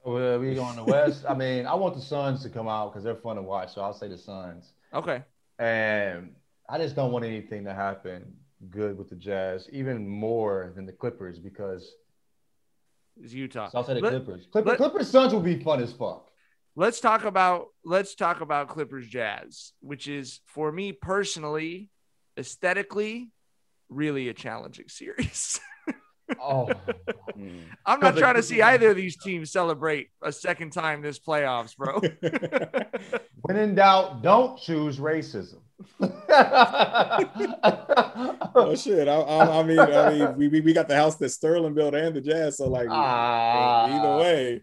Well, 0.05 0.39
we 0.39 0.53
go 0.53 0.63
on 0.63 0.75
the 0.75 0.83
West. 0.83 1.23
I 1.27 1.33
mean, 1.33 1.65
I 1.65 1.73
want 1.75 1.95
the 1.95 2.01
Suns 2.01 2.43
to 2.43 2.49
come 2.49 2.67
out 2.67 2.91
because 2.91 3.03
they're 3.03 3.15
fun 3.15 3.37
to 3.37 3.41
watch. 3.41 3.73
So 3.73 3.81
I'll 3.81 3.93
say 3.93 4.09
the 4.09 4.17
Suns. 4.17 4.73
Okay. 4.93 5.23
And 5.59 6.35
I 6.69 6.77
just 6.77 6.95
don't 6.95 7.11
want 7.11 7.25
anything 7.25 7.63
to 7.65 7.73
happen 7.73 8.33
good 8.69 8.97
with 8.97 9.09
the 9.09 9.15
Jazz, 9.15 9.67
even 9.71 10.07
more 10.07 10.71
than 10.75 10.85
the 10.85 10.91
Clippers, 10.91 11.39
because 11.39 11.89
It's 13.21 13.33
Utah. 13.33 13.69
so 13.69 13.77
I'll 13.79 13.83
say 13.83 13.93
the 13.95 14.01
Let- 14.01 14.11
Clippers. 14.11 14.47
Clipper, 14.51 14.69
let- 14.69 14.77
Clippers 14.77 15.09
Suns 15.09 15.33
will 15.33 15.41
be 15.41 15.59
fun 15.59 15.81
as 15.81 15.93
fuck. 15.93 16.29
let's 16.75 16.99
talk 16.99 17.25
about 17.25 17.67
let's 17.85 18.15
talk 18.15 18.41
about 18.41 18.69
Clippers 18.69 19.07
Jazz, 19.07 19.73
which 19.81 20.07
is 20.07 20.39
for 20.45 20.71
me 20.71 20.91
personally, 20.91 21.89
aesthetically, 22.37 23.31
really 23.89 24.29
a 24.29 24.33
challenging 24.33 24.87
series. 24.87 25.59
Oh, 26.39 26.69
I'm 27.85 27.99
not 27.99 28.15
trying 28.15 28.35
to 28.35 28.41
see 28.43 28.61
either 28.61 28.89
of 28.91 28.95
these 28.95 29.17
teams 29.17 29.51
celebrate 29.51 30.07
a 30.21 30.31
second 30.31 30.71
time 30.71 31.01
this 31.01 31.19
playoffs, 31.19 31.75
bro. 31.75 31.99
when 33.41 33.57
in 33.57 33.75
doubt, 33.75 34.23
don't 34.23 34.57
choose 34.57 34.97
racism. 34.99 35.59
Oh 38.55 38.75
shit! 38.75 39.07
I, 39.07 39.13
I, 39.15 39.59
I 39.59 39.63
mean, 39.63 39.79
I 39.79 40.09
mean, 40.13 40.37
we, 40.37 40.47
we 40.47 40.61
we 40.61 40.73
got 40.73 40.87
the 40.87 40.95
house 40.95 41.15
that 41.17 41.29
Sterling 41.29 41.73
built 41.73 41.95
and 41.95 42.15
the 42.15 42.21
Jazz, 42.21 42.57
so 42.57 42.67
like 42.67 42.87
Ah. 42.89 43.85
either 43.87 44.17
way, 44.23 44.61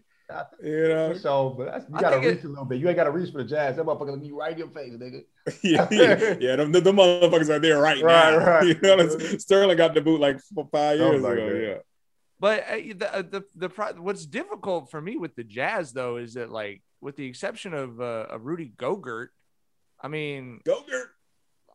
you 0.63 0.87
know. 0.89 1.13
So, 1.13 1.55
but 1.57 1.65
that's, 1.65 1.85
you 1.89 1.99
gotta 1.99 2.15
think 2.17 2.25
it- 2.25 2.35
reach 2.35 2.43
a 2.43 2.47
little 2.49 2.65
bit. 2.65 2.79
You 2.79 2.87
ain't 2.87 2.95
gotta 2.97 3.11
reach 3.11 3.31
for 3.31 3.39
the 3.39 3.49
Jazz. 3.49 3.75
That 3.75 3.85
motherfucker 3.85 4.11
look 4.11 4.23
you 4.23 4.39
right 4.39 4.53
in 4.53 4.57
your 4.59 4.67
face, 4.69 4.93
nigga. 4.93 5.23
yeah, 5.63 5.87
yeah, 5.91 6.35
yeah. 6.39 6.55
Them, 6.55 6.71
the, 6.71 6.81
the 6.81 6.91
motherfuckers 6.91 7.49
are 7.49 7.59
there 7.59 7.79
right, 7.81 8.01
Right, 8.01 8.31
now. 8.37 8.45
right. 8.45 8.63
You 8.67 8.75
know, 8.81 8.97
what 8.97 9.41
Sterling 9.41 9.77
got 9.77 9.93
the 9.93 10.01
boot 10.01 10.19
like 10.19 10.39
four, 10.53 10.67
five 10.71 10.99
years 10.99 11.21
like 11.21 11.33
ago. 11.33 11.49
that. 11.49 11.61
Yeah. 11.61 11.77
But 12.39 12.61
uh, 12.67 12.75
the 12.97 13.15
uh, 13.15 13.21
the 13.21 13.43
the 13.55 13.69
what's 14.01 14.25
difficult 14.25 14.89
for 14.89 14.99
me 14.99 15.15
with 15.17 15.35
the 15.35 15.43
Jazz 15.43 15.93
though 15.93 16.17
is 16.17 16.33
that 16.33 16.51
like 16.51 16.81
with 16.99 17.15
the 17.15 17.25
exception 17.25 17.73
of 17.75 17.99
uh, 18.01 18.27
of 18.31 18.45
Rudy 18.45 18.71
Gogurt, 18.77 19.27
I 20.01 20.07
mean 20.07 20.59
Gogurt, 20.65 21.07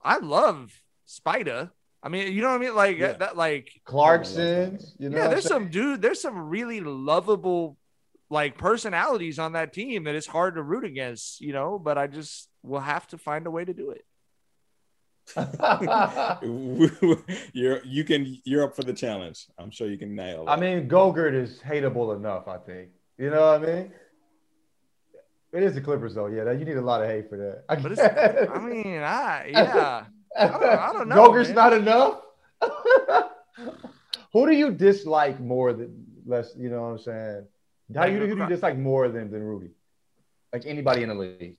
I 0.04 0.18
love 0.18 0.72
Spida. 1.08 1.70
I 2.02 2.08
mean, 2.08 2.32
you 2.32 2.42
know 2.42 2.50
what 2.50 2.56
I 2.56 2.64
mean? 2.64 2.74
Like 2.74 2.98
Yeah. 2.98 3.12
that, 3.14 3.36
like 3.36 3.70
Clarkson, 3.84 4.78
you 4.98 5.10
know. 5.10 5.18
yeah. 5.18 5.28
There's 5.28 5.46
some 5.46 5.70
dude. 5.70 6.02
There's 6.02 6.20
some 6.20 6.48
really 6.48 6.80
lovable 6.80 7.76
like 8.28 8.58
personalities 8.58 9.38
on 9.38 9.52
that 9.52 9.72
team 9.72 10.04
that 10.04 10.14
it's 10.14 10.26
hard 10.26 10.56
to 10.56 10.62
root 10.62 10.84
against. 10.84 11.40
You 11.40 11.52
know, 11.52 11.78
but 11.78 11.98
I 11.98 12.06
just 12.06 12.48
will 12.62 12.80
have 12.80 13.06
to 13.08 13.18
find 13.18 13.46
a 13.46 13.50
way 13.50 13.64
to 13.64 13.74
do 13.74 13.90
it. 13.90 14.04
you're 17.52 17.84
you 17.84 18.04
can 18.04 18.38
you're 18.44 18.64
up 18.64 18.76
for 18.76 18.82
the 18.82 18.92
challenge. 18.92 19.46
I'm 19.58 19.70
sure 19.70 19.88
you 19.88 19.98
can 19.98 20.14
nail 20.14 20.42
it. 20.42 20.50
I 20.50 20.56
mean, 20.56 20.88
Gogurt 20.88 21.34
is 21.34 21.58
hateable 21.58 22.16
enough, 22.16 22.46
I 22.46 22.58
think. 22.58 22.90
You 23.18 23.30
know 23.30 23.52
what 23.52 23.62
I 23.62 23.66
mean? 23.66 23.92
It 25.52 25.62
is 25.62 25.74
the 25.74 25.80
Clippers, 25.80 26.14
though. 26.14 26.26
Yeah, 26.26 26.44
that, 26.44 26.58
you 26.58 26.64
need 26.64 26.76
a 26.76 26.82
lot 26.82 27.02
of 27.02 27.08
hate 27.08 27.28
for 27.30 27.36
that. 27.38 27.82
But 27.82 27.92
it's, 27.92 28.00
I 28.50 28.58
mean, 28.58 29.00
I 29.02 29.46
yeah. 29.50 30.04
I 30.38 30.46
don't, 30.48 30.62
I 30.64 30.92
don't 30.92 31.08
know. 31.08 31.32
Man. 31.32 31.54
not 31.54 31.72
enough. 31.72 32.20
who 34.32 34.46
do 34.46 34.52
you 34.52 34.70
dislike 34.70 35.40
more 35.40 35.72
than 35.72 36.04
less? 36.26 36.52
You 36.56 36.68
know 36.68 36.82
what 36.82 36.88
I'm 36.88 36.98
saying? 36.98 37.46
How 37.94 38.06
you 38.06 38.18
who 38.18 38.34
do 38.34 38.42
you 38.42 38.48
dislike 38.48 38.76
more 38.76 39.08
than 39.08 39.30
than 39.30 39.42
Rudy? 39.42 39.70
Like 40.52 40.66
anybody 40.66 41.02
in 41.02 41.08
the 41.10 41.14
league? 41.14 41.56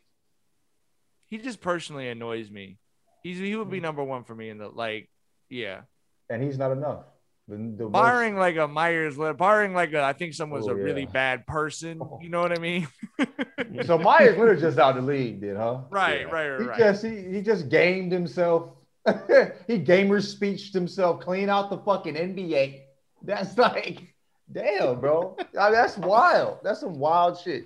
he 1.29 1.37
just 1.37 1.59
personally 1.59 2.07
annoys 2.07 2.49
me. 2.49 2.77
He's 3.23 3.37
he 3.39 3.51
Hmm. 3.51 3.59
would 3.59 3.69
be 3.71 3.79
number 3.79 4.03
one 4.03 4.23
for 4.23 4.35
me 4.35 4.49
in 4.49 4.57
the 4.57 4.69
like, 4.69 5.09
yeah. 5.49 5.81
And 6.29 6.43
he's 6.43 6.57
not 6.57 6.71
enough. 6.71 7.03
The, 7.47 7.55
the 7.55 7.83
most- 7.83 7.93
Barring 7.93 8.35
like 8.35 8.57
a 8.57 8.67
Meyers, 8.67 9.15
barring 9.37 9.73
like 9.73 9.93
a, 9.93 10.03
I 10.03 10.13
think 10.13 10.33
someone's 10.33 10.67
Oh, 10.67 10.71
a 10.71 10.75
really 10.75 11.05
bad 11.05 11.47
person. 11.47 11.99
Oh. 12.01 12.19
You 12.21 12.29
know 12.29 12.41
what 12.41 12.51
I 12.51 12.59
mean? 12.59 12.87
so 13.85 13.97
Meyers 13.97 14.37
Leonard 14.37 14.59
just 14.59 14.77
out 14.77 14.97
of 14.97 15.05
the 15.05 15.11
league, 15.11 15.39
did 15.39 15.55
huh? 15.55 15.81
Right, 15.89 16.29
right, 16.31 16.49
right, 16.49 16.61
He 16.61 16.67
right. 16.67 16.79
just 16.79 17.05
he, 17.05 17.21
he 17.31 17.41
just 17.41 17.69
gamed 17.69 18.11
himself. 18.11 18.71
he 19.67 19.77
gamer 19.77 20.19
speeched 20.19 20.73
himself 20.73 21.21
clean 21.21 21.49
out 21.49 21.69
the 21.69 21.77
fucking 21.77 22.15
NBA. 22.15 22.81
That's 23.23 23.57
like, 23.57 24.13
damn, 24.51 24.99
bro. 24.99 25.37
I 25.59 25.65
mean, 25.65 25.73
that's 25.73 25.97
wild. 25.97 26.59
That's 26.63 26.81
some 26.81 26.99
wild 26.99 27.39
shit. 27.39 27.65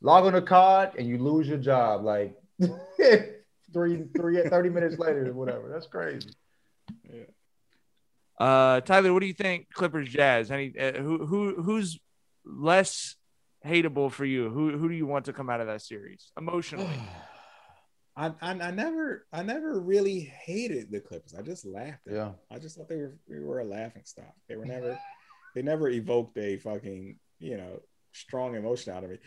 Log 0.00 0.24
on 0.26 0.34
a 0.34 0.42
card 0.42 0.90
and 0.98 1.06
you 1.06 1.18
lose 1.18 1.46
your 1.46 1.58
job 1.58 2.02
like 2.04 2.36
three, 3.72 4.04
three, 4.16 4.42
30 4.42 4.68
minutes 4.68 4.98
later 4.98 5.28
or 5.28 5.32
whatever. 5.32 5.68
That's 5.72 5.86
crazy. 5.86 6.30
Uh, 8.38 8.80
Tyler, 8.80 9.12
what 9.12 9.20
do 9.20 9.26
you 9.26 9.34
think? 9.34 9.68
Clippers, 9.72 10.08
Jazz. 10.08 10.50
Any 10.50 10.72
uh, 10.78 10.92
who 10.94 11.26
who 11.26 11.62
who's 11.62 11.98
less 12.44 13.16
hateable 13.64 14.10
for 14.10 14.24
you? 14.24 14.48
Who 14.50 14.76
who 14.76 14.88
do 14.88 14.94
you 14.94 15.06
want 15.06 15.26
to 15.26 15.32
come 15.32 15.48
out 15.50 15.60
of 15.60 15.66
that 15.66 15.82
series 15.82 16.32
emotionally? 16.36 17.00
I, 18.16 18.26
I 18.42 18.50
I 18.50 18.70
never 18.70 19.26
I 19.32 19.42
never 19.42 19.80
really 19.80 20.20
hated 20.44 20.90
the 20.90 21.00
Clippers. 21.00 21.34
I 21.38 21.42
just 21.42 21.64
laughed. 21.64 22.06
At 22.08 22.12
Yeah. 22.14 22.24
them. 22.24 22.34
I 22.50 22.58
just 22.58 22.76
thought 22.76 22.88
they 22.88 22.96
were 22.96 23.16
they 23.28 23.38
were 23.38 23.60
a 23.60 23.64
laughing 23.64 24.02
stock. 24.04 24.34
They 24.48 24.56
were 24.56 24.66
never 24.66 24.98
they 25.54 25.62
never 25.62 25.88
evoked 25.88 26.36
a 26.38 26.56
fucking 26.58 27.18
you 27.38 27.56
know 27.56 27.80
strong 28.12 28.54
emotion 28.54 28.92
out 28.92 29.04
of 29.04 29.10
me. 29.10 29.18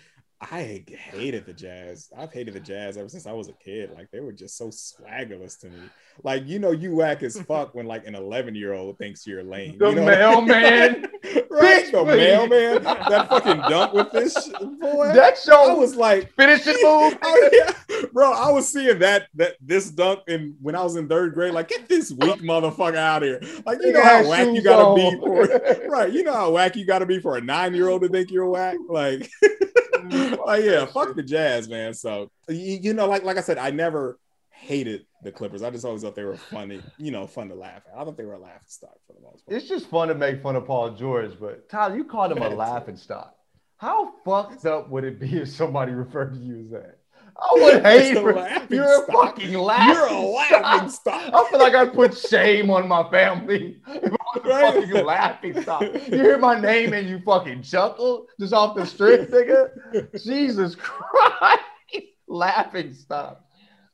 I 0.42 0.84
hated 1.12 1.46
the 1.46 1.54
Jazz. 1.54 2.10
I've 2.16 2.32
hated 2.32 2.54
the 2.54 2.60
Jazz 2.60 2.98
ever 2.98 3.08
since 3.08 3.26
I 3.26 3.32
was 3.32 3.48
a 3.48 3.54
kid. 3.54 3.92
Like 3.96 4.12
they 4.12 4.20
were 4.20 4.34
just 4.34 4.58
so 4.58 4.68
swaggerless 4.68 5.60
to 5.62 5.68
me. 5.70 5.80
Like 6.24 6.46
you 6.46 6.60
know 6.60 6.72
you 6.72 6.96
whack 6.96 7.24
as 7.24 7.40
fuck 7.42 7.74
when 7.74 7.86
like 7.88 8.06
an 8.06 8.16
11 8.16 8.54
year 8.54 8.74
old 8.74 8.98
thinks 8.98 9.26
you're 9.26 9.44
lame. 9.44 9.78
The 9.78 9.90
you 9.90 9.96
know? 9.96 10.06
mailman. 10.06 11.08
right? 11.50 11.86
Bitch, 11.86 11.92
The 11.92 12.04
please. 12.04 12.18
mailman. 12.18 12.84
That 12.84 13.30
fucking 13.30 13.62
dunk 13.70 13.94
with 13.94 14.12
this 14.12 14.50
boy. 14.50 15.14
That 15.14 15.38
show 15.38 15.72
I 15.72 15.74
was 15.74 15.96
like 15.96 16.34
finishing 16.36 16.74
move. 16.74 17.18
Oh, 17.22 17.50
yeah. 17.52 17.72
Bro, 18.14 18.34
I 18.34 18.52
was 18.52 18.68
seeing 18.72 19.00
that 19.00 19.28
that 19.36 19.56
this 19.62 19.90
dunk 19.90 20.20
in 20.28 20.56
when 20.62 20.76
I 20.76 20.84
was 20.84 20.96
in 20.96 21.08
third 21.08 21.34
grade. 21.34 21.54
Like, 21.54 21.70
get 21.70 21.88
this 21.88 22.12
weak 22.12 22.42
motherfucker 22.42 22.96
out 22.98 23.24
of 23.24 23.30
here. 23.42 23.62
Like, 23.66 23.80
you 23.82 23.92
know 23.94 24.04
how 24.04 24.28
whack 24.28 24.48
you 24.54 24.62
gotta 24.62 24.96
be 24.96 25.18
for 25.20 25.88
right. 25.90 26.12
You 26.12 26.24
know 26.24 26.34
how 26.34 26.52
whack 26.52 26.76
you 26.76 26.86
gotta 26.86 27.06
be 27.06 27.20
for 27.20 27.38
a 27.38 27.42
nine-year-old 27.42 28.02
to 28.04 28.10
think 28.10 28.32
you're 28.32 28.50
whack. 28.50 28.78
Like, 28.88 29.30
like 30.46 30.64
yeah, 30.64 30.86
fuck 30.86 31.16
the 31.16 31.24
jazz, 31.24 31.68
man. 31.68 31.94
So 31.94 32.30
you, 32.50 32.80
you 32.82 32.94
know, 32.94 33.08
like 33.08 33.24
like 33.24 33.38
I 33.38 33.42
said, 33.42 33.58
I 33.58 33.72
never 33.72 34.20
hated 34.52 35.06
the 35.22 35.32
Clippers. 35.32 35.62
I 35.64 35.70
just 35.70 35.86
always 35.86 36.02
thought 36.02 36.16
they 36.16 36.24
were 36.24 36.38
funny, 36.38 36.82
you 36.98 37.12
know, 37.12 37.28
fun 37.28 37.50
to 37.50 37.56
laugh 37.56 37.84
at. 37.92 38.00
I 38.00 38.04
thought 38.04 38.18
they 38.18 38.26
were 38.26 38.34
a 38.34 38.40
laughing 38.40 38.68
stock 38.68 38.98
for 39.06 39.14
the 39.14 39.22
most 39.22 39.46
part. 39.46 39.58
It's 39.58 39.68
just 39.68 39.88
fun 39.88 40.08
to 40.08 40.16
make 40.16 40.42
fun 40.42 40.56
of 40.56 40.66
Paul 40.66 40.92
George, 40.92 41.32
but 41.40 41.70
Tyler, 41.70 41.98
you 41.98 42.06
called 42.06 42.32
him 42.32 42.42
a 42.42 42.50
laughing 42.56 42.98
stock. 42.98 43.36
How 43.78 44.14
fucked 44.24 44.66
up 44.66 44.90
would 44.90 45.04
it 45.04 45.20
be 45.20 45.38
if 45.42 45.50
somebody 45.50 45.92
referred 45.92 46.34
to 46.34 46.40
you 46.40 46.60
as 46.60 46.70
that? 46.70 47.00
I 47.38 47.50
would 47.54 47.84
hate 47.86 48.14
for 48.16 48.34
you're 48.74 49.04
stock. 49.04 49.10
a 49.10 49.12
fucking 49.12 49.54
laughing. 49.54 49.94
You're 49.94 50.08
a 50.08 50.22
laughing 50.22 50.90
stock. 50.90 51.34
I 51.34 51.50
feel 51.50 51.60
like 51.60 51.76
I 51.76 51.86
put 51.86 52.18
shame 52.18 52.70
on 52.70 52.88
my 52.88 53.10
family 53.10 53.82
if 53.88 54.14
A 54.36 54.42
fucking 54.42 54.92
laughing 55.06 55.62
stock. 55.62 55.82
You 55.82 56.00
hear 56.00 56.38
my 56.38 56.60
name 56.60 56.94
and 56.94 57.08
you 57.08 57.20
fucking 57.20 57.64
chuckle 57.64 58.28
just 58.40 58.54
off 58.54 58.76
the 58.76 58.86
strip, 58.86 59.30
nigga. 59.30 60.24
Jesus 60.24 60.76
Christ, 60.76 61.64
laughing 62.28 62.94
stock. 62.94 63.42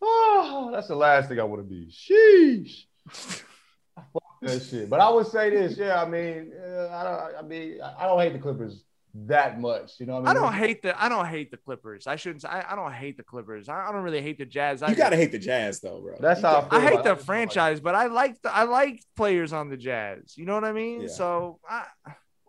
Oh, 0.02 0.70
that's 0.74 0.88
the 0.88 0.96
last 0.96 1.30
thing 1.30 1.40
I 1.40 1.44
want 1.44 1.62
to 1.62 1.68
be. 1.68 1.88
Sheesh. 1.92 2.86
Fuck 3.12 4.24
that 4.42 4.62
shit. 4.64 4.90
But 4.90 5.00
I 5.00 5.10
would 5.10 5.28
say 5.28 5.50
this, 5.52 5.78
yeah. 5.78 6.02
I 6.02 6.08
mean, 6.08 6.52
uh, 6.60 6.88
I 6.88 7.04
don't. 7.04 7.46
I 7.46 7.48
mean, 7.48 7.80
I 7.82 8.08
don't 8.08 8.20
hate 8.20 8.34
the 8.34 8.40
Clippers 8.40 8.84
that 9.14 9.60
much. 9.60 10.00
You 10.00 10.06
know, 10.06 10.20
what 10.20 10.28
I 10.28 10.32
I 10.32 10.34
don't 10.34 10.54
hate 10.54 10.82
the 10.82 11.02
I 11.02 11.10
don't 11.10 11.26
hate 11.28 11.52
the 11.52 11.58
Clippers. 11.58 12.08
I 12.08 12.16
shouldn't. 12.16 12.46
I, 12.46 12.66
I 12.70 12.76
don't 12.76 12.94
hate 12.94 13.18
the 13.18 13.24
Clippers. 13.24 13.70
I, 13.70 13.88
I 13.88 13.92
don't 13.92 14.04
really 14.04 14.22
hate 14.22 14.38
the 14.38 14.46
Jazz. 14.46 14.82
I 14.82 14.90
You 14.90 14.96
gotta 14.96 15.16
hate 15.16 15.32
the 15.32 15.40
Jazz 15.40 15.80
though, 15.80 16.02
bro. 16.02 16.16
That's 16.20 16.42
You 16.42 16.48
how 16.48 16.68
I 16.72 16.78
I 16.78 16.82
hate 16.82 17.04
the 17.04 17.16
franchise, 17.16 17.80
but 17.80 17.96
I 17.96 18.08
like 18.08 18.42
the 18.42 18.54
I 18.54 18.64
like 18.64 19.04
players 19.16 19.54
on 19.54 19.70
the 19.70 19.78
Jazz. 19.78 20.38
You 20.38 20.46
know 20.46 20.54
what 20.54 20.64
I 20.64 20.72
mean? 20.72 21.02
Yeah. 21.02 21.08
So 21.10 21.60
I 21.70 21.86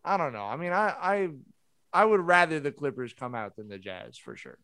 I 0.05 0.17
don't 0.17 0.33
know. 0.33 0.45
I 0.45 0.57
mean, 0.57 0.73
I 0.73 0.89
I 1.01 1.29
I 1.93 2.05
would 2.05 2.21
rather 2.21 2.61
the 2.61 2.73
Clippers 2.73 3.13
come 3.13 3.35
out 3.35 3.57
than 3.57 3.69
the 3.69 3.79
Jazz 3.79 4.17
for 4.17 4.37
sure. 4.37 4.59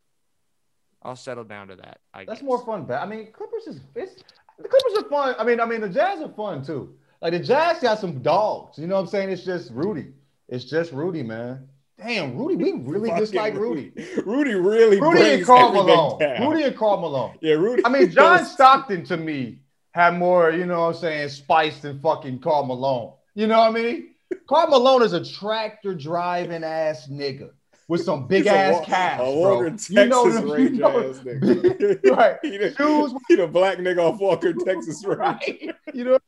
I'll 1.02 1.16
settle 1.16 1.44
down 1.44 1.68
to 1.68 1.76
that. 1.76 1.98
I 2.12 2.24
That's 2.24 2.40
guess. 2.40 2.46
more 2.46 2.64
fun. 2.64 2.84
But 2.84 3.02
I 3.02 3.06
mean, 3.06 3.30
Clippers 3.32 3.66
is 3.66 3.80
it's, 3.94 4.22
the 4.58 4.68
Clippers 4.68 5.04
are 5.04 5.08
fun. 5.08 5.34
I 5.38 5.44
mean, 5.44 5.60
I 5.60 5.64
mean, 5.64 5.80
the 5.80 5.88
Jazz 5.88 6.20
are 6.20 6.32
fun 6.32 6.64
too. 6.64 6.96
Like 7.20 7.32
the 7.32 7.40
Jazz 7.40 7.80
got 7.80 7.98
some 7.98 8.20
dogs. 8.22 8.78
You 8.78 8.86
know 8.86 8.94
what 8.94 9.02
I'm 9.02 9.06
saying? 9.08 9.30
It's 9.30 9.44
just 9.44 9.70
Rudy. 9.72 10.12
It's 10.48 10.64
just 10.64 10.92
Rudy, 10.92 11.22
man. 11.22 11.68
Damn, 11.98 12.36
Rudy, 12.36 12.56
we 12.56 12.72
really 12.72 13.10
dislike 13.18 13.54
Rudy. 13.54 13.92
Rudy 14.24 14.54
really 14.54 15.00
Rudy 15.00 15.34
and 15.34 15.44
Karl 15.44 15.72
Malone. 15.72 16.18
down. 16.20 16.48
Rudy 16.48 16.62
and 16.62 16.76
Karl 16.76 17.00
Malone. 17.00 17.36
Yeah, 17.40 17.54
Rudy. 17.54 17.82
I 17.84 17.88
mean, 17.88 18.10
John 18.12 18.44
Stockton 18.44 19.04
to 19.06 19.16
me 19.16 19.58
had 19.92 20.14
more, 20.14 20.52
you 20.52 20.64
know 20.64 20.82
what 20.82 20.94
I'm 20.94 21.00
saying, 21.00 21.28
spice 21.30 21.80
than 21.80 22.00
fucking 22.00 22.38
Karl 22.38 22.64
Malone. 22.66 23.14
You 23.34 23.48
know 23.48 23.58
what 23.58 23.70
I 23.70 23.72
mean? 23.72 24.14
Karl 24.48 24.68
Malone 24.68 25.02
is 25.02 25.12
a 25.12 25.24
tractor 25.24 25.94
driving 25.94 26.62
ass 26.62 27.08
nigga 27.08 27.50
with 27.88 28.02
some 28.04 28.26
big 28.26 28.44
He's 28.44 28.52
ass 28.52 28.74
wa- 28.74 28.84
calves, 28.84 29.22
a 29.22 29.40
bro. 29.42 29.70
Texas 29.70 29.90
you 29.90 30.06
know, 30.06 30.30
them- 30.30 30.50
Ranger 30.50 30.74
you 30.74 30.78
know- 30.80 31.10
ass 31.10 31.18
nigga. 31.20 32.10
right. 32.16 32.36
He 32.42 32.56
the, 32.58 32.74
Shoes 32.76 33.12
he 33.28 33.36
the 33.36 33.46
black 33.46 33.78
nigga 33.78 33.98
off 34.12 34.20
Walker, 34.20 34.52
Texas 34.52 35.04
Ranger. 35.06 35.20
Right. 35.22 35.70
You 35.94 36.04
know, 36.04 36.18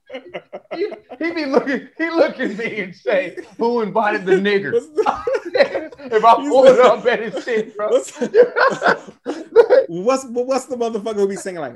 he, 0.75 0.87
he 1.19 1.33
be 1.33 1.45
looking, 1.45 1.89
he 1.99 2.11
look 2.11 2.41
at 2.41 2.57
me 2.57 2.81
and 2.81 2.95
say, 2.97 3.37
"Who 3.59 3.83
invited 3.83 4.25
the 4.25 4.33
nigger?" 4.37 4.73
if 4.75 6.25
I 6.25 6.35
pull 6.37 6.65
it 6.65 6.81
up 6.81 7.05
at 7.07 7.21
his 7.33 7.45
shit, 7.45 7.77
bro. 7.77 7.91
What's, 7.91 8.17
what's 9.89 10.25
what's 10.27 10.65
the 10.67 10.77
motherfucker 10.77 11.15
who 11.17 11.29
be 11.29 11.37
singing 11.37 11.61
like 11.61 11.75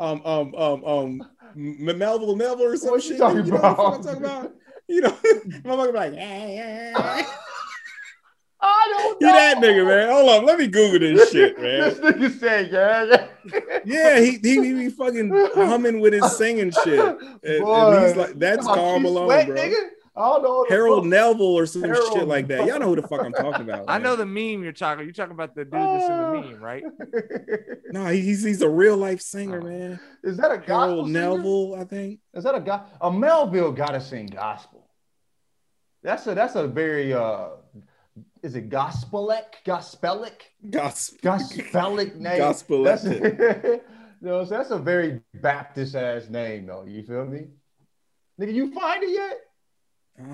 um 0.00 0.22
um 0.24 0.54
um 0.54 0.84
um 0.84 1.22
Melville 1.54 2.34
Melville 2.36 2.66
or 2.68 2.76
some 2.76 2.92
What 2.92 3.04
you 3.04 3.10
shit? 3.10 3.18
talking 3.18 3.46
know 3.46 3.56
what 3.56 3.62
the 3.62 3.74
fuck 3.74 3.76
about? 3.76 3.94
I'm 3.96 4.02
talking 4.02 4.24
about? 4.24 4.52
You 4.88 5.00
know, 5.02 5.10
motherfucker 5.10 5.92
be 5.92 5.98
like, 5.98 6.14
yeah, 6.14 6.46
yeah. 6.48 7.26
I 8.64 8.88
don't 8.96 9.18
He 9.20 9.26
that 9.26 9.56
nigga, 9.58 9.86
man. 9.86 10.08
Hold 10.08 10.28
up, 10.30 10.44
let 10.44 10.58
me 10.58 10.68
Google 10.68 11.00
this 11.00 11.30
shit, 11.32 11.56
This 11.58 11.98
man. 12.00 12.12
nigga 12.12 12.38
said, 12.38 12.70
"Yeah, 12.72 13.04
yeah." 13.04 13.78
Yeah, 13.84 14.20
he 14.20 14.38
he, 14.42 14.62
he 14.64 14.74
be 14.74 14.88
fucking 14.88 15.30
humming 15.54 15.98
with 16.00 16.12
his 16.12 16.36
singing 16.36 16.70
shit. 16.84 17.00
And, 17.00 17.18
and 17.44 18.06
he's 18.06 18.16
like, 18.16 18.38
that's 18.38 18.64
talking 18.64 18.72
about 18.72 18.74
Karl 18.76 19.00
Malone, 19.00 19.26
Sweat, 19.26 19.46
bro. 19.48 19.56
nigga? 19.56 19.74
I 20.14 20.28
don't 20.28 20.42
know. 20.42 20.66
Harold. 20.68 21.06
Neville 21.06 21.42
or 21.42 21.64
some 21.66 21.82
Harold- 21.82 22.12
shit 22.12 22.28
like 22.28 22.46
that. 22.48 22.66
Y'all 22.66 22.78
know 22.78 22.88
who 22.88 22.96
the 22.96 23.08
fuck 23.08 23.22
I'm 23.24 23.32
talking 23.32 23.62
about. 23.62 23.86
I 23.88 23.94
man. 23.94 24.02
know 24.02 24.14
the 24.14 24.26
meme 24.26 24.62
you're 24.62 24.70
talking. 24.72 25.04
You're 25.04 25.14
talking 25.14 25.32
about 25.32 25.54
the 25.56 25.64
dude 25.64 25.72
that's 25.72 26.04
in 26.04 26.18
the 26.18 26.52
meme, 26.52 26.60
right? 26.62 26.84
No, 27.92 28.06
he's 28.06 28.42
he's 28.42 28.62
a 28.62 28.68
real 28.70 28.96
life 28.96 29.20
singer, 29.20 29.60
man. 29.60 30.00
Is 30.24 30.38
that 30.38 30.50
a 30.50 30.56
gospel 30.56 30.78
Harold 30.88 31.06
singer? 31.08 31.36
Neville, 31.36 31.74
I 31.74 31.84
think. 31.84 32.20
Is 32.32 32.44
that 32.44 32.54
a 32.54 32.60
guy? 32.60 32.80
A 33.02 33.10
Melville 33.10 33.72
gotta 33.72 34.00
sing 34.00 34.26
gospel. 34.26 34.88
That's 36.02 36.26
a 36.26 36.34
that's 36.34 36.54
a 36.54 36.66
very 36.66 37.12
uh 37.12 37.48
is 38.42 38.56
it 38.56 38.68
gospelic? 38.68 39.44
Gospelic? 39.64 40.40
Gospel. 40.70 41.18
Gospelic 41.22 42.16
name. 42.16 42.38
Gospel. 42.38 42.82
That's, 42.82 43.04
no, 44.20 44.44
so 44.44 44.46
that's 44.50 44.70
a 44.70 44.78
very 44.78 45.20
Baptist 45.34 45.94
ass 45.94 46.28
name, 46.28 46.66
though. 46.66 46.84
You 46.86 47.02
feel 47.02 47.24
me? 47.24 47.46
Nigga, 48.40 48.52
you 48.54 48.72
find 48.72 49.02
it 49.02 49.10
yet? 49.10 49.38
Ah, 50.20 50.24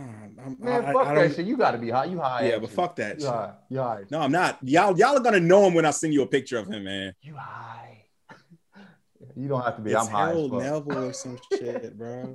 I'm- 0.42 0.56
Man, 0.58 0.84
I- 0.86 0.92
fuck 0.92 1.06
I 1.06 1.14
that 1.14 1.36
shit. 1.36 1.46
You 1.46 1.56
gotta 1.56 1.78
be 1.78 1.90
high. 1.90 2.06
You 2.06 2.18
high. 2.18 2.48
Yeah, 2.48 2.58
but 2.58 2.70
you? 2.70 2.76
fuck 2.76 2.96
that 2.96 3.16
You 3.16 3.20
shit. 3.26 3.30
high. 3.30 3.52
You 3.70 3.78
high. 3.78 4.04
No, 4.10 4.20
I'm 4.20 4.32
not. 4.32 4.58
Y'all, 4.62 4.98
y'all 4.98 5.16
are 5.16 5.20
gonna 5.20 5.38
know 5.40 5.64
him 5.66 5.74
when 5.74 5.84
I 5.84 5.90
send 5.90 6.12
you 6.14 6.22
a 6.22 6.26
picture 6.26 6.58
of 6.58 6.66
him, 6.68 6.84
man. 6.84 7.14
You 7.22 7.34
high. 7.36 8.04
You 9.36 9.46
don't 9.46 9.62
have 9.62 9.76
to 9.76 9.82
be. 9.82 9.92
It's 9.92 10.04
I'm 10.06 10.10
high. 10.10 10.26
Harold. 10.28 10.52
Neville 10.54 11.04
or 11.08 11.12
some 11.12 11.38
shit, 11.52 11.96
bro. 11.96 12.34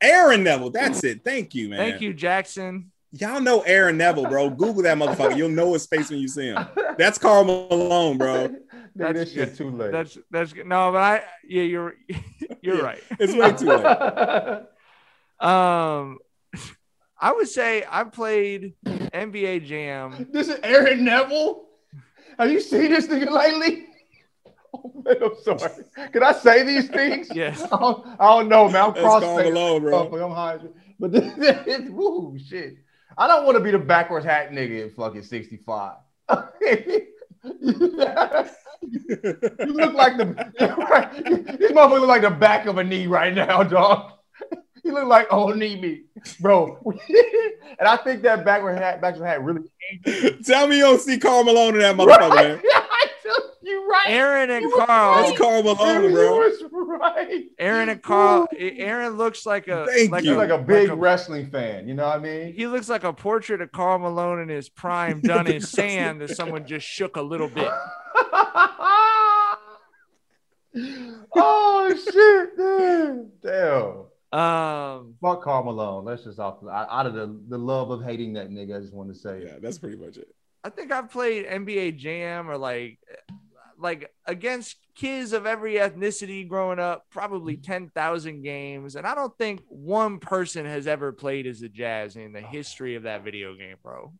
Aaron 0.00 0.44
Neville. 0.44 0.70
That's 0.70 1.02
it. 1.02 1.24
Thank 1.24 1.54
you, 1.56 1.68
man. 1.68 1.78
Thank 1.78 2.00
you, 2.00 2.14
Jackson. 2.14 2.92
Y'all 3.12 3.40
know 3.40 3.62
Aaron 3.62 3.96
Neville, 3.96 4.28
bro. 4.28 4.50
Google 4.50 4.82
that 4.82 4.98
motherfucker. 4.98 5.36
You'll 5.36 5.48
know 5.48 5.72
his 5.72 5.86
face 5.86 6.10
when 6.10 6.18
you 6.18 6.28
see 6.28 6.48
him. 6.48 6.66
That's 6.98 7.16
Karl 7.16 7.44
Malone, 7.44 8.18
bro. 8.18 8.54
That's 8.94 9.14
this 9.14 9.32
shit 9.32 9.56
too 9.56 9.70
late. 9.70 9.92
That's 9.92 10.18
that's 10.30 10.52
good. 10.52 10.66
no, 10.66 10.92
but 10.92 10.98
I 11.02 11.22
yeah, 11.46 11.62
you're 11.62 11.94
you're 12.62 12.82
right. 12.82 13.02
It's 13.18 13.34
way 13.34 13.52
too 13.52 13.66
late. 13.66 14.62
Um, 15.40 16.18
I 17.20 17.30
would 17.32 17.46
say 17.46 17.84
I 17.88 18.02
played 18.02 18.74
NBA 18.84 19.66
Jam. 19.66 20.26
This 20.32 20.48
is 20.48 20.58
Aaron 20.64 21.04
Neville. 21.04 21.64
Have 22.40 22.50
you 22.50 22.60
seen 22.60 22.90
this 22.90 23.06
nigga 23.06 23.30
lately? 23.30 23.86
Oh 24.74 24.92
man, 25.02 25.16
I'm 25.22 25.34
sorry. 25.42 25.84
Can 26.12 26.22
I 26.22 26.32
say 26.32 26.62
these 26.62 26.88
things? 26.88 27.28
Yes. 27.34 27.62
I 27.62 27.68
don't, 27.68 28.06
I 28.20 28.26
don't 28.26 28.48
know, 28.50 28.68
man. 28.68 28.82
I'm 28.84 28.92
That's 28.92 29.00
cross 29.00 29.22
Karl 29.22 29.42
Malone, 29.42 29.80
bro. 29.80 30.22
I'm 30.22 30.30
high. 30.30 30.58
But 31.00 31.12
this, 31.12 31.32
it's 31.38 31.88
woo 31.88 32.38
shit. 32.38 32.76
I 33.18 33.26
don't 33.26 33.44
want 33.44 33.58
to 33.58 33.64
be 33.64 33.72
the 33.72 33.80
backwards 33.80 34.24
hat 34.24 34.52
nigga 34.52 34.86
at 34.86 34.94
fucking 34.94 35.24
65. 35.24 35.96
you 36.30 37.08
look 39.66 39.92
like 39.92 40.16
the 40.16 40.24
this 41.58 41.72
motherfucker 41.72 42.00
look 42.00 42.08
like 42.08 42.22
the 42.22 42.30
back 42.30 42.66
of 42.66 42.78
a 42.78 42.84
knee 42.84 43.08
right 43.08 43.34
now, 43.34 43.64
dog. 43.64 44.12
You 44.84 44.94
look 44.94 45.08
like 45.08 45.26
oh 45.32 45.48
knee 45.48 45.80
me, 45.80 46.02
bro. 46.38 46.80
and 47.80 47.88
I 47.88 47.96
think 47.96 48.22
that 48.22 48.44
backward 48.44 48.78
hat, 48.78 49.00
backwards 49.00 49.26
hat 49.26 49.42
really 49.42 49.62
Tell 50.44 50.68
me 50.68 50.76
you 50.76 50.82
don't 50.82 51.00
see 51.00 51.18
Karl 51.18 51.42
Malone 51.42 51.74
in 51.74 51.80
that 51.80 51.96
motherfucker, 51.96 52.34
man. 52.36 52.60
You 53.68 53.86
right. 53.90 54.06
Aaron 54.08 54.50
and 54.50 54.72
Karl. 54.72 55.22
That's 55.22 55.38
Karl 55.38 55.62
Malone, 55.62 56.10
bro. 56.12 56.22
You 56.22 56.30
was 56.40 56.64
right. 56.72 57.44
Aaron 57.58 57.90
and 57.90 58.02
Karl. 58.02 58.48
Aaron 58.56 59.18
looks 59.18 59.44
like 59.44 59.68
a 59.68 59.86
Thank 59.86 60.10
like 60.10 60.24
you. 60.24 60.30
You're 60.30 60.38
like 60.38 60.48
a 60.50 60.62
big 60.62 60.88
a- 60.88 60.96
wrestling 60.96 61.50
fan. 61.50 61.86
You 61.86 61.94
know 61.94 62.06
what 62.06 62.16
I 62.16 62.20
mean? 62.20 62.54
he 62.54 62.66
looks 62.66 62.88
like 62.88 63.04
a 63.04 63.12
portrait 63.12 63.60
of 63.60 63.70
Karl 63.70 63.98
Malone 63.98 64.40
in 64.40 64.48
his 64.48 64.70
prime, 64.70 65.20
done 65.20 65.46
in 65.46 65.60
sand 65.76 66.22
that 66.22 66.30
someone 66.30 66.66
just 66.66 66.86
shook 66.86 67.16
a 67.16 67.22
little 67.22 67.48
bit. 67.48 67.68
oh 71.34 71.94
shit, 71.94 72.56
dude. 72.56 73.30
Damn. 73.42 74.04
Um, 74.30 75.14
Fuck 75.20 75.42
Karl 75.42 75.64
Malone. 75.64 76.04
Let's 76.04 76.24
just 76.24 76.38
off 76.38 76.58
out 76.70 77.06
of 77.06 77.14
the, 77.14 77.38
the 77.48 77.58
love 77.58 77.90
of 77.90 78.02
hating 78.04 78.34
that 78.34 78.50
nigga. 78.50 78.76
I 78.76 78.80
just 78.80 78.92
want 78.94 79.08
to 79.10 79.14
say 79.14 79.42
Yeah, 79.44 79.58
that's 79.60 79.78
pretty 79.78 79.96
much 79.96 80.16
it. 80.16 80.28
I 80.64 80.70
think 80.70 80.90
I've 80.92 81.10
played 81.10 81.46
NBA 81.46 81.96
Jam 81.96 82.50
or 82.50 82.58
like 82.58 82.98
like 83.78 84.12
against 84.26 84.76
kids 84.94 85.32
of 85.32 85.46
every 85.46 85.74
ethnicity 85.74 86.46
growing 86.46 86.78
up, 86.78 87.06
probably 87.10 87.54
mm-hmm. 87.54 87.72
10,000 87.72 88.42
games. 88.42 88.96
And 88.96 89.06
I 89.06 89.14
don't 89.14 89.36
think 89.38 89.62
one 89.68 90.18
person 90.18 90.66
has 90.66 90.86
ever 90.86 91.12
played 91.12 91.46
as 91.46 91.62
a 91.62 91.68
Jazz 91.68 92.16
in 92.16 92.32
the 92.32 92.44
oh, 92.44 92.48
history 92.48 92.96
of 92.96 93.04
that 93.04 93.24
video 93.24 93.54
game, 93.54 93.76
bro. 93.82 94.12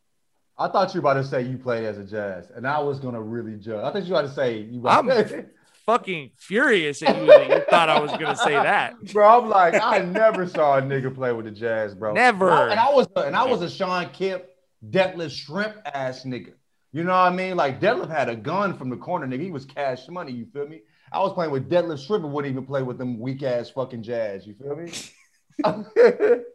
I 0.61 0.68
thought 0.68 0.94
you 0.94 1.00
were 1.00 1.11
about 1.11 1.22
to 1.22 1.28
say 1.28 1.42
you 1.42 1.56
played 1.56 1.84
as 1.84 1.98
a 1.98 2.04
jazz, 2.04 2.50
and 2.50 2.66
I 2.66 2.80
was 2.80 2.98
gonna 2.98 3.22
really 3.22 3.54
judge. 3.54 3.76
I 3.76 3.92
thought 3.92 4.04
you 4.04 4.12
were 4.12 4.18
about 4.18 4.30
to 4.30 4.34
say 4.34 4.59
you. 4.59 4.88
I'm 4.88 5.09
fucking 5.88 6.30
furious 6.36 7.02
at 7.02 7.16
you 7.16 7.26
that 7.26 7.48
you 7.48 7.61
thought 7.70 7.88
I 7.88 7.98
was 7.98 8.11
going 8.11 8.26
to 8.26 8.36
say 8.36 8.52
that. 8.52 9.02
bro. 9.14 9.40
I'm 9.40 9.48
like, 9.48 9.80
I 9.82 10.00
never 10.00 10.46
saw 10.46 10.76
a 10.76 10.82
nigga 10.82 11.14
play 11.14 11.32
with 11.32 11.46
the 11.46 11.50
Jazz, 11.50 11.94
bro. 11.94 12.12
Never. 12.12 12.50
And 12.50 12.59
I, 12.59 12.70
and 12.72 12.80
I 12.80 12.90
was, 12.92 13.06
and 13.16 13.34
I 13.34 13.44
was 13.44 13.62
a 13.62 13.70
Shawn 13.70 14.11
Kemp, 14.11 14.42
Detlef 14.90 15.30
Schrempf 15.30 15.80
ass 15.86 16.24
nigga. 16.24 16.52
You 16.99 17.05
know 17.05 17.12
what 17.12 17.32
I 17.32 17.36
mean? 17.36 17.57
Like 17.57 17.80
Detlef 17.80 18.11
had 18.11 18.28
a 18.28 18.34
gun 18.34 18.76
from 18.76 18.90
the 18.90 18.96
corner, 18.96 19.24
nigga. 19.24 19.42
He 19.42 19.53
was 19.53 19.64
cash 19.64 20.09
money. 20.09 20.32
You 20.32 20.46
feel 20.53 20.66
me? 20.66 20.80
I 21.12 21.20
was 21.20 21.32
playing 21.32 21.53
with 21.53 21.70
Detlef 21.70 22.05
Schrempf 22.05 22.24
and 22.24 22.32
wouldn't 22.32 22.51
even 22.51 22.66
play 22.66 22.82
with 22.82 22.99
them 22.99 23.20
weak 23.20 23.44
ass 23.44 23.70
fucking 23.70 24.03
Jazz. 24.03 24.49
You 24.49 24.55
feel 24.55 24.74
me? 24.74 26.42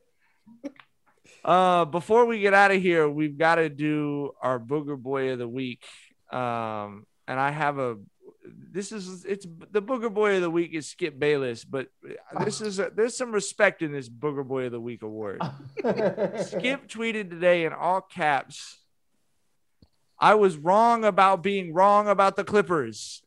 Uh, 1.45 1.83
before 1.83 2.25
we 2.25 2.39
get 2.39 2.53
out 2.53 2.71
of 2.71 2.81
here, 2.81 3.09
we've 3.09 3.37
got 3.37 3.55
to 3.55 3.67
do 3.67 4.31
our 4.41 4.57
booger 4.57 4.97
boy 4.97 5.31
of 5.31 5.39
the 5.39 5.47
week. 5.47 5.83
Um, 6.31 7.05
and 7.27 7.37
I 7.37 7.51
have 7.51 7.79
a 7.79 7.97
this 8.71 8.93
is 8.93 9.25
it's 9.25 9.45
the 9.71 9.81
Booger 9.81 10.13
Boy 10.13 10.37
of 10.37 10.41
the 10.41 10.49
Week 10.49 10.73
is 10.73 10.87
Skip 10.87 11.19
Bayless, 11.19 11.65
but 11.65 11.87
this 12.45 12.61
is 12.61 12.79
a, 12.79 12.91
there's 12.95 13.17
some 13.17 13.33
respect 13.33 13.81
in 13.81 13.91
this 13.91 14.07
Booger 14.07 14.47
Boy 14.47 14.65
of 14.65 14.71
the 14.71 14.79
Week 14.79 15.01
award. 15.01 15.41
Skip 15.79 16.87
tweeted 16.87 17.29
today 17.29 17.65
in 17.65 17.73
all 17.73 17.99
caps. 17.99 18.82
I 20.19 20.35
was 20.35 20.57
wrong 20.57 21.03
about 21.03 21.43
being 21.43 21.73
wrong 21.73 22.07
about 22.07 22.35
the 22.35 22.43
Clippers. 22.43 23.23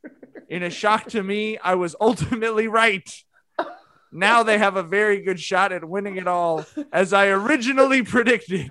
In 0.49 0.63
a 0.63 0.71
shock 0.71 1.07
to 1.09 1.23
me, 1.23 1.59
I 1.59 1.75
was 1.75 1.97
ultimately 2.01 2.69
right. 2.69 3.11
Now 4.13 4.43
they 4.43 4.59
have 4.59 4.77
a 4.77 4.83
very 4.83 5.21
good 5.21 5.41
shot 5.41 5.73
at 5.73 5.85
winning 5.85 6.17
it 6.17 6.27
all, 6.27 6.65
as 6.93 7.13
I 7.13 7.27
originally 7.29 8.03
predicted. 8.03 8.71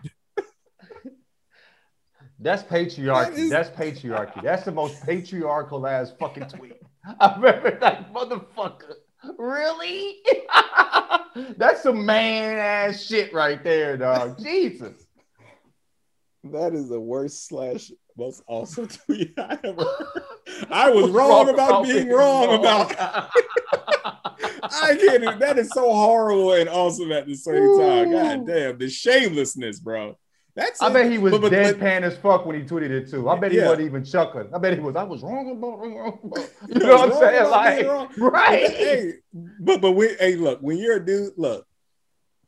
That's 2.39 2.63
patriarchy. 2.63 3.49
That's 3.49 3.69
patriarchy. 3.69 4.41
That's 4.43 4.65
the 4.65 4.71
most 4.71 5.03
patriarchal 5.05 5.87
ass 5.87 6.13
fucking 6.19 6.47
tweet 6.49 6.73
I 7.19 7.35
remember 7.35 7.79
that 7.79 8.13
motherfucker. 8.13 8.95
Really? 9.37 10.17
That's 11.57 11.83
some 11.83 12.05
man 12.05 12.57
ass 12.57 13.03
shit 13.03 13.33
right 13.33 13.63
there, 13.63 13.97
dog. 13.97 14.39
Jesus. 14.39 15.07
That 16.43 16.73
is 16.73 16.89
the 16.89 16.99
worst 16.99 17.47
slash 17.47 17.91
most 18.17 18.43
awesome 18.47 18.87
tweet 19.05 19.33
I 19.37 19.57
ever. 19.63 19.85
I 20.69 20.89
was 20.89 21.09
wrong 21.11 21.49
about 21.49 21.83
being 21.85 22.09
wrong 22.09 22.47
oh, 22.49 22.59
about. 22.59 22.95
I 24.63 24.95
can't. 24.99 25.23
even- 25.23 25.39
That 25.39 25.57
is 25.57 25.69
so 25.71 25.81
horrible 25.93 26.53
and 26.53 26.69
awesome 26.69 27.11
at 27.11 27.25
the 27.27 27.35
same 27.35 27.77
time. 27.79 28.11
God 28.11 28.47
damn, 28.47 28.77
the 28.77 28.89
shamelessness, 28.89 29.79
bro. 29.79 30.17
That's. 30.55 30.81
I 30.81 30.89
it. 30.89 30.93
bet 30.93 31.11
he 31.11 31.17
was 31.17 31.31
But- 31.33 31.41
but- 31.41 31.51
but- 31.51 31.77
deadpan 31.77 32.03
as 32.03 32.17
fuck 32.17 32.45
when 32.45 32.55
he 32.55 32.63
tweeted 32.65 32.89
it 32.89 33.09
too. 33.09 33.27
I 33.29 33.37
bet 33.37 33.51
he 33.51 33.57
Yeah. 33.57 33.67
wasn't 33.69 33.87
even 33.87 34.05
chuckling. 34.05 34.47
I 34.53 34.57
bet 34.57 34.73
he 34.73 34.79
was. 34.79 34.95
I 34.95 35.03
was 35.03 35.21
wrong 35.21 35.51
about. 35.51 35.79
wrong 35.79 36.19
about-" 36.23 36.49
You 36.69 36.79
know 36.79 36.95
what 36.95 37.11
I'm 37.11 37.19
saying? 37.19 37.49
Like, 37.49 37.85
wrong. 37.85 38.09
right? 38.17 38.69
Hey, 38.71 39.13
but 39.59 39.81
but 39.81 39.91
we 39.91 40.15
hey 40.19 40.35
look 40.35 40.59
when 40.61 40.77
you're 40.77 40.97
a 40.97 41.05
dude 41.05 41.33
look. 41.37 41.67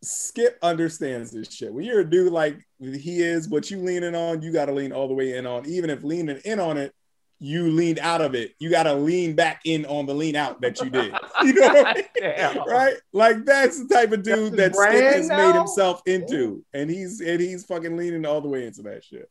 Skip 0.08 0.58
understands 0.62 1.32
this 1.32 1.51
shit. 1.51 1.74
When 1.74 1.84
you're 1.84 1.99
a 1.99 2.10
dude 2.10 2.32
like 2.32 2.60
he 2.80 3.22
is, 3.22 3.49
what 3.49 3.70
you 3.70 3.80
leaning 3.80 4.16
on, 4.16 4.41
you 4.41 4.51
got 4.51 4.66
to 4.66 4.74
lean 4.74 4.91
all 4.91 5.08
the 5.08 5.14
way 5.14 5.38
in 5.38 5.45
on. 5.45 5.66
Even 5.66 5.89
if 5.89 6.03
leaning 6.03 6.38
in 6.45 6.60
on 6.60 6.78
it, 6.78 6.93
you 7.39 7.70
leaned 7.70 7.99
out 7.99 8.22
of 8.22 8.34
it. 8.34 8.53
You 8.60 8.70
got 8.70 8.84
to 8.84 8.93
lean 8.95 9.36
back 9.36 9.62
in 9.66 9.86
on 9.86 10.05
the 10.05 10.14
lean 10.14 10.36
out 10.36 10.62
that 10.62 10.82
you 10.82 10.89
did. 10.89 11.14
You 11.43 11.53
know 11.53 11.68
what 11.68 11.88
I 11.88 11.93
mean? 11.93 12.05
Damn. 12.20 12.58
right? 12.68 12.95
Like 13.14 13.45
that's 13.45 13.80
the 13.80 13.93
type 13.93 14.12
of 14.12 14.24
dude 14.24 14.53
that 14.53 14.76
Skip 14.76 14.91
has 14.91 15.28
now? 15.28 15.38
made 15.51 15.55
himself 15.55 16.01
into, 16.08 16.64
and 16.74 16.89
he's 16.89 17.22
and 17.22 17.39
he's 17.39 17.64
fucking 17.66 17.95
leaning 17.95 18.26
all 18.26 18.41
the 18.41 18.47
way 18.47 18.66
into 18.66 18.82
that 18.84 19.03
shit. 19.03 19.30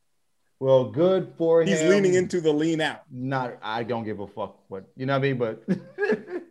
Well, 0.60 0.84
good 0.84 1.32
for 1.36 1.62
him. 1.62 1.68
He's 1.68 1.82
leaning 1.82 2.14
into 2.14 2.40
the 2.40 2.52
lean 2.52 2.80
out. 2.80 3.02
Not. 3.10 3.58
I 3.60 3.82
don't 3.82 4.04
give 4.04 4.20
a 4.20 4.26
fuck. 4.26 4.58
What 4.68 4.84
you 4.96 5.06
know 5.06 5.14
what 5.14 5.18
I 5.18 5.32
mean? 5.32 5.38
But 5.38 5.64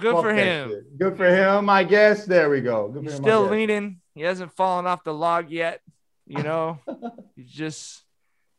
Good 0.00 0.12
fuck 0.14 0.22
for 0.22 0.34
him. 0.34 0.70
shit. 0.70 0.98
Good 0.98 1.16
for 1.16 1.26
him. 1.26 1.68
I 1.68 1.84
guess. 1.84 2.24
There 2.24 2.50
we 2.50 2.60
go. 2.60 2.88
Good 2.88 3.04
He's 3.04 3.14
him, 3.14 3.22
still 3.22 3.42
guess. 3.44 3.52
leaning. 3.52 4.00
He 4.14 4.22
hasn't 4.22 4.52
fallen 4.52 4.86
off 4.86 5.04
the 5.04 5.14
log 5.14 5.50
yet. 5.50 5.80
You 6.26 6.42
know, 6.42 6.78
he's 7.36 7.50
just 7.50 8.02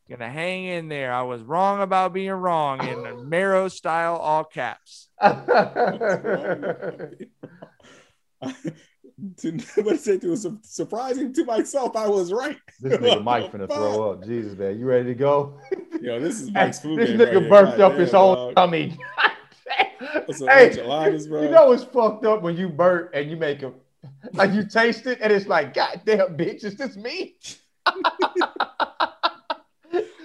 gonna 0.10 0.30
hang 0.30 0.66
in 0.66 0.90
there. 0.90 1.14
I 1.14 1.22
was 1.24 1.42
wrong 1.42 1.82
about 1.82 2.14
being 2.14 2.32
wrong 2.32 2.86
in 2.86 3.30
Marrow 3.30 3.68
style, 3.70 4.16
all 4.18 4.44
caps. 4.44 5.10
to 9.38 9.58
but 9.84 10.00
say 10.00 10.18
to 10.18 10.36
su- 10.36 10.60
surprising 10.64 11.34
to 11.34 11.46
myself, 11.46 11.96
I 11.96 12.08
was 12.08 12.34
right. 12.34 12.58
This 12.80 12.98
nigga 12.98 13.24
Mike 13.24 13.52
finna 13.52 13.68
throw 13.68 14.12
up. 14.12 14.26
Jesus, 14.26 14.58
man, 14.58 14.80
you 14.80 14.86
ready 14.86 15.06
to 15.06 15.16
go? 15.16 15.60
Yo, 16.02 16.20
this 16.20 16.42
is 16.42 16.52
Mike's 16.52 16.80
food 16.80 17.00
this 17.00 17.12
nigga 17.12 17.42
right 17.42 17.50
burped 17.50 17.78
God 17.78 17.94
up 17.94 17.98
his 18.00 18.12
damn, 18.12 18.22
own 18.22 18.36
dog. 18.36 18.56
tummy. 18.56 18.98
Hey, 20.48 20.70
enchiladas, 20.70 21.28
bro? 21.28 21.44
you 21.44 21.50
know 21.50 21.72
it's 21.72 21.84
fucked 21.84 22.26
up 22.26 22.42
when 22.42 22.58
you 22.58 22.68
burp 22.70 23.12
and 23.14 23.30
you 23.30 23.38
make 23.38 23.62
a 23.62 23.72
like 24.34 24.52
you 24.52 24.66
taste 24.66 25.06
it 25.06 25.20
and 25.22 25.32
it's 25.32 25.48
like, 25.48 25.74
God 25.74 26.02
damn, 26.06 26.36
bitch, 26.38 26.64
is 26.64 26.76
this 26.76 26.96
me? 26.96 27.36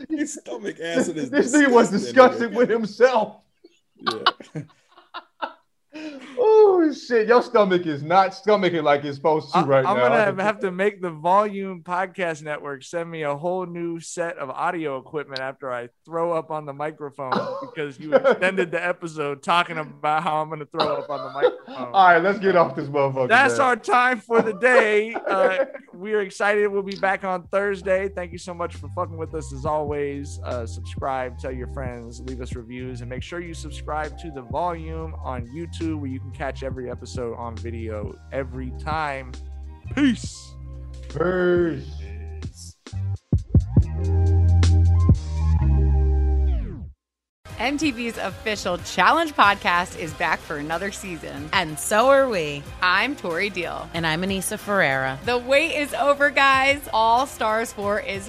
His 0.08 0.34
stomach 0.34 0.78
acid 0.80 1.16
is 1.16 1.30
this 1.30 1.54
nigga 1.54 1.70
was 1.70 1.90
disgusted 1.90 2.54
with 2.54 2.70
himself. 2.70 3.42
Yeah. 3.96 4.62
Oh 6.38 6.92
shit, 6.92 7.28
your 7.28 7.42
stomach 7.42 7.86
is 7.86 8.02
not 8.02 8.32
stomaching 8.32 8.82
like 8.82 9.04
it's 9.04 9.16
supposed 9.16 9.52
to 9.52 9.60
right 9.60 9.84
now. 9.84 9.94
I'm 9.94 9.98
gonna 9.98 10.42
have 10.42 10.60
to 10.60 10.70
make 10.70 11.00
the 11.00 11.10
Volume 11.10 11.82
Podcast 11.82 12.42
Network 12.42 12.84
send 12.84 13.10
me 13.10 13.22
a 13.22 13.34
whole 13.34 13.66
new 13.66 14.00
set 14.00 14.36
of 14.36 14.50
audio 14.50 14.98
equipment 14.98 15.40
after 15.40 15.72
I 15.72 15.88
throw 16.04 16.32
up 16.32 16.50
on 16.50 16.66
the 16.66 16.72
microphone 16.72 17.32
because 17.60 17.98
you 17.98 18.14
extended 18.14 18.70
the 18.70 18.84
episode 18.84 19.42
talking 19.42 19.78
about 19.78 20.22
how 20.22 20.42
I'm 20.42 20.50
gonna 20.50 20.66
throw 20.66 20.96
up 20.96 21.10
on 21.10 21.24
the 21.24 21.32
microphone. 21.32 21.94
All 21.94 22.06
right, 22.06 22.18
let's 22.18 22.38
get 22.38 22.56
off 22.56 22.76
this 22.76 22.88
motherfucker. 22.88 23.28
That's 23.28 23.58
man. 23.58 23.66
our 23.68 23.76
time 23.76 24.20
for 24.20 24.42
the 24.42 24.52
day. 24.52 25.14
Uh, 25.14 25.64
we 25.94 26.12
are 26.12 26.20
excited. 26.20 26.66
We'll 26.68 26.82
be 26.82 26.96
back 26.96 27.24
on 27.24 27.46
Thursday. 27.48 28.08
Thank 28.08 28.32
you 28.32 28.38
so 28.38 28.52
much 28.52 28.76
for 28.76 28.88
fucking 28.90 29.16
with 29.16 29.34
us 29.34 29.52
as 29.52 29.64
always. 29.64 30.38
Uh, 30.44 30.66
subscribe, 30.66 31.38
tell 31.38 31.52
your 31.52 31.68
friends, 31.68 32.20
leave 32.20 32.40
us 32.40 32.54
reviews, 32.54 33.00
and 33.00 33.08
make 33.08 33.22
sure 33.22 33.40
you 33.40 33.54
subscribe 33.54 34.18
to 34.18 34.30
the 34.30 34.42
volume 34.42 35.14
on 35.24 35.46
YouTube 35.46 35.85
where 35.94 36.10
you 36.10 36.20
can 36.20 36.30
catch 36.32 36.62
every 36.62 36.90
episode 36.90 37.34
on 37.36 37.56
video 37.56 38.18
every 38.32 38.72
time. 38.78 39.32
Peace. 39.94 40.54
Peace. 41.08 41.86
MTV's 47.58 48.18
official 48.18 48.76
Challenge 48.78 49.32
podcast 49.34 49.98
is 49.98 50.12
back 50.14 50.38
for 50.40 50.56
another 50.58 50.92
season. 50.92 51.48
And 51.54 51.78
so 51.78 52.10
are 52.10 52.28
we. 52.28 52.62
I'm 52.82 53.16
Tori 53.16 53.48
Deal. 53.48 53.88
And 53.94 54.06
I'm 54.06 54.20
Aneesa 54.20 54.58
Ferreira. 54.58 55.18
The 55.24 55.38
wait 55.38 55.74
is 55.74 55.94
over, 55.94 56.28
guys. 56.28 56.86
All 56.92 57.26
Stars 57.26 57.72
4 57.72 58.00
is 58.00 58.28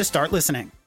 to 0.00 0.04
start 0.04 0.32
listening. 0.32 0.79